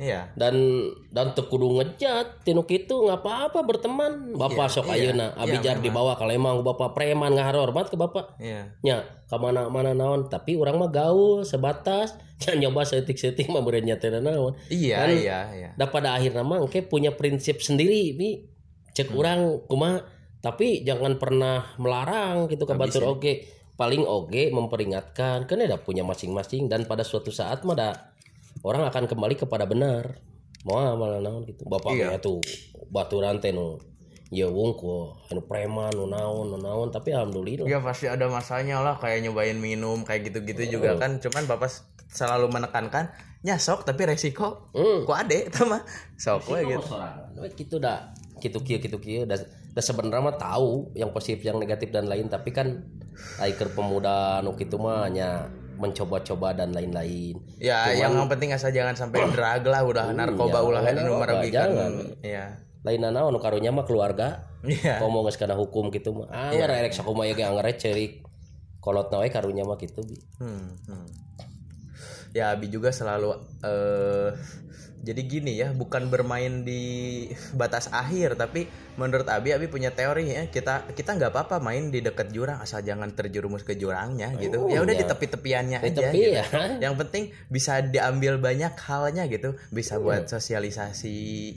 iya. 0.00 0.32
Dan 0.32 0.56
dan 1.12 1.36
teu 1.36 1.44
kudu 1.44 1.76
ngejat 1.76 2.40
tinu 2.42 2.64
kitu 2.64 2.96
nggak 3.04 3.20
apa-apa 3.20 3.60
berteman. 3.60 4.32
Bapak 4.32 4.72
sok 4.72 4.88
iya. 4.88 5.12
ayeuna 5.12 5.36
Iya, 5.36 5.44
abijar 5.44 5.76
dibawa 5.84 6.16
kalau 6.16 6.32
emang 6.32 6.64
bapak 6.64 6.96
preman 6.96 7.36
nggak 7.36 7.52
hormat 7.52 7.92
ke 7.92 8.00
bapak. 8.00 8.40
Iya. 8.40 8.72
Nya 8.80 9.04
ke 9.28 9.36
mana 9.36 9.68
mana 9.68 9.92
naon 9.92 10.32
tapi 10.32 10.56
orang 10.56 10.80
mah 10.80 10.88
gaul 10.88 11.44
sebatas. 11.44 12.16
Jangan 12.40 12.56
nyoba 12.64 12.88
setik-setik 12.88 13.52
mah 13.52 13.60
berenya 13.60 14.00
teh 14.00 14.08
naon. 14.08 14.56
Iya 14.72 15.04
Kan- 15.04 15.12
iya 15.12 15.38
iya. 15.52 15.68
da 15.76 15.92
pada 15.92 16.16
akhirnya 16.16 16.40
mah 16.40 16.64
engke 16.64 16.80
punya 16.80 17.12
prinsip 17.12 17.60
sendiri 17.60 18.16
bi 18.16 18.48
cek 18.90 19.12
Hmm. 19.12 19.20
orang 19.20 19.40
kumaha 19.68 20.00
tapi 20.40 20.80
jangan 20.88 21.20
pernah 21.20 21.76
melarang 21.76 22.48
gitu 22.48 22.64
ke 22.64 22.72
batur 22.72 23.12
oge. 23.12 23.44
Paling 23.76 24.04
oge 24.04 24.48
memperingatkan 24.52 25.44
kan 25.44 25.58
ada 25.60 25.76
punya 25.80 26.00
masing-masing. 26.00 26.68
Dan 26.68 26.88
pada 26.88 27.04
suatu 27.04 27.28
saat 27.28 27.60
mah 27.68 27.76
da 27.76 27.88
orang 28.60 28.84
akan 28.86 29.04
kembali 29.06 29.34
kepada 29.36 29.64
benar. 29.64 30.20
Mau 30.62 30.76
malah 30.76 31.24
naon 31.24 31.48
gitu. 31.48 31.64
Bapak 31.64 31.96
Iya. 31.96 32.20
tuh 32.20 32.40
baturan 32.92 33.40
teh 33.40 33.48
nu 33.50 33.80
ya 34.30 34.46
wungku 34.46 35.10
anu 35.26 35.42
preman 35.42 35.90
nu 35.90 36.06
naon 36.06 36.52
nu 36.52 36.56
naon 36.56 36.92
tapi 36.92 37.10
alhamdulillah. 37.10 37.64
Ya 37.64 37.80
pasti 37.80 38.06
ada 38.06 38.28
masanya 38.28 38.78
lah 38.78 39.00
kayak 39.00 39.24
nyobain 39.24 39.56
minum 39.56 40.04
kayak 40.04 40.28
gitu-gitu 40.28 40.68
Oh. 40.68 40.70
juga 40.76 41.00
kan. 41.00 41.16
Cuman 41.16 41.48
bapak 41.48 41.72
selalu 42.10 42.50
menekankan 42.50 43.08
nyasok 43.40 43.88
tapi 43.88 44.04
resiko 44.04 44.68
Hmm. 44.76 45.08
ku 45.08 45.12
ade 45.14 45.48
sama 45.50 45.80
sok 46.14 46.52
we 46.52 46.60
gitu. 46.66 46.84
gitu 47.56 47.76
dah 47.80 48.12
gitu 48.38 48.60
kieu 48.60 48.76
gitu 48.78 49.00
kieu. 49.00 49.24
Da, 49.24 49.40
da 49.70 49.80
sebenarnya 49.80 50.20
mah 50.20 50.36
tahu 50.36 50.92
yang 50.92 51.08
positif 51.10 51.40
yang 51.40 51.56
negatif 51.56 51.88
dan 51.88 52.04
lain 52.04 52.28
tapi 52.28 52.52
kan 52.52 52.84
aiker 53.38 53.72
pemuda 53.72 54.40
nu 54.40 54.52
kitu 54.52 54.76
mah 54.76 55.08
hanya 55.08 55.48
mencoba-coba 55.80 56.52
dan 56.52 56.76
lain-lain. 56.76 57.40
Ya 57.56 57.88
yang 57.96 58.12
penting 58.28 58.52
asal 58.52 58.70
jangan 58.70 58.92
sampai 58.92 59.24
drag 59.34 59.64
lah 59.64 59.80
udah 59.82 60.12
narkoba 60.12 60.60
ya, 60.60 60.66
ulah 60.68 60.82
jangan, 60.84 61.02
nu 61.08 61.12
merugikan. 61.16 61.68
jangan. 61.72 61.92
ya 62.20 62.44
lain 62.80 63.00
naon 63.00 63.32
nu 63.32 63.40
karunya 63.40 63.72
mah 63.72 63.88
keluarga. 63.88 64.44
Iya. 64.60 65.00
Ngomong 65.00 65.24
geus 65.24 65.40
kana 65.40 65.56
hukum 65.56 65.88
gitu 65.88 66.12
mah 66.12 66.28
anggar 66.28 66.68
erek 66.68 66.92
sakumaha 66.92 67.32
ge 67.32 67.48
anggar 67.48 67.64
ceurik 67.80 68.20
kolot 68.84 69.08
we 69.08 69.32
karunya 69.32 69.64
mah 69.64 69.80
gitu 69.80 70.04
bi. 70.04 70.20
Hmm, 70.36 70.76
hmm. 70.84 71.08
Ya 72.30 72.54
Abi 72.54 72.70
juga 72.70 72.94
selalu 72.94 73.34
eh 73.66 74.30
jadi 75.00 75.22
gini 75.24 75.56
ya, 75.56 75.72
bukan 75.72 76.12
bermain 76.12 76.60
di 76.60 77.24
batas 77.56 77.88
akhir, 77.88 78.36
tapi 78.36 78.68
menurut 79.00 79.24
Abi, 79.32 79.56
Abi 79.56 79.64
punya 79.72 79.96
teori 79.96 80.28
ya, 80.28 80.44
kita 80.52 80.92
kita 80.92 81.16
nggak 81.16 81.32
apa-apa 81.32 81.56
main 81.56 81.88
di 81.88 82.04
dekat 82.04 82.28
jurang 82.36 82.60
asal 82.60 82.84
jangan 82.84 83.08
terjerumus 83.16 83.64
ke 83.64 83.80
jurangnya 83.80 84.36
gitu. 84.36 84.68
ya 84.68 84.84
udah 84.84 84.92
di 84.92 85.08
tepi-tepiannya 85.08 85.78
Di 85.80 85.88
aja. 85.88 86.00
tepi 86.04 86.20
gitu. 86.20 86.36
ya. 86.36 86.44
Yang 86.84 86.94
penting 87.00 87.24
bisa 87.48 87.80
diambil 87.80 88.36
banyak 88.36 88.76
halnya 88.76 89.24
gitu, 89.32 89.56
bisa 89.72 89.96
buat 89.96 90.28
sosialisasi, 90.28 91.56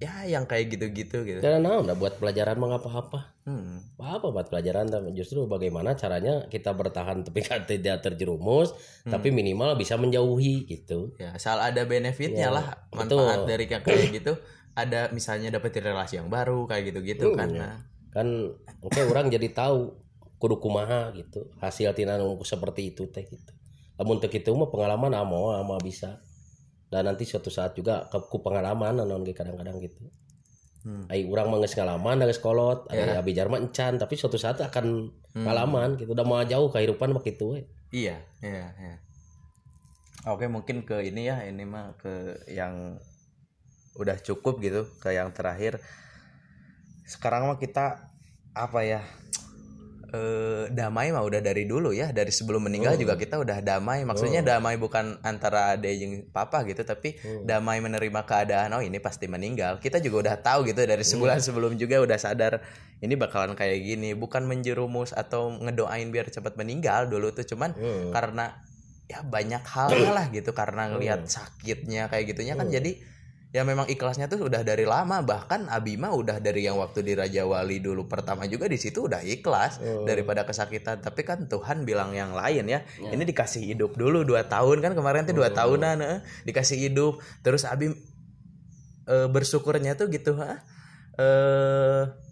ya 0.00 0.24
yang 0.24 0.48
kayak 0.48 0.72
gitu-gitu 0.72 1.28
gitu. 1.28 1.40
dan 1.44 1.60
naon 1.60 1.84
dah 1.84 1.92
buat 1.92 2.16
pelajaran 2.16 2.56
mah 2.56 2.66
nggak 2.72 2.82
apa-apa 2.88 3.20
Hmm. 3.50 3.82
apa 3.98 4.30
buat 4.30 4.46
pelajaran 4.46 4.86
justru 5.10 5.42
bagaimana 5.50 5.98
caranya 5.98 6.46
kita 6.46 6.70
bertahan 6.70 7.20
tapi 7.26 7.42
kan 7.42 7.66
tidak 7.66 7.98
terjerumus 7.98 8.70
tapi 9.02 9.34
minimal 9.34 9.74
bisa 9.74 9.98
menjauhi 9.98 10.70
gitu. 10.70 11.16
Ya, 11.18 11.34
asal 11.34 11.58
ada 11.58 11.82
benefitnya 11.82 12.46
Ya, 12.46 12.54
lah, 12.54 12.86
manfaat 12.94 13.50
dari 13.50 13.66
yang 13.66 13.82
kayak 13.82 14.12
gitu. 14.22 14.38
Ada 14.78 15.10
misalnya 15.10 15.50
dapetin 15.50 15.82
relasi 15.82 16.22
yang 16.22 16.30
baru 16.30 16.68
kayak 16.70 16.94
gitu-gitu 16.94 17.34
kan. 17.34 17.50
Nah, 17.50 17.76
kan 18.14 18.54
oke 18.86 19.00
orang 19.10 19.34
jadi 19.34 19.50
tahu 19.50 19.98
kudu 20.38 20.62
kumaha 20.62 21.10
gitu. 21.18 21.50
Hasil 21.58 21.90
tina 21.98 22.20
seperti 22.46 22.94
itu 22.94 23.10
teh 23.10 23.26
gitu. 23.26 23.52
Lamun 23.98 24.22
teu 24.22 24.30
kitu 24.30 24.54
mah 24.54 24.70
pengalaman 24.70 25.10
amo 25.12 25.50
ama 25.50 25.74
bisa 25.82 26.22
dan 26.90 27.06
nanti 27.06 27.22
suatu 27.24 27.48
saat 27.48 27.78
juga 27.78 28.10
ke 28.10 28.18
ku 28.26 28.42
pengalaman 28.42 29.00
naon 29.00 29.22
ge 29.22 29.32
kadang-kadang 29.32 29.78
gitu 29.80 30.10
Hmm. 30.80 31.04
Ai 31.12 31.28
urang 31.28 31.52
mah 31.52 31.60
geus 31.60 31.76
ngalaman 31.76 32.24
geus 32.24 32.40
kolot 32.40 32.88
ada 32.88 33.20
abi 33.20 33.36
jarma 33.36 33.60
encan 33.60 34.00
tapi 34.00 34.16
suatu 34.16 34.40
saat 34.40 34.64
akan 34.64 35.12
ngalaman 35.36 36.00
gitu 36.00 36.16
udah 36.16 36.24
mau 36.24 36.40
jauh 36.40 36.72
kehidupan 36.72 37.12
we 37.12 37.68
Iya, 37.92 38.16
iya, 38.40 38.66
iya. 38.80 38.96
Oke, 40.30 40.46
mungkin 40.46 40.86
ke 40.86 41.02
ini 41.02 41.26
ya, 41.26 41.42
ini 41.42 41.66
mah 41.66 41.98
ke 41.98 42.44
yang 42.46 42.96
udah 43.98 44.16
cukup 44.22 44.62
gitu, 44.62 44.86
ke 45.02 45.10
yang 45.10 45.34
terakhir. 45.34 45.82
Sekarang 47.02 47.50
mah 47.50 47.58
kita 47.58 48.14
apa 48.54 48.80
ya? 48.86 49.02
Eh 50.10 50.66
damai 50.74 51.14
mah 51.14 51.22
udah 51.22 51.38
dari 51.38 51.70
dulu 51.70 51.94
ya, 51.94 52.10
dari 52.10 52.34
sebelum 52.34 52.66
meninggal 52.66 52.98
juga 52.98 53.14
kita 53.14 53.38
udah 53.38 53.62
damai. 53.62 54.02
Maksudnya 54.02 54.42
damai 54.42 54.74
bukan 54.74 55.22
antara 55.22 55.78
ade 55.78 55.90
yang 55.94 56.26
papa 56.34 56.66
gitu, 56.66 56.82
tapi 56.82 57.14
damai 57.46 57.78
menerima 57.78 58.26
keadaan 58.26 58.74
oh 58.74 58.82
ini 58.82 58.98
pasti 58.98 59.30
meninggal. 59.30 59.78
Kita 59.78 60.02
juga 60.02 60.30
udah 60.30 60.36
tahu 60.42 60.66
gitu 60.66 60.82
dari 60.82 61.06
sebulan 61.06 61.38
sebelum 61.38 61.78
juga 61.78 62.02
udah 62.02 62.18
sadar 62.18 62.58
ini 62.98 63.14
bakalan 63.14 63.54
kayak 63.54 63.78
gini, 63.86 64.18
bukan 64.18 64.44
menjerumus 64.50 65.14
atau 65.14 65.54
ngedoain 65.54 66.10
biar 66.10 66.26
cepat 66.28 66.58
meninggal 66.58 67.06
dulu 67.06 67.30
tuh 67.30 67.46
cuman 67.46 67.70
karena 68.10 68.58
ya 69.10 69.26
banyak 69.26 69.62
halnya 69.66 70.10
lah 70.14 70.26
gitu 70.30 70.54
karena 70.54 70.86
ngelihat 70.94 71.26
sakitnya 71.26 72.06
kayak 72.06 72.30
gitunya 72.30 72.54
kan 72.54 72.70
jadi 72.70 72.94
ya 73.50 73.66
memang 73.66 73.90
ikhlasnya 73.90 74.30
tuh 74.30 74.46
udah 74.46 74.62
dari 74.62 74.86
lama. 74.86 75.22
Bahkan 75.22 75.66
Abima 75.70 76.14
udah 76.14 76.38
dari 76.38 76.66
yang 76.66 76.78
waktu 76.78 77.02
di 77.02 77.12
Raja 77.18 77.42
Wali 77.46 77.82
dulu 77.82 78.06
pertama 78.06 78.46
juga 78.46 78.70
di 78.70 78.78
situ 78.78 79.10
udah 79.10 79.22
ikhlas 79.22 79.82
daripada 80.06 80.46
kesakitan. 80.46 81.02
Tapi 81.02 81.26
kan 81.26 81.50
Tuhan 81.50 81.82
bilang 81.82 82.14
yang 82.14 82.32
lain 82.32 82.66
ya 82.70 82.86
ini 83.10 83.22
dikasih 83.26 83.62
hidup 83.62 83.98
dulu 83.98 84.22
dua 84.22 84.46
tahun. 84.46 84.78
Kan 84.82 84.92
kemarin 84.94 85.26
tuh 85.26 85.34
dua 85.34 85.50
tahunan 85.50 85.96
eh, 86.00 86.18
dikasih 86.46 86.78
hidup. 86.90 87.18
Terus 87.42 87.66
Abi 87.66 87.90
eh, 89.10 89.28
bersyukurnya 89.28 89.98
tuh 89.98 90.08
gitu 90.08 90.38
ha? 90.38 90.62
eh 91.18 92.29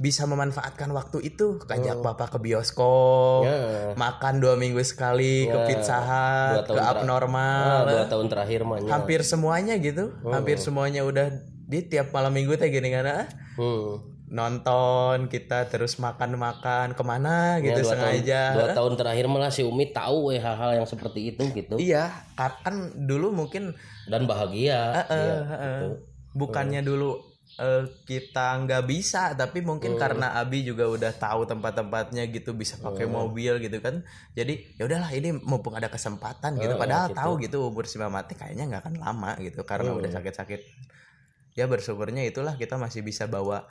bisa 0.00 0.24
memanfaatkan 0.24 0.88
waktu 0.90 1.20
itu. 1.22 1.60
Kajak 1.60 2.00
papa 2.00 2.26
ke 2.26 2.40
bioskop 2.40 3.44
Ya. 3.44 3.92
makan 3.94 4.40
dua 4.40 4.56
minggu 4.56 4.80
sekali 4.80 5.44
ke 5.44 5.58
pizza 5.66 6.00
Dua 6.00 6.08
hut 6.56 6.66
tahun 6.66 6.74
ke 6.74 6.82
abnormal. 6.90 7.60
Ah, 7.62 7.84
dua 7.86 8.04
tahun 8.08 8.26
terakhir 8.26 8.60
mah 8.64 8.78
nya. 8.78 8.90
hampir 8.90 9.20
semuanya 9.22 9.76
gitu. 9.76 10.16
Hampir 10.24 10.56
semuanya 10.56 11.04
udah 11.04 11.28
di 11.62 11.84
tiap 11.84 12.10
malam 12.10 12.32
minggu 12.32 12.56
teh 12.56 12.66
gini 12.66 12.88
kan 12.88 13.06
ah. 13.06 13.24
Hmm. 13.54 14.08
nonton 14.30 15.26
kita 15.26 15.66
terus 15.66 15.98
makan 15.98 16.34
makan 16.34 16.94
ke 16.94 17.02
mana 17.02 17.58
Ya, 17.58 17.66
gitu 17.68 17.82
dua 17.82 17.92
tahun, 17.92 18.14
sengaja. 18.14 18.42
dua 18.54 18.68
tahun 18.72 18.92
terakhir 18.94 19.24
malah 19.26 19.50
si 19.50 19.60
Umi 19.60 19.90
tahu 19.90 20.30
we 20.30 20.38
hal-hal 20.38 20.70
yang 20.72 20.86
seperti 20.86 21.34
itu 21.34 21.50
gitu. 21.50 21.74
Iya 21.76 22.08
ka- 22.32 22.62
kan 22.62 22.74
dulu 22.96 23.30
mungkin 23.30 23.74
dan 24.06 24.24
bahagia. 24.24 25.02
Eh, 25.04 25.10
Iya, 25.10 25.34
eh, 25.34 25.42
gitu. 25.44 25.86
bukannya 26.36 26.78
dulu 26.80 27.18
eh, 27.60 27.84
kita 28.08 28.64
nggak 28.64 28.82
bisa 28.88 29.36
tapi 29.36 29.60
mungkin 29.60 30.00
karena 30.00 30.32
Abi 30.34 30.64
juga 30.64 30.88
udah 30.88 31.12
tahu 31.12 31.44
tempat-tempatnya 31.44 32.24
gitu 32.32 32.56
bisa 32.56 32.80
pakai 32.80 33.04
mobil 33.04 33.60
gitu 33.60 33.78
kan. 33.78 34.00
Jadi 34.32 34.80
ya 34.80 34.88
udahlah 34.88 35.12
ini 35.12 35.36
mumpung 35.36 35.76
ada 35.76 35.92
kesempatan 35.92 36.56
gitu. 36.56 36.74
Padahal 36.74 37.12
tahu 37.12 37.36
gitu 37.44 37.68
umur 37.68 37.84
si 37.84 38.00
mati 38.00 38.32
kayaknya 38.32 38.64
nggak 38.64 38.82
akan 38.88 38.94
lama 38.96 39.30
gitu 39.38 39.60
karena 39.68 39.92
udah 39.92 40.08
sakit-sakit. 40.08 40.60
Ya 41.54 41.68
bersyukurnya 41.68 42.24
itulah 42.24 42.56
kita 42.56 42.80
masih 42.80 43.04
bisa 43.04 43.28
bawa 43.28 43.68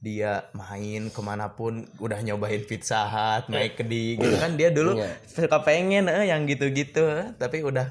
dia 0.00 0.48
main 0.56 1.12
ke 1.12 1.20
mana 1.20 1.52
pun 1.52 1.84
udah 2.00 2.24
nyobain 2.24 2.64
pizza 2.64 3.04
hut 3.04 3.48
naik 3.48 3.80
ke 3.80 3.84
di 3.88 4.20
gitu 4.20 4.36
kan. 4.36 4.52
Dia 4.56 4.68
dulu 4.68 5.00
Iya. 5.00 5.16
suka 5.24 5.64
pengen 5.64 6.08
eh, 6.12 6.28
yang 6.28 6.44
gitu-gitu 6.44 7.04
eh, 7.08 7.32
tapi 7.40 7.64
udah 7.64 7.88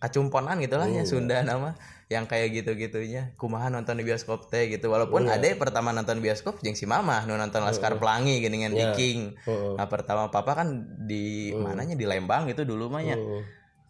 kacumponan 0.00 0.60
gitu 0.60 0.76
lah 0.76 0.84
ya 0.84 1.08
Sunda 1.08 1.40
nama 1.40 1.72
yang 2.12 2.28
kayak 2.28 2.52
gitu-gitunya. 2.52 3.32
Kumaha 3.40 3.72
nonton 3.72 3.96
di 3.96 4.04
bioskop 4.04 4.52
teh 4.52 4.68
gitu. 4.68 4.92
Walaupun 4.92 5.24
ada 5.28 5.44
pertama 5.56 5.90
nonton 5.90 6.20
bioskop 6.20 6.60
jeung 6.60 6.76
si 6.76 6.84
mama 6.84 7.24
nu 7.24 7.36
nonton 7.36 7.64
Laskar 7.64 7.96
Pelangi 7.96 8.40
gini 8.44 8.60
dengan 8.60 8.72
Viking. 8.76 9.36
Nah 9.76 9.86
pertama 9.88 10.28
papa 10.28 10.64
kan 10.64 10.68
di 11.04 11.54
mananya? 11.56 11.96
Di 11.96 12.04
Lembang 12.04 12.48
itu 12.50 12.62
dulu 12.64 12.92
mah 12.92 13.02
ya. 13.02 13.16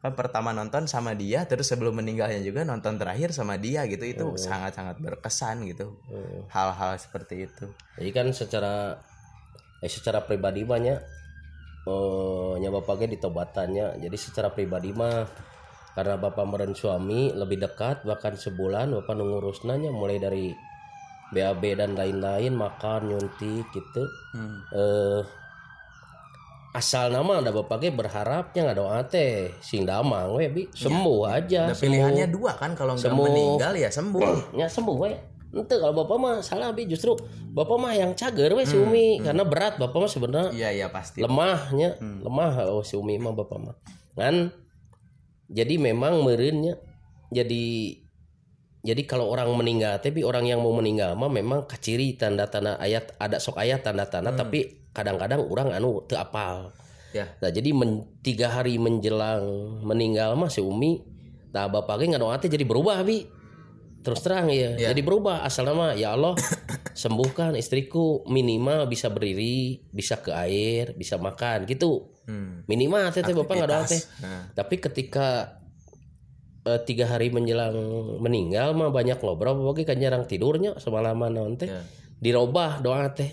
Kan 0.05 0.13
pertama 0.13 0.53
nonton 0.53 0.85
sama 0.85 1.17
dia 1.17 1.49
terus 1.49 1.65
sebelum 1.73 1.97
meninggalnya 1.97 2.45
juga 2.45 2.61
nonton 2.63 3.01
terakhir 3.01 3.33
sama 3.33 3.57
dia 3.57 3.89
gitu. 3.89 4.05
Itu 4.05 4.25
sangat-sangat 4.39 5.01
berkesan 5.01 5.67
gitu. 5.67 5.99
Hal-hal 6.53 7.01
seperti 7.01 7.51
itu. 7.51 7.67
Jadi 7.99 8.11
kan 8.15 8.27
secara 8.31 9.01
eh 9.85 9.91
secara 9.93 10.25
pribadi 10.25 10.65
banyak 10.65 10.99
eh 11.85 12.55
nya 12.57 12.73
bapaknya 12.73 13.13
ditobatannya 13.13 14.01
jadi 14.01 14.17
secara 14.17 14.49
pribadi 14.49 14.97
mah 14.97 15.29
karena 15.95 16.15
bapak 16.17 16.45
meren 16.45 16.75
suami 16.75 17.31
lebih 17.31 17.59
dekat 17.61 18.03
bahkan 18.03 18.35
sebulan 18.35 18.91
bapak 18.93 19.15
ngurus 19.15 19.63
nanya 19.63 19.89
mulai 19.89 20.19
dari 20.19 20.51
BAB 21.31 21.63
dan 21.75 21.95
lain-lain 21.95 22.53
makan 22.53 23.09
nyuntik 23.09 23.67
gitu. 23.69 24.03
Hmm. 24.33 24.59
eh 24.71 25.23
asal 26.75 27.07
nama 27.09 27.39
ada 27.39 27.51
bapaknya 27.51 27.95
berharapnya 27.95 28.67
nggak 28.67 28.79
doa 28.79 28.99
teh. 29.05 29.55
Sing 29.61 29.87
damang 29.87 30.35
we 30.35 30.47
bi. 30.49 30.63
Sembuh 30.69 31.21
aja 31.25 31.71
Nah, 31.71 31.77
pilihannya 31.77 32.27
dua 32.29 32.55
kan 32.55 32.75
kalau 32.75 32.95
nggak 32.95 33.07
Sembuh. 33.07 33.25
meninggal 33.25 33.73
ya 33.75 33.89
sembuh. 33.89 34.59
ya 34.59 34.67
sembuh 34.67 34.97
we. 34.99 35.13
Ente 35.55 35.79
kalau 35.79 35.95
bapak 35.95 36.17
mah 36.19 36.35
salah 36.41 36.75
bi. 36.75 36.83
Justru 36.85 37.15
bapak 37.49 37.77
mah 37.79 37.95
yang 37.95 38.11
cager 38.13 38.51
we 38.51 38.67
si 38.67 38.75
Umi. 38.75 39.23
karena 39.23 39.47
berat 39.47 39.79
bapak 39.79 39.95
mah 39.97 40.11
sebenarnya 40.11 40.51
Iya 40.51 40.69
iya 40.73 40.87
pasti. 40.91 41.23
lemahnya. 41.23 41.95
Lemah 42.03 42.67
oh 42.69 42.83
si 42.83 42.99
Umi 42.99 43.23
mah 43.23 43.31
bapak 43.33 43.59
mah. 43.61 43.75
Kan 44.13 44.51
jadi 45.49 45.75
memang 45.77 46.25
meureunnya 46.25 46.81
jadi 47.33 47.65
jadi 48.85 49.03
kalau 49.09 49.33
orang 49.33 49.49
meninggal 49.57 49.97
tapi 50.01 50.21
orang 50.21 50.45
yang 50.45 50.61
mau 50.61 50.77
meninggal 50.77 51.17
mah 51.17 51.33
memang 51.33 51.65
kaciri 51.65 52.17
tanda-tanda 52.21 52.77
ayat 52.77 53.17
ada 53.17 53.41
sok 53.41 53.57
ayat 53.57 53.81
tanda-tanda 53.81 54.37
tapi 54.37 54.89
kadang-kadang 54.95 55.43
orang 55.43 55.75
anu 55.75 56.05
teu 56.07 56.21
apal. 56.21 56.71
Ya. 57.15 57.31
nah 57.39 57.47
jadi 57.47 57.71
men- 57.71 58.11
tiga 58.27 58.51
hari 58.51 58.75
menjelang 58.75 59.79
meninggal 59.87 60.35
mah 60.35 60.51
si 60.51 60.59
Umi 60.59 60.99
nah 61.55 61.71
bapaknya 61.71 62.19
nggak 62.19 62.51
jadi 62.51 62.67
berubah 62.67 63.07
bi 63.07 63.23
terus 64.05 64.21
terang 64.21 64.47
ya 64.47 64.77
Ya. 64.77 64.93
jadi 64.93 65.01
berubah 65.01 65.43
asal 65.43 65.65
nama 65.65 65.93
ya 65.93 66.13
Allah 66.13 66.37
sembuhkan 66.95 67.55
istriku 67.55 68.05
minimal 68.27 68.85
bisa 68.85 69.09
berdiri 69.09 69.81
bisa 69.89 70.17
ke 70.17 70.31
air 70.31 70.93
bisa 70.93 71.17
makan 71.17 71.65
gitu 71.65 72.13
Hmm. 72.25 72.65
minimal 72.65 73.09
teh 73.11 73.21
teh 73.21 73.33
bapak 73.33 73.53
nggak 73.55 73.69
doa 73.69 73.85
teh. 73.85 74.01
Nah. 74.19 74.49
tapi 74.55 74.79
ketika 74.79 75.61
eh, 76.63 76.81
tiga 76.83 77.05
hari 77.07 77.29
menjelang 77.29 77.77
meninggal 78.19 78.73
mah 78.73 78.89
banyak 78.89 79.17
ngobrol 79.19 79.53
pokoknya 79.55 79.85
kan 79.85 79.99
jarang 79.99 80.25
tidurnya 80.25 80.73
semalaman 80.79 81.33
naon 81.33 81.55
teh 81.55 81.69
Ya. 81.69 81.85
dirobah 82.17 82.81
doa 82.81 83.09
teh 83.11 83.29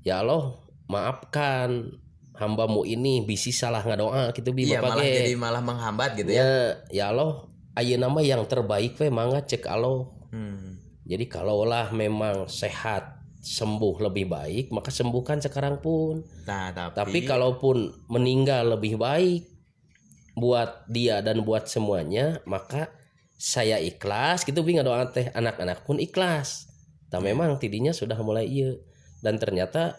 ya 0.00 0.20
Allah 0.20 0.52
maafkan 0.84 1.96
hambamu 2.34 2.84
ini 2.84 3.22
bisi 3.22 3.48
salah 3.50 3.80
nggak 3.80 3.96
doa 3.98 4.22
gitu 4.32 4.50
bi 4.50 4.66
Iya 4.66 4.78
bapak 4.78 4.90
malah 4.90 5.04
ge. 5.04 5.16
jadi 5.16 5.32
malah 5.34 5.62
menghambat 5.62 6.10
gitu 6.14 6.28
ya. 6.28 6.42
ya 6.42 6.52
ya 6.90 7.04
Allah 7.08 7.48
ayeuna 7.74 8.10
nama 8.10 8.20
yang 8.22 8.42
terbaik 8.46 8.98
we 8.98 9.10
mangga 9.10 9.42
cek 9.44 9.66
Allah 9.68 10.10
Hmm. 10.34 10.82
jadi 11.06 11.30
kalaulah 11.30 11.94
memang 11.94 12.50
sehat 12.50 13.22
sembuh 13.38 14.02
lebih 14.02 14.26
baik 14.26 14.74
maka 14.74 14.90
sembuhkan 14.90 15.38
sekarang 15.38 15.78
pun 15.78 16.26
Nah 16.42 16.74
tapi, 16.74 16.98
tapi 16.98 17.18
kalaupun 17.22 18.08
meninggal 18.10 18.74
lebih 18.74 18.98
baik 18.98 19.54
buat 20.34 20.90
dia 20.90 21.22
dan 21.22 21.46
buat 21.46 21.70
semuanya, 21.70 22.42
maka 22.44 22.90
saya 23.38 23.78
ikhlas 23.78 24.42
gitu 24.42 24.66
bingung 24.66 24.86
doa 24.86 25.06
teh 25.10 25.30
anak-anak 25.30 25.86
pun 25.86 26.02
ikhlas. 26.02 26.66
Tapi 27.10 27.30
memang 27.30 27.54
tidinya 27.62 27.94
sudah 27.94 28.18
mulai 28.18 28.50
iya 28.50 28.74
dan 29.22 29.38
ternyata 29.38 29.94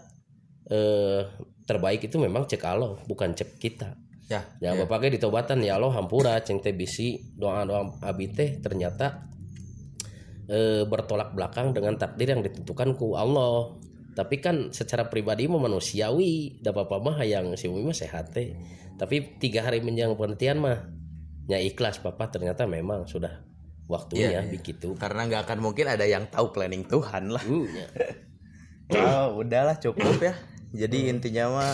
eh 0.68 1.24
terbaik 1.66 2.06
itu 2.06 2.20
memang 2.20 2.46
cek 2.46 2.64
Allah 2.68 3.00
bukan 3.08 3.32
cek 3.32 3.58
kita. 3.58 3.96
Ya, 4.30 4.42
Ya, 4.58 4.72
bapaknya 4.74 5.22
ditobatan 5.22 5.62
ya 5.62 5.78
Allah 5.78 5.94
hampura 5.94 6.40
ceng 6.42 6.60
teh 6.64 6.74
bisi 6.74 7.22
doa-doa 7.38 8.02
abi 8.02 8.32
teh 8.34 8.58
ternyata 8.62 9.30
eh, 10.50 10.86
bertolak 10.86 11.34
belakang 11.34 11.74
dengan 11.74 11.98
takdir 11.98 12.34
yang 12.34 12.42
ditentukan 12.46 12.94
ku 12.98 13.18
Allah. 13.18 13.74
Tapi 14.16 14.40
kan 14.40 14.72
secara 14.72 15.12
pribadi 15.12 15.44
mah 15.44 15.60
manusiawi, 15.60 16.64
da 16.64 16.72
papa 16.72 17.04
mah 17.04 17.20
yang 17.28 17.60
si 17.60 17.68
Umi 17.68 17.84
mah 17.84 17.92
sehat 17.98 18.32
teh. 18.32 18.56
Tapi 18.96 19.36
tiga 19.44 19.60
hari 19.68 19.84
menjelang 19.84 20.16
penghentian 20.16 20.64
mah 20.64 20.88
ya 21.52 21.60
ikhlas 21.60 22.00
papa 22.00 22.32
ternyata 22.32 22.64
memang 22.66 23.06
sudah 23.06 23.44
waktunya 23.86 24.34
Iya, 24.34 24.42
iya. 24.42 24.50
begitu. 24.50 24.98
karena 24.98 25.30
nggak 25.30 25.46
akan 25.46 25.60
mungkin 25.62 25.86
ada 25.86 26.08
yang 26.08 26.26
tahu 26.32 26.50
planning 26.56 26.88
Tuhan 26.90 27.30
lah. 27.30 27.44
Uh, 27.46 27.68
ya. 27.70 27.88
Oh, 28.96 29.42
udahlah 29.44 29.76
cukup 29.78 30.18
ya. 30.22 30.34
Jadi 30.74 31.10
intinya 31.12 31.52
mah 31.52 31.72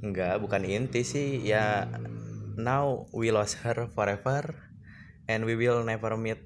enggak, 0.00 0.40
bukan 0.40 0.64
inti 0.64 1.04
sih 1.04 1.40
ya 1.40 1.86
now 2.56 3.06
we 3.12 3.30
lost 3.30 3.60
her 3.62 3.88
forever 3.92 4.56
and 5.24 5.44
we 5.44 5.54
will 5.54 5.84
never 5.84 6.16
meet 6.16 6.40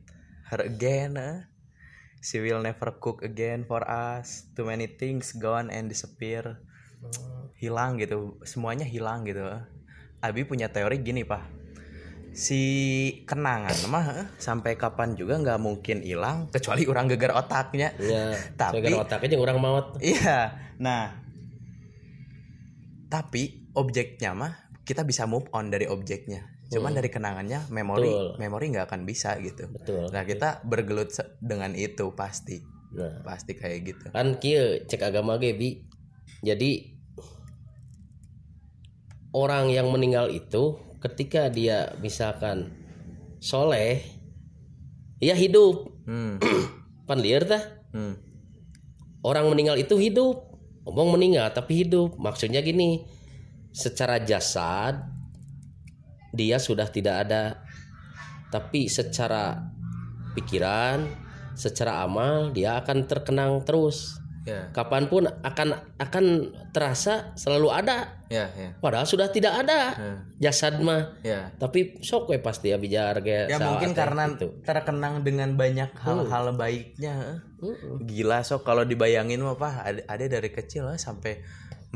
her 0.52 0.60
again. 0.60 1.16
eh. 1.16 1.48
She 2.24 2.40
will 2.40 2.60
never 2.60 2.96
cook 2.96 3.20
again 3.20 3.68
for 3.68 3.84
us. 3.84 4.48
Too 4.56 4.64
many 4.64 4.88
things 4.88 5.36
gone 5.36 5.68
and 5.68 5.92
disappear. 5.92 6.56
Hilang 7.60 8.00
gitu, 8.00 8.40
semuanya 8.48 8.88
hilang 8.88 9.28
gitu. 9.28 9.44
Abi 10.24 10.48
punya 10.48 10.72
teori 10.72 11.04
gini, 11.04 11.20
Pak. 11.20 11.44
Si 12.34 12.60
kenangan 13.28 13.76
mah 13.92 14.06
eh, 14.24 14.26
sampai 14.40 14.74
kapan 14.74 15.14
juga 15.14 15.36
nggak 15.38 15.60
mungkin 15.60 16.00
hilang 16.02 16.48
kecuali 16.48 16.88
orang 16.88 17.12
geger 17.12 17.30
otaknya. 17.30 17.92
Ya, 18.00 18.34
Tapi- 18.56 18.82
tapi 18.82 18.96
otaknya 18.96 19.36
orang 19.38 19.56
maut. 19.60 19.86
Iya. 20.00 20.56
Nah, 20.80 21.23
tapi 23.14 23.70
objeknya 23.78 24.34
mah 24.34 24.52
kita 24.82 25.06
bisa 25.06 25.22
move 25.24 25.46
on 25.54 25.70
dari 25.70 25.86
objeknya. 25.86 26.42
Cuman 26.66 26.90
dari 26.90 27.06
kenangannya 27.06 27.70
memori 27.70 28.10
Betul. 28.10 28.26
memori 28.42 28.64
nggak 28.74 28.90
akan 28.90 29.06
bisa 29.06 29.38
gitu. 29.38 29.70
Betul. 29.70 30.10
Nah, 30.10 30.26
kita 30.26 30.66
bergelut 30.66 31.14
dengan 31.38 31.70
itu 31.78 32.10
pasti. 32.12 32.58
Nah, 32.90 33.22
Pasti 33.22 33.54
kayak 33.54 33.78
gitu. 33.86 34.06
kan 34.10 34.38
kieu 34.38 34.82
cek 34.82 35.02
agama 35.02 35.34
ge 35.34 35.50
bi 35.54 35.82
jadi 36.42 36.94
orang 39.34 39.70
yang 39.70 39.90
meninggal 39.90 40.30
itu 40.30 40.78
ketika 41.02 41.50
dia 41.50 41.90
misalkan 41.98 42.70
soleh 43.42 43.98
ya 45.18 45.34
hidup 45.34 45.90
Hmm. 46.04 46.36
pan 47.08 47.18
liar 47.18 47.42
tah 47.42 47.64
Hmm. 47.90 48.14
orang 49.22 49.50
meninggal 49.50 49.74
itu 49.74 49.98
hidup 49.98 50.53
ngomong 50.84 51.18
meninggal 51.18 51.50
tapi 51.52 51.84
hidup. 51.84 52.16
Maksudnya 52.16 52.60
gini 52.60 53.04
secara 53.74 54.22
jasad 54.22 55.00
dia 56.30 56.56
sudah 56.60 56.86
tidak 56.88 57.28
ada. 57.28 57.64
Tapi 58.52 58.86
secara 58.86 59.58
pikiran 60.38 61.24
secara 61.54 62.02
amal 62.02 62.50
dia 62.50 62.82
akan 62.82 63.06
terkenang 63.06 63.62
terus 63.62 64.18
Ya. 64.44 64.68
kapan 64.76 65.08
pun 65.08 65.24
akan 65.24 65.68
akan 65.96 66.24
terasa 66.68 67.32
selalu 67.32 67.72
ada 67.72 68.20
Ya, 68.28 68.52
ya. 68.52 68.76
padahal 68.76 69.08
sudah 69.08 69.32
tidak 69.32 69.64
ada 69.64 69.96
Ya. 69.96 70.14
jasad 70.52 70.84
mah 70.84 71.16
Ya. 71.24 71.48
tapi 71.56 71.96
sok 72.04 72.28
we 72.28 72.36
pasti 72.36 72.68
ya 72.68 72.76
bijar 72.76 73.24
ge 73.24 73.48
Ya 73.48 73.56
mungkin 73.56 73.96
karena 73.96 74.28
gitu. 74.36 74.60
terkenang 74.60 75.24
dengan 75.24 75.56
banyak 75.56 75.96
hal-hal 75.96 76.52
baiknya. 76.52 77.40
Heeh. 77.64 78.04
Gila 78.04 78.44
sok 78.44 78.68
kalau 78.68 78.84
dibayangin 78.84 79.40
mah 79.40 79.56
Pak, 79.56 79.72
ada, 79.80 80.00
ada 80.12 80.24
dari 80.28 80.52
kecil 80.52 80.92
eh, 80.92 81.00
sampai 81.00 81.40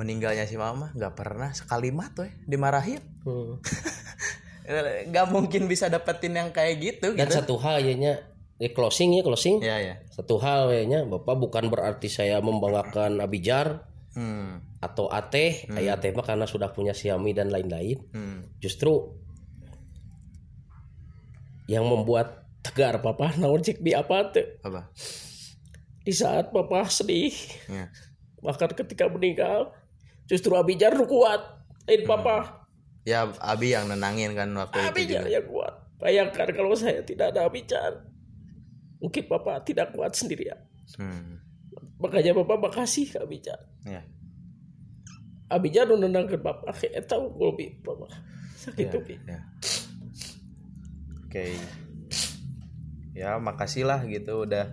meninggalnya 0.01 0.49
si 0.49 0.57
mama 0.57 0.88
nggak 0.96 1.12
pernah 1.12 1.53
sekalimat 1.53 2.16
weh 2.16 2.32
dimarahin. 2.49 3.05
Hmm. 3.28 3.61
nggak 5.12 5.26
mungkin 5.32 5.64
bisa 5.64 5.88
dapetin 5.88 6.36
yang 6.36 6.49
kayak 6.53 6.76
gitu 6.80 7.16
dan 7.16 7.28
gitu. 7.28 7.40
satu 7.40 7.55
hal 7.61 7.80
ya 7.80 8.20
eh, 8.59 8.70
closing 8.70 9.14
ya 9.14 9.22
closing. 9.22 9.59
Ya 9.59 9.78
ya. 9.78 9.94
satu 10.11 10.38
hal 10.38 10.70
ya 10.74 11.02
bapak 11.04 11.34
bukan 11.34 11.66
berarti 11.66 12.06
saya 12.06 12.38
membanggakan 12.38 13.18
abijar 13.18 13.86
Hmm. 14.09 14.59
atau 14.82 15.06
ateh 15.06 15.68
kayak 15.68 16.00
ateh 16.00 16.11
mah 16.11 16.26
karena 16.26 16.42
sudah 16.42 16.72
punya 16.72 16.90
siami 16.90 17.30
dan 17.32 17.48
lain-lain. 17.48 18.02
Hmm. 18.11 18.50
justru 18.59 19.14
yang 21.68 21.84
membuat 21.84 22.48
tegar 22.64 22.98
papa 22.98 23.30
naon 23.40 23.61
cek 23.61 23.78
di 23.78 23.92
apa 23.92 24.32
tuh 24.32 24.46
Apa? 24.64 24.88
di 26.02 26.11
saat 26.11 26.50
papa 26.50 26.88
sedih 26.88 27.30
Ya. 27.68 27.92
bahkan 28.40 28.72
ketika 28.72 29.06
meninggal 29.06 29.76
justru 30.24 30.52
abijar 30.52 30.96
kuat. 30.98 31.40
Lain 31.84 32.02
papa. 32.04 32.64
Ya 33.04 33.28
Abi 33.38 33.72
yang 33.72 33.88
nenangin 33.88 34.32
kan 34.32 34.48
waktu 34.52 34.76
itu 34.78 34.88
abijar 34.88 35.24
yang 35.26 35.44
kuat. 35.44 35.72
Bayangkan 35.96 36.48
kalau 36.50 36.72
saya 36.72 37.00
tidak 37.00 37.32
ada 37.32 37.44
abijar 37.44 38.04
mungkin 38.99 39.22
papa 39.26 39.62
tidak 39.62 39.94
kuat 39.94 40.14
sendirian 40.14 40.59
Hmm. 40.96 41.36
makanya 42.01 42.32
bapak 42.32 42.59
makasih 42.64 43.07
ke 43.07 43.18
abijar 43.18 43.61
Ya. 43.84 44.01
abijar 45.49 45.84
nu 45.84 45.96
nenangkeun 45.96 46.40
bapak 46.40 46.72
kayak 46.74 47.05
tahu 47.05 47.28
gobi 47.30 47.76
bapak 47.80 48.09
sakit 48.57 48.88
Ya, 48.88 49.01
ya. 49.28 49.40
Oke. 51.22 51.44
Ya 53.12 53.30
makasih 53.36 53.84
lah 53.84 54.01
gitu 54.05 54.49
udah. 54.49 54.72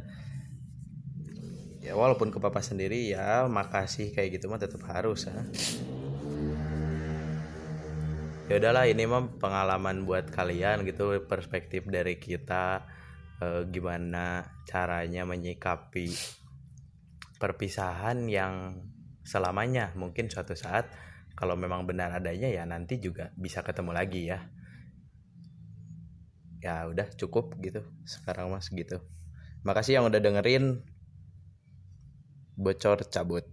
Ya 1.84 1.93
walaupun 1.93 2.32
ke 2.32 2.39
papa 2.39 2.63
sendiri 2.63 3.11
ya 3.11 3.43
makasih 3.45 4.09
kayak 4.09 4.39
gitu 4.39 4.47
mah 4.47 4.57
tetap 4.57 4.80
harus 4.88 5.28
ya. 5.28 5.36
Ya 8.45 8.61
udahlah 8.61 8.86
ini 8.86 9.03
mah 9.03 9.26
pengalaman 9.36 10.05
buat 10.05 10.30
kalian 10.30 10.86
gitu 10.86 11.17
perspektif 11.26 11.84
dari 11.89 12.15
kita 12.15 12.86
eh, 13.41 13.63
gimana 13.71 14.45
caranya 14.67 15.27
menyikapi 15.27 16.11
perpisahan 17.41 18.27
yang 18.31 18.83
selamanya. 19.25 19.91
Mungkin 19.97 20.31
suatu 20.31 20.53
saat 20.55 20.88
kalau 21.36 21.59
memang 21.59 21.83
benar 21.83 22.15
adanya 22.15 22.47
ya 22.47 22.63
nanti 22.63 23.01
juga 23.01 23.33
bisa 23.36 23.59
ketemu 23.59 23.91
lagi 23.91 24.31
ya. 24.31 24.39
Ya 26.63 26.88
udah 26.89 27.11
cukup 27.13 27.59
gitu 27.61 27.83
sekarang 28.07 28.49
mas 28.49 28.71
gitu. 28.71 29.03
Makasih 29.65 29.99
yang 29.99 30.05
udah 30.07 30.21
dengerin. 30.21 30.81
Bocor 32.55 33.03
cabut. 33.11 33.43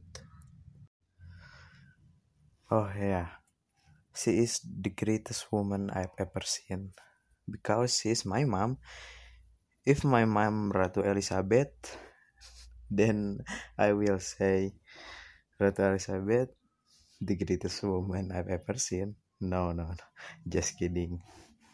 Oh 2.72 2.88
yeah, 2.96 3.42
she 4.16 4.40
is 4.40 4.62
the 4.64 4.88
greatest 4.88 5.50
woman 5.52 5.92
I've 5.92 6.14
ever 6.16 6.40
seen. 6.46 6.96
Because 7.44 8.00
she 8.00 8.14
is 8.14 8.24
my 8.24 8.46
mom. 8.46 8.78
If 9.82 10.06
my 10.06 10.22
mom 10.24 10.70
Ratu 10.70 11.02
Elizabeth, 11.02 11.98
then 12.86 13.42
I 13.74 13.90
will 13.92 14.22
say 14.22 14.78
Ratu 15.58 15.82
Elizabeth, 15.82 16.54
the 17.18 17.34
greatest 17.34 17.82
woman 17.82 18.30
I've 18.30 18.46
ever 18.46 18.78
seen. 18.78 19.16
No, 19.42 19.74
no, 19.74 19.90
no, 19.90 20.06
just 20.46 20.78
kidding. 20.78 21.18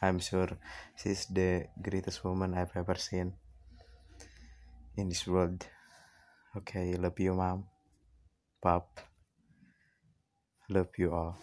I'm 0.00 0.20
sure 0.24 0.48
she's 0.96 1.26
the 1.28 1.68
greatest 1.82 2.24
woman 2.24 2.56
I've 2.56 2.72
ever 2.76 2.96
seen 2.96 3.36
in 4.96 5.12
this 5.12 5.26
world. 5.26 5.68
Okay, 6.56 6.96
love 6.96 7.20
you, 7.20 7.34
mom, 7.34 7.68
pop. 8.62 9.00
Love 10.70 10.96
you 10.96 11.12
all. 11.12 11.36